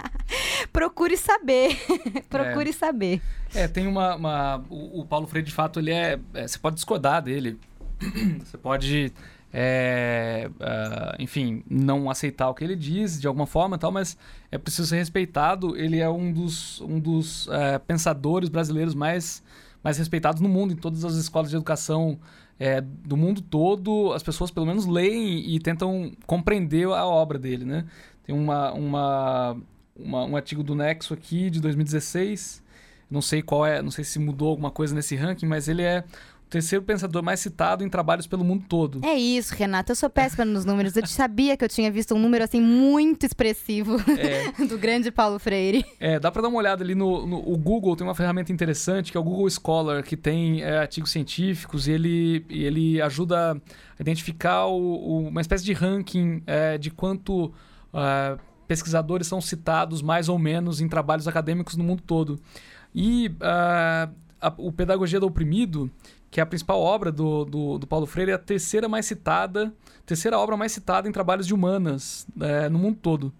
procure 0.73 1.17
saber. 1.17 1.79
procure 2.31 2.73
saber. 2.73 3.21
É, 3.55 3.69
tem 3.69 3.87
uma. 3.87 4.17
uma 4.17 4.65
o, 4.71 5.01
o, 5.01 5.07
Paulo 5.07 5.27
Freire, 5.27 5.47
de 5.47 5.55
fato, 5.55 5.79
ele 5.79 5.91
é, 5.91 6.19
é. 6.33 6.49
Você 6.49 6.59
pode 6.59 6.77
discordar 6.77 7.23
dele. 7.23 7.59
você 8.41 8.57
pode 8.57 9.13
é, 9.53 10.49
uh, 10.49 11.23
enfim, 11.23 11.63
não 11.69 12.09
aceitar 12.09 12.49
o 12.49 12.55
que 12.55 12.63
ele 12.63 12.77
diz 12.77 13.21
de 13.21 13.27
alguma 13.27 13.47
forma 13.47 13.77
tal, 13.77 13.91
mas 13.91 14.17
é 14.51 14.59
preciso 14.59 14.89
ser 14.89 14.97
respeitado. 14.97 15.77
Ele 15.77 15.99
é 15.99 16.09
um 16.09 16.33
dos, 16.33 16.81
um 16.81 16.99
dos 16.99 17.47
uh, 17.47 17.81
pensadores 17.87 18.49
brasileiros 18.49 18.95
mais, 18.95 19.43
mais 19.83 19.99
respeitados 19.99 20.41
no 20.41 20.49
mundo, 20.49 20.73
em 20.73 20.77
todas 20.77 21.05
as 21.05 21.15
escolas 21.15 21.51
de 21.51 21.57
educação 21.57 22.19
é, 22.59 22.81
do 22.81 23.17
mundo 23.17 23.41
todo. 23.41 24.13
As 24.13 24.23
pessoas, 24.23 24.51
pelo 24.51 24.67
menos, 24.67 24.87
leem 24.87 25.55
e 25.55 25.59
tentam 25.59 26.13
compreender 26.27 26.87
a 26.87 27.07
obra 27.07 27.39
dele, 27.39 27.65
né? 27.65 27.85
Tem 28.25 28.35
uma, 28.35 28.73
uma 28.73 29.57
uma, 30.01 30.25
um 30.25 30.37
artigo 30.37 30.63
do 30.63 30.75
Nexo 30.75 31.15
aqui 31.15 31.51
de 31.51 31.61
2016. 31.61 32.63
Não 33.11 33.21
sei 33.21 33.43
qual 33.43 33.67
é, 33.67 33.83
não 33.83 33.91
sei 33.91 34.05
se 34.05 34.19
mudou 34.19 34.49
alguma 34.49 34.71
coisa 34.71 34.95
nesse 34.95 35.17
ranking, 35.17 35.47
mas 35.47 35.69
ele 35.69 35.83
é 35.83 36.05
terceiro 36.51 36.85
pensador 36.85 37.23
mais 37.23 37.41
citado 37.41 37.85
em 37.85 37.89
trabalhos 37.89 38.27
pelo 38.27 38.45
mundo 38.45 38.65
todo. 38.69 39.01
É 39.05 39.15
isso, 39.15 39.55
Renata. 39.55 39.93
Eu 39.93 39.97
sou 39.97 40.11
péssima 40.11 40.45
nos 40.45 40.65
números. 40.65 40.97
Eu 40.97 41.07
sabia 41.07 41.57
que 41.57 41.65
eu 41.65 41.69
tinha 41.69 41.91
visto 41.91 42.15
um 42.15 42.19
número 42.19 42.43
assim 42.43 42.61
muito 42.61 43.25
expressivo 43.25 43.97
é. 44.19 44.51
do 44.67 44.77
grande 44.77 45.11
Paulo 45.13 45.39
Freire. 45.39 45.85
É, 46.01 46.19
dá 46.19 46.31
para 46.31 46.43
dar 46.43 46.49
uma 46.49 46.59
olhada 46.59 46.83
ali 46.83 46.95
no, 46.95 47.25
no 47.27 47.39
o 47.39 47.57
Google. 47.57 47.95
Tem 47.95 48.07
uma 48.07 48.15
ferramenta 48.15 48.53
interessante 48.53 49.13
que 49.13 49.17
é 49.17 49.21
o 49.21 49.23
Google 49.23 49.49
Scholar, 49.49 50.03
que 50.03 50.17
tem 50.17 50.63
é, 50.63 50.79
artigos 50.79 51.11
científicos 51.11 51.87
e 51.87 51.93
ele, 51.93 52.45
ele 52.51 53.01
ajuda 53.01 53.53
a 53.53 54.01
identificar 54.01 54.67
o, 54.67 54.75
o, 54.75 55.29
uma 55.29 55.41
espécie 55.41 55.65
de 55.65 55.73
ranking 55.73 56.43
é, 56.47 56.77
de 56.77 56.91
quanto 56.91 57.53
é, 57.95 58.37
pesquisadores 58.67 59.27
são 59.27 59.41
citados 59.41 60.03
mais 60.03 60.29
ou 60.29 60.39
menos 60.39 60.81
em 60.81 60.89
trabalhos 60.89 61.29
acadêmicos 61.29 61.77
no 61.77 61.85
mundo 61.85 62.03
todo. 62.05 62.41
E 62.95 63.29
uh, 63.29 64.13
a, 64.41 64.53
o 64.57 64.73
Pedagogia 64.73 65.21
do 65.21 65.27
Oprimido, 65.27 65.91
que 66.31 66.41
é 66.41 66.43
a 66.43 66.47
principal 66.47 66.81
obra 66.81 67.11
do, 67.11 67.45
do, 67.45 67.79
do, 67.79 67.87
Paulo 67.87 68.07
Freire, 68.07 68.31
é 68.31 68.35
a 68.35 68.39
terceira 68.39 68.89
mais 68.89 69.07
citada, 69.07 69.75
terceira 70.07 70.39
obra 70.39 70.57
mais 70.57 70.73
citada 70.73 71.09
em 71.09 71.13
trabalhos 71.13 71.47
de 71.47 71.53
humanas 71.53 72.27
é, 72.41 72.69
no 72.69 72.79
mundo 72.79 72.99
todo. 73.03 73.33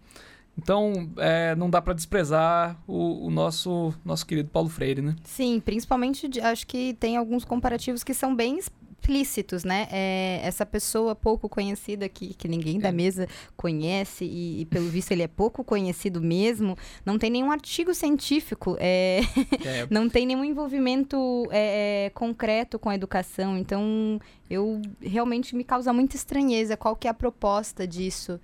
Então, 0.59 1.11
é, 1.17 1.55
não 1.55 1.71
dá 1.71 1.81
para 1.81 1.95
desprezar 1.95 2.77
o, 2.87 3.27
o, 3.27 3.31
nosso, 3.31 3.95
nosso 4.05 4.27
querido 4.27 4.51
Paulo 4.51 4.69
Freire, 4.69 5.01
né? 5.01 5.17
Sim, 5.23 5.61
principalmente 5.65 6.29
acho 6.41 6.67
que 6.67 6.95
tem 6.95 7.17
alguns 7.17 7.45
comparativos 7.45 8.05
que 8.05 8.13
são 8.13 8.35
bem 8.35 8.59
explícitos, 9.01 9.65
né? 9.65 9.89
É, 9.91 10.41
essa 10.43 10.67
pessoa 10.67 11.15
pouco 11.15 11.49
conhecida 11.49 12.09
que, 12.09 12.35
que 12.35 12.47
ninguém 12.47 12.79
da 12.79 12.91
é. 12.91 12.93
mesa 12.93 13.27
conhece 13.57 14.25
e, 14.25 14.61
e, 14.61 14.67
pelo 14.67 14.89
visto 14.91 15.13
ele 15.13 15.23
é 15.23 15.29
pouco 15.29 15.65
conhecido 15.65 16.21
mesmo, 16.21 16.77
não 17.05 17.19
tem 17.19 17.31
nenhum 17.31 17.51
artigo 17.51 17.95
científico, 17.95 18.77
é, 18.79 19.21
é. 19.65 19.87
não 19.91 20.09
tem 20.09 20.27
nenhum 20.27 20.45
envolvimento 20.45 21.49
é, 21.51 22.11
concreto 22.15 22.79
com 22.79 22.91
a 22.91 22.95
educação. 22.95 23.57
Então, 23.57 24.21
eu 24.49 24.81
realmente 25.01 25.57
me 25.57 25.65
causa 25.65 25.93
muita 25.93 26.17
estranheza. 26.17 26.77
Qual 26.77 26.95
que 26.95 27.09
é 27.09 27.11
a 27.11 27.15
proposta 27.15 27.87
disso? 27.87 28.39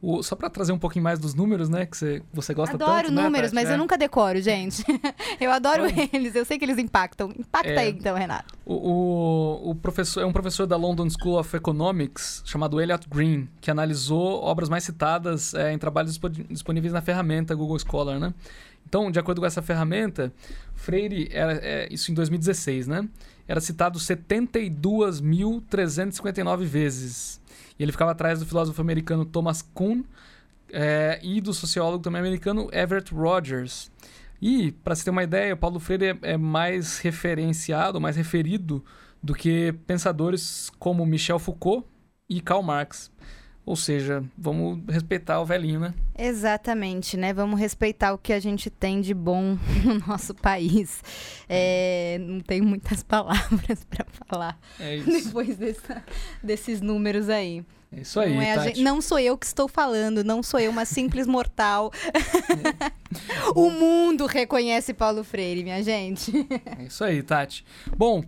O, 0.00 0.22
só 0.22 0.36
para 0.36 0.48
trazer 0.48 0.70
um 0.70 0.78
pouquinho 0.78 1.02
mais 1.02 1.18
dos 1.18 1.34
números, 1.34 1.68
né? 1.68 1.84
Que 1.84 1.96
você, 1.96 2.22
você 2.32 2.54
gosta 2.54 2.76
adoro 2.76 2.90
tanto. 2.90 2.98
Adoro 2.98 3.14
né, 3.14 3.22
números, 3.24 3.52
né, 3.52 3.60
mas 3.60 3.68
é. 3.68 3.74
eu 3.74 3.78
nunca 3.78 3.98
decoro, 3.98 4.40
gente. 4.40 4.84
eu 5.40 5.50
adoro 5.50 5.82
eles, 6.12 6.36
eu 6.36 6.44
sei 6.44 6.56
que 6.56 6.64
eles 6.64 6.78
impactam. 6.78 7.32
Impacta 7.36 7.68
é, 7.68 7.78
aí 7.78 7.90
então, 7.90 8.16
Renato. 8.16 8.54
O, 8.64 8.74
o, 8.74 9.70
o, 9.70 9.74
professor 9.74 10.22
é 10.22 10.26
um 10.26 10.32
professor 10.32 10.68
da 10.68 10.76
London 10.76 11.08
School 11.10 11.40
of 11.40 11.56
Economics 11.56 12.44
chamado 12.46 12.80
Elliot 12.80 13.08
Green, 13.08 13.48
que 13.60 13.72
analisou 13.72 14.40
obras 14.44 14.68
mais 14.68 14.84
citadas 14.84 15.52
é, 15.54 15.72
em 15.72 15.78
trabalhos 15.78 16.18
disponíveis 16.48 16.92
na 16.92 17.02
ferramenta 17.02 17.52
Google 17.54 17.78
Scholar, 17.80 18.20
né? 18.20 18.32
Então, 18.88 19.10
de 19.10 19.18
acordo 19.18 19.40
com 19.40 19.46
essa 19.46 19.60
ferramenta, 19.60 20.32
Freire 20.74 21.28
era 21.30 21.52
é, 21.54 21.92
isso 21.92 22.10
em 22.10 22.14
2016, 22.14 22.86
né? 22.86 23.06
Era 23.46 23.60
citado 23.60 23.98
72.359 23.98 26.64
vezes. 26.64 27.37
E 27.78 27.82
ele 27.82 27.92
ficava 27.92 28.10
atrás 28.10 28.40
do 28.40 28.46
filósofo 28.46 28.80
americano 28.80 29.24
Thomas 29.24 29.62
Kuhn 29.62 30.02
é, 30.72 31.18
e 31.22 31.40
do 31.40 31.54
sociólogo 31.54 32.02
também 32.02 32.20
americano 32.20 32.68
Everett 32.72 33.14
Rogers. 33.14 33.90
E, 34.40 34.72
para 34.72 34.94
você 34.94 35.04
ter 35.04 35.10
uma 35.10 35.22
ideia, 35.22 35.56
Paulo 35.56 35.80
Freire 35.80 36.18
é, 36.22 36.32
é 36.32 36.36
mais 36.36 36.98
referenciado, 36.98 38.00
mais 38.00 38.16
referido 38.16 38.84
do 39.22 39.34
que 39.34 39.72
pensadores 39.86 40.70
como 40.78 41.04
Michel 41.04 41.38
Foucault 41.38 41.86
e 42.28 42.40
Karl 42.40 42.62
Marx. 42.62 43.10
Ou 43.68 43.76
seja, 43.76 44.24
vamos 44.34 44.80
respeitar 44.88 45.38
o 45.42 45.44
velhinho, 45.44 45.78
né? 45.78 45.92
Exatamente, 46.18 47.18
né? 47.18 47.34
Vamos 47.34 47.60
respeitar 47.60 48.14
o 48.14 48.18
que 48.18 48.32
a 48.32 48.40
gente 48.40 48.70
tem 48.70 49.02
de 49.02 49.12
bom 49.12 49.58
no 49.84 49.98
nosso 50.06 50.34
país. 50.34 51.02
É, 51.46 52.16
não 52.18 52.40
tenho 52.40 52.64
muitas 52.64 53.02
palavras 53.04 53.84
para 53.84 54.06
falar 54.26 54.58
é 54.80 54.96
depois 55.00 55.58
dessa, 55.58 56.02
desses 56.42 56.80
números 56.80 57.28
aí. 57.28 57.62
É 57.92 58.00
isso 58.00 58.18
aí, 58.18 58.34
não, 58.34 58.40
é 58.40 58.62
gente, 58.64 58.82
não, 58.82 59.02
sou 59.02 59.18
eu 59.18 59.36
que 59.36 59.44
estou 59.44 59.68
falando, 59.68 60.24
não 60.24 60.42
sou 60.42 60.58
eu 60.60 60.70
uma 60.70 60.86
simples 60.86 61.26
mortal. 61.26 61.92
O 63.54 63.70
mundo 63.70 64.26
reconhece 64.26 64.92
Paulo 64.92 65.24
Freire, 65.24 65.62
minha 65.62 65.82
gente. 65.82 66.30
É 66.78 66.84
isso 66.84 67.02
aí, 67.02 67.22
Tati. 67.22 67.64
Bom, 67.96 68.22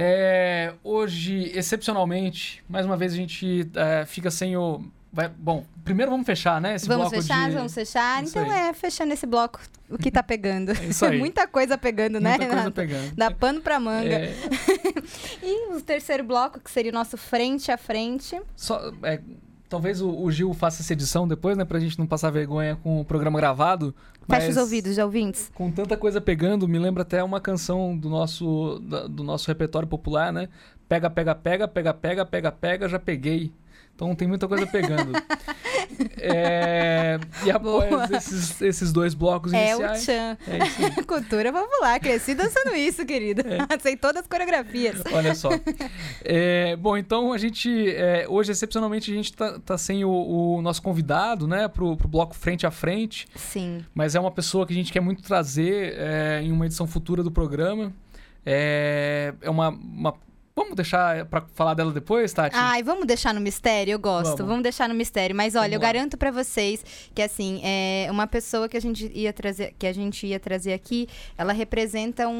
é, 0.00 0.74
hoje, 0.84 1.50
excepcionalmente, 1.56 2.62
mais 2.68 2.86
uma 2.86 2.96
vez 2.96 3.12
a 3.12 3.16
gente 3.16 3.68
é, 3.74 4.06
fica 4.06 4.30
sem 4.30 4.56
o. 4.56 4.80
Vai, 5.12 5.28
bom, 5.28 5.64
primeiro 5.82 6.12
vamos 6.12 6.24
fechar, 6.24 6.60
né? 6.60 6.76
Esse 6.76 6.86
vamos 6.86 7.08
bloco 7.08 7.20
fechar, 7.20 7.48
de... 7.48 7.56
vamos 7.56 7.74
fechar. 7.74 8.22
Isso 8.22 8.38
então 8.38 8.48
aí. 8.48 8.68
é, 8.68 8.72
fechando 8.72 9.12
esse 9.12 9.26
bloco, 9.26 9.58
o 9.90 9.98
que 9.98 10.08
tá 10.08 10.22
pegando. 10.22 10.70
É 10.70 10.84
isso 10.84 11.04
aí. 11.04 11.18
Muita 11.18 11.48
coisa 11.48 11.76
pegando, 11.76 12.20
né, 12.20 12.38
Muita 12.38 12.54
coisa 12.54 12.70
pegando. 12.70 13.12
Dá 13.16 13.28
pano 13.28 13.60
pra 13.60 13.80
manga. 13.80 14.20
É... 14.20 14.34
e 15.42 15.74
o 15.74 15.80
terceiro 15.80 16.22
bloco, 16.22 16.60
que 16.60 16.70
seria 16.70 16.92
o 16.92 16.94
nosso 16.94 17.16
frente 17.16 17.72
a 17.72 17.76
frente. 17.76 18.40
Só, 18.54 18.92
é, 19.02 19.20
Talvez 19.68 20.00
o, 20.00 20.10
o, 20.10 20.30
Gil 20.30 20.52
faça 20.54 20.82
essa 20.82 20.92
edição 20.92 21.28
depois, 21.28 21.56
né? 21.56 21.64
Pra 21.64 21.78
gente 21.78 21.98
não 21.98 22.06
passar 22.06 22.30
vergonha 22.30 22.76
com 22.76 23.00
o 23.00 23.04
programa 23.04 23.38
gravado. 23.38 23.94
Fecha 24.28 24.50
os 24.50 24.56
ouvidos, 24.56 24.96
já 24.96 25.04
ouvintes. 25.04 25.50
Com 25.54 25.70
tanta 25.70 25.96
coisa 25.96 26.20
pegando, 26.20 26.66
me 26.66 26.78
lembra 26.78 27.02
até 27.02 27.22
uma 27.22 27.40
canção 27.40 27.96
do 27.96 28.08
nosso, 28.08 28.78
da, 28.80 29.06
do 29.06 29.22
nosso 29.22 29.46
repertório 29.46 29.86
popular, 29.86 30.32
né? 30.32 30.48
Pega, 30.88 31.10
pega, 31.10 31.34
pega, 31.34 31.68
pega, 31.68 31.92
pega, 31.94 32.24
pega, 32.24 32.52
pega, 32.52 32.88
já 32.88 32.98
peguei. 32.98 33.52
Então 33.98 34.14
tem 34.14 34.28
muita 34.28 34.46
coisa 34.46 34.64
pegando. 34.64 35.10
é, 36.18 37.18
e 37.44 37.50
após 37.50 38.08
esses, 38.12 38.62
esses, 38.62 38.92
dois 38.92 39.12
blocos 39.12 39.52
é 39.52 39.70
iniciais... 39.72 40.02
O 40.02 40.04
tchan. 40.04 40.38
É 40.46 40.58
isso 40.58 40.84
aí. 40.84 41.02
Cultura 41.04 41.52
popular, 41.52 41.98
cresci 41.98 42.32
dançando 42.32 42.76
isso, 42.76 43.04
querido. 43.04 43.42
É. 43.44 43.58
Sei 43.82 43.96
todas 43.96 44.22
as 44.22 44.28
coreografias. 44.28 45.02
Olha 45.12 45.34
só. 45.34 45.48
É, 46.24 46.76
bom, 46.76 46.96
então 46.96 47.32
a 47.32 47.38
gente... 47.38 47.90
É, 47.90 48.24
hoje, 48.28 48.52
excepcionalmente, 48.52 49.10
a 49.10 49.14
gente 49.16 49.32
tá, 49.32 49.58
tá 49.58 49.76
sem 49.76 50.04
o, 50.04 50.10
o, 50.10 50.62
nosso 50.62 50.80
convidado, 50.80 51.48
né? 51.48 51.66
Pro, 51.66 51.96
pro 51.96 52.06
bloco 52.06 52.36
Frente 52.36 52.64
a 52.68 52.70
Frente. 52.70 53.26
Sim. 53.34 53.84
Mas 53.92 54.14
é 54.14 54.20
uma 54.20 54.30
pessoa 54.30 54.64
que 54.64 54.72
a 54.72 54.76
gente 54.76 54.92
quer 54.92 55.00
muito 55.00 55.24
trazer 55.24 55.94
é, 55.98 56.40
em 56.40 56.52
uma 56.52 56.66
edição 56.66 56.86
futura 56.86 57.24
do 57.24 57.32
programa. 57.32 57.92
É, 58.46 59.34
é 59.42 59.50
uma, 59.50 59.70
uma 59.70 60.14
Vamos 60.58 60.74
deixar 60.74 61.24
pra 61.26 61.44
falar 61.54 61.74
dela 61.74 61.92
depois, 61.92 62.32
Tati? 62.32 62.56
Ai, 62.56 62.82
vamos 62.82 63.06
deixar 63.06 63.32
no 63.32 63.40
mistério, 63.40 63.92
eu 63.92 63.98
gosto. 63.98 64.38
Vamos, 64.38 64.48
vamos 64.48 64.62
deixar 64.64 64.88
no 64.88 64.94
mistério. 64.94 65.34
Mas 65.34 65.54
olha, 65.54 65.60
vamos 65.60 65.74
eu 65.74 65.80
lá. 65.80 65.86
garanto 65.86 66.16
para 66.16 66.32
vocês 66.32 66.84
que 67.14 67.22
assim, 67.22 67.60
é 67.62 68.08
uma 68.10 68.26
pessoa 68.26 68.68
que 68.68 68.76
a 68.76 68.80
gente 68.80 69.08
ia 69.14 69.32
trazer, 69.32 69.72
que 69.78 69.86
a 69.86 69.92
gente 69.92 70.26
ia 70.26 70.40
trazer 70.40 70.72
aqui, 70.72 71.08
ela 71.36 71.52
representa 71.52 72.26
um, 72.26 72.32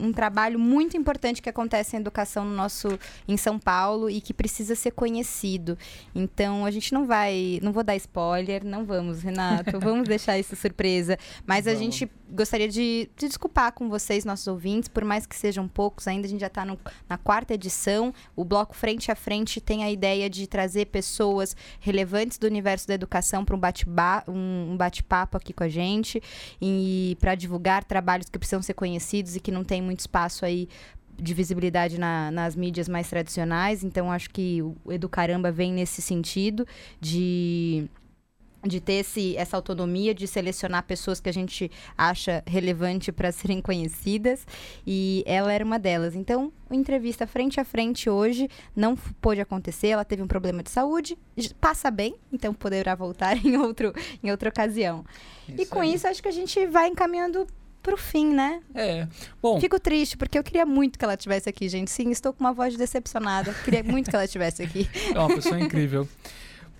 um, 0.00 0.06
um 0.06 0.12
trabalho 0.12 0.58
muito 0.58 0.96
importante 0.96 1.40
que 1.40 1.48
acontece 1.48 1.96
em 1.96 2.00
educação 2.00 2.44
no 2.44 2.52
nosso 2.52 2.98
em 3.28 3.36
São 3.36 3.60
Paulo 3.60 4.10
e 4.10 4.20
que 4.20 4.34
precisa 4.34 4.74
ser 4.74 4.90
conhecido. 4.90 5.78
Então 6.12 6.66
a 6.66 6.70
gente 6.72 6.92
não 6.92 7.06
vai, 7.06 7.60
não 7.62 7.70
vou 7.70 7.84
dar 7.84 7.94
spoiler, 7.94 8.64
não 8.64 8.84
vamos, 8.84 9.22
Renato, 9.22 9.78
vamos 9.78 10.08
deixar 10.08 10.36
isso 10.36 10.56
surpresa. 10.56 11.16
Mas 11.46 11.66
vamos. 11.66 11.78
a 11.78 11.82
gente 11.84 12.10
gostaria 12.28 12.68
de, 12.68 13.08
de 13.16 13.28
desculpar 13.28 13.72
com 13.72 13.88
vocês, 13.88 14.24
nossos 14.24 14.46
ouvintes, 14.48 14.88
por 14.88 15.04
mais 15.04 15.26
que 15.26 15.36
sejam 15.36 15.68
poucos, 15.68 16.08
ainda 16.08 16.26
a 16.26 16.30
gente 16.30 16.40
já 16.40 16.46
está 16.48 16.64
na 17.08 17.19
quarta 17.20 17.54
edição. 17.54 18.12
O 18.34 18.44
bloco 18.44 18.74
Frente 18.74 19.10
a 19.10 19.14
Frente 19.14 19.60
tem 19.60 19.84
a 19.84 19.90
ideia 19.90 20.28
de 20.28 20.46
trazer 20.46 20.86
pessoas 20.86 21.56
relevantes 21.78 22.38
do 22.38 22.46
universo 22.46 22.88
da 22.88 22.94
educação 22.94 23.44
para 23.44 23.54
um 23.54 23.58
bate-papo 23.58 24.30
um 24.30 24.76
bate 24.76 25.04
aqui 25.32 25.52
com 25.52 25.64
a 25.64 25.68
gente 25.68 26.22
e 26.60 27.16
para 27.20 27.34
divulgar 27.34 27.84
trabalhos 27.84 28.28
que 28.28 28.38
precisam 28.38 28.62
ser 28.62 28.74
conhecidos 28.74 29.36
e 29.36 29.40
que 29.40 29.50
não 29.50 29.64
tem 29.64 29.82
muito 29.82 30.00
espaço 30.00 30.44
aí 30.44 30.68
de 31.20 31.34
visibilidade 31.34 31.98
na, 31.98 32.30
nas 32.30 32.56
mídias 32.56 32.88
mais 32.88 33.08
tradicionais. 33.08 33.84
Então, 33.84 34.10
acho 34.10 34.30
que 34.30 34.62
o 34.62 34.74
Educaramba 34.90 35.52
vem 35.52 35.72
nesse 35.72 36.00
sentido 36.00 36.66
de 37.00 37.88
de 38.62 38.80
ter 38.80 38.94
esse, 38.94 39.36
essa 39.36 39.56
autonomia 39.56 40.14
de 40.14 40.26
selecionar 40.26 40.84
pessoas 40.84 41.20
que 41.20 41.28
a 41.28 41.32
gente 41.32 41.70
acha 41.96 42.42
relevante 42.46 43.10
para 43.10 43.32
serem 43.32 43.60
conhecidas 43.60 44.46
e 44.86 45.22
ela 45.26 45.52
era 45.52 45.64
uma 45.64 45.78
delas. 45.78 46.14
Então, 46.14 46.52
a 46.68 46.74
entrevista 46.74 47.26
frente 47.26 47.60
a 47.60 47.64
frente 47.64 48.08
hoje 48.08 48.48
não 48.74 48.96
pôde 49.20 49.40
acontecer, 49.40 49.88
ela 49.88 50.04
teve 50.04 50.22
um 50.22 50.28
problema 50.28 50.62
de 50.62 50.70
saúde, 50.70 51.16
passa 51.60 51.90
bem, 51.90 52.14
então 52.32 52.52
poderá 52.52 52.94
voltar 52.94 53.36
em, 53.44 53.56
outro, 53.56 53.92
em 54.22 54.30
outra 54.30 54.48
ocasião. 54.48 55.04
Isso 55.48 55.62
e 55.62 55.66
com 55.66 55.80
aí. 55.80 55.94
isso, 55.94 56.06
acho 56.06 56.22
que 56.22 56.28
a 56.28 56.32
gente 56.32 56.66
vai 56.66 56.88
encaminhando 56.88 57.46
pro 57.82 57.96
fim, 57.96 58.32
né? 58.32 58.60
É. 58.74 59.08
Bom. 59.40 59.60
Fico 59.60 59.80
triste, 59.80 60.16
porque 60.16 60.38
eu 60.38 60.44
queria 60.44 60.66
muito 60.66 60.98
que 60.98 61.04
ela 61.04 61.14
estivesse 61.14 61.48
aqui, 61.48 61.68
gente. 61.68 61.90
Sim, 61.90 62.10
estou 62.10 62.32
com 62.32 62.44
uma 62.44 62.52
voz 62.52 62.76
decepcionada. 62.76 63.54
Queria 63.64 63.82
muito 63.82 64.10
que 64.10 64.16
ela 64.16 64.24
estivesse 64.24 64.62
aqui. 64.62 64.88
É 65.14 65.18
uma 65.18 65.34
pessoa 65.34 65.58
incrível. 65.58 66.06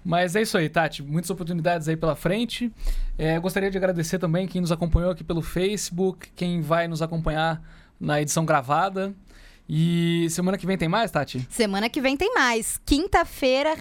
Mas 0.04 0.34
é 0.34 0.42
isso 0.42 0.56
aí, 0.56 0.68
Tati. 0.68 1.02
Muitas 1.02 1.30
oportunidades 1.30 1.88
aí 1.88 1.96
pela 1.96 2.16
frente. 2.16 2.72
É, 3.18 3.38
gostaria 3.38 3.70
de 3.70 3.76
agradecer 3.76 4.18
também 4.18 4.46
quem 4.46 4.60
nos 4.60 4.72
acompanhou 4.72 5.10
aqui 5.10 5.22
pelo 5.22 5.42
Facebook, 5.42 6.30
quem 6.34 6.60
vai 6.60 6.88
nos 6.88 7.02
acompanhar 7.02 7.62
na 7.98 8.20
edição 8.20 8.44
gravada. 8.44 9.14
E 9.68 10.26
semana 10.30 10.58
que 10.58 10.66
vem 10.66 10.76
tem 10.76 10.88
mais, 10.88 11.10
Tati? 11.10 11.46
Semana 11.48 11.88
que 11.88 12.00
vem 12.00 12.16
tem 12.16 12.34
mais. 12.34 12.80
Quinta-feira, 12.84 13.76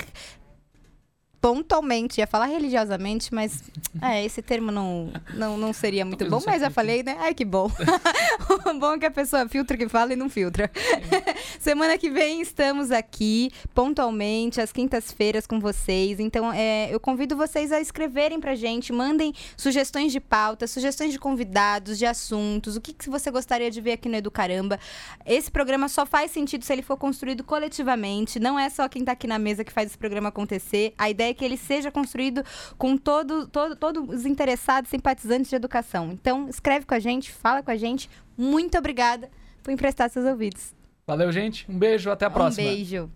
pontualmente, 1.42 2.20
ia 2.20 2.28
falar 2.28 2.48
religiosamente, 2.48 3.34
mas 3.34 3.64
é, 4.02 4.24
esse 4.24 4.42
termo 4.42 4.72
não, 4.72 5.12
não, 5.34 5.58
não 5.58 5.72
seria 5.72 6.04
muito 6.04 6.20
Talvez 6.20 6.44
bom, 6.44 6.52
mas 6.52 6.62
eu 6.62 6.72
falei, 6.72 7.02
né? 7.02 7.16
Ai, 7.20 7.34
que 7.34 7.46
bom. 7.46 7.72
o 8.66 8.74
bom 8.74 8.94
é 8.94 9.00
que 9.00 9.06
a 9.06 9.12
pessoa 9.12 9.48
filtra 9.48 9.76
o 9.76 9.80
que 9.80 9.88
fala 9.88 10.14
e 10.14 10.16
não 10.16 10.30
filtra. 10.30 10.70
Semana 11.60 11.98
que 11.98 12.10
vem 12.10 12.42
estamos 12.42 12.92
aqui, 12.92 13.52
pontualmente, 13.74 14.60
às 14.60 14.72
quintas-feiras 14.72 15.48
com 15.48 15.60
vocês. 15.60 16.20
Então, 16.20 16.52
é, 16.52 16.94
eu 16.94 17.00
convido 17.00 17.38
vocês 17.38 17.72
a 17.72 17.80
escreverem 17.80 18.40
pra 18.40 18.54
gente, 18.56 18.92
mandem 18.92 19.34
sugestões 19.56 20.12
de 20.12 20.20
pauta, 20.20 20.68
sugestões 20.68 21.12
de 21.12 21.20
convidados, 21.20 21.98
de 21.98 22.06
assuntos, 22.06 22.76
o 22.76 22.82
que, 22.82 22.94
que 22.94 23.10
você 23.10 23.32
gostaria 23.32 23.72
de 23.72 23.80
ver 23.80 23.94
aqui 23.94 24.10
no 24.10 24.16
Educaramba. 24.16 24.80
Esse 25.26 25.50
programa 25.50 25.88
só 25.88 26.06
faz 26.06 26.32
sentido 26.32 26.66
se 26.66 26.74
ele 26.74 26.82
for 26.82 26.98
construído 26.98 27.44
coletivamente, 27.44 28.40
não 28.40 28.60
é 28.60 28.70
só 28.70 28.90
quem 28.90 29.06
tá 29.06 29.14
aqui 29.14 29.28
na 29.28 29.40
mesa 29.40 29.64
que 29.64 29.72
faz 29.72 29.88
esse 29.88 29.98
programa 29.98 30.30
acontecer. 30.30 30.94
A 30.98 31.10
ideia 31.30 31.32
é 31.32 31.34
que 31.34 31.46
ele 31.46 31.58
seja 31.58 31.92
construído 31.92 32.44
com 32.78 32.98
todo, 32.98 33.48
todo, 33.48 33.76
todos 33.76 34.10
os 34.10 34.26
interessados, 34.26 34.90
simpatizantes 34.90 35.50
de 35.50 35.56
educação. 35.56 36.12
Então, 36.12 36.50
escreve 36.50 36.86
com 36.86 36.94
a 36.94 37.00
gente, 37.00 37.32
fala 37.32 37.62
com 37.62 37.72
a 37.72 37.78
gente. 37.78 38.10
Muito 38.38 38.78
obrigada 38.78 39.30
por 39.64 39.72
emprestar 39.72 40.10
seus 40.10 40.26
ouvidos. 40.26 40.74
Valeu, 41.06 41.32
gente. 41.32 41.70
Um 41.70 41.78
beijo, 41.78 42.10
até 42.10 42.26
a 42.26 42.30
próxima. 42.30 42.68
Um 42.68 42.72
beijo. 42.72 43.10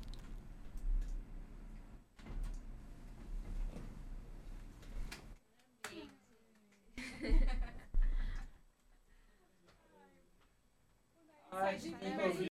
Ai, 11.56 11.78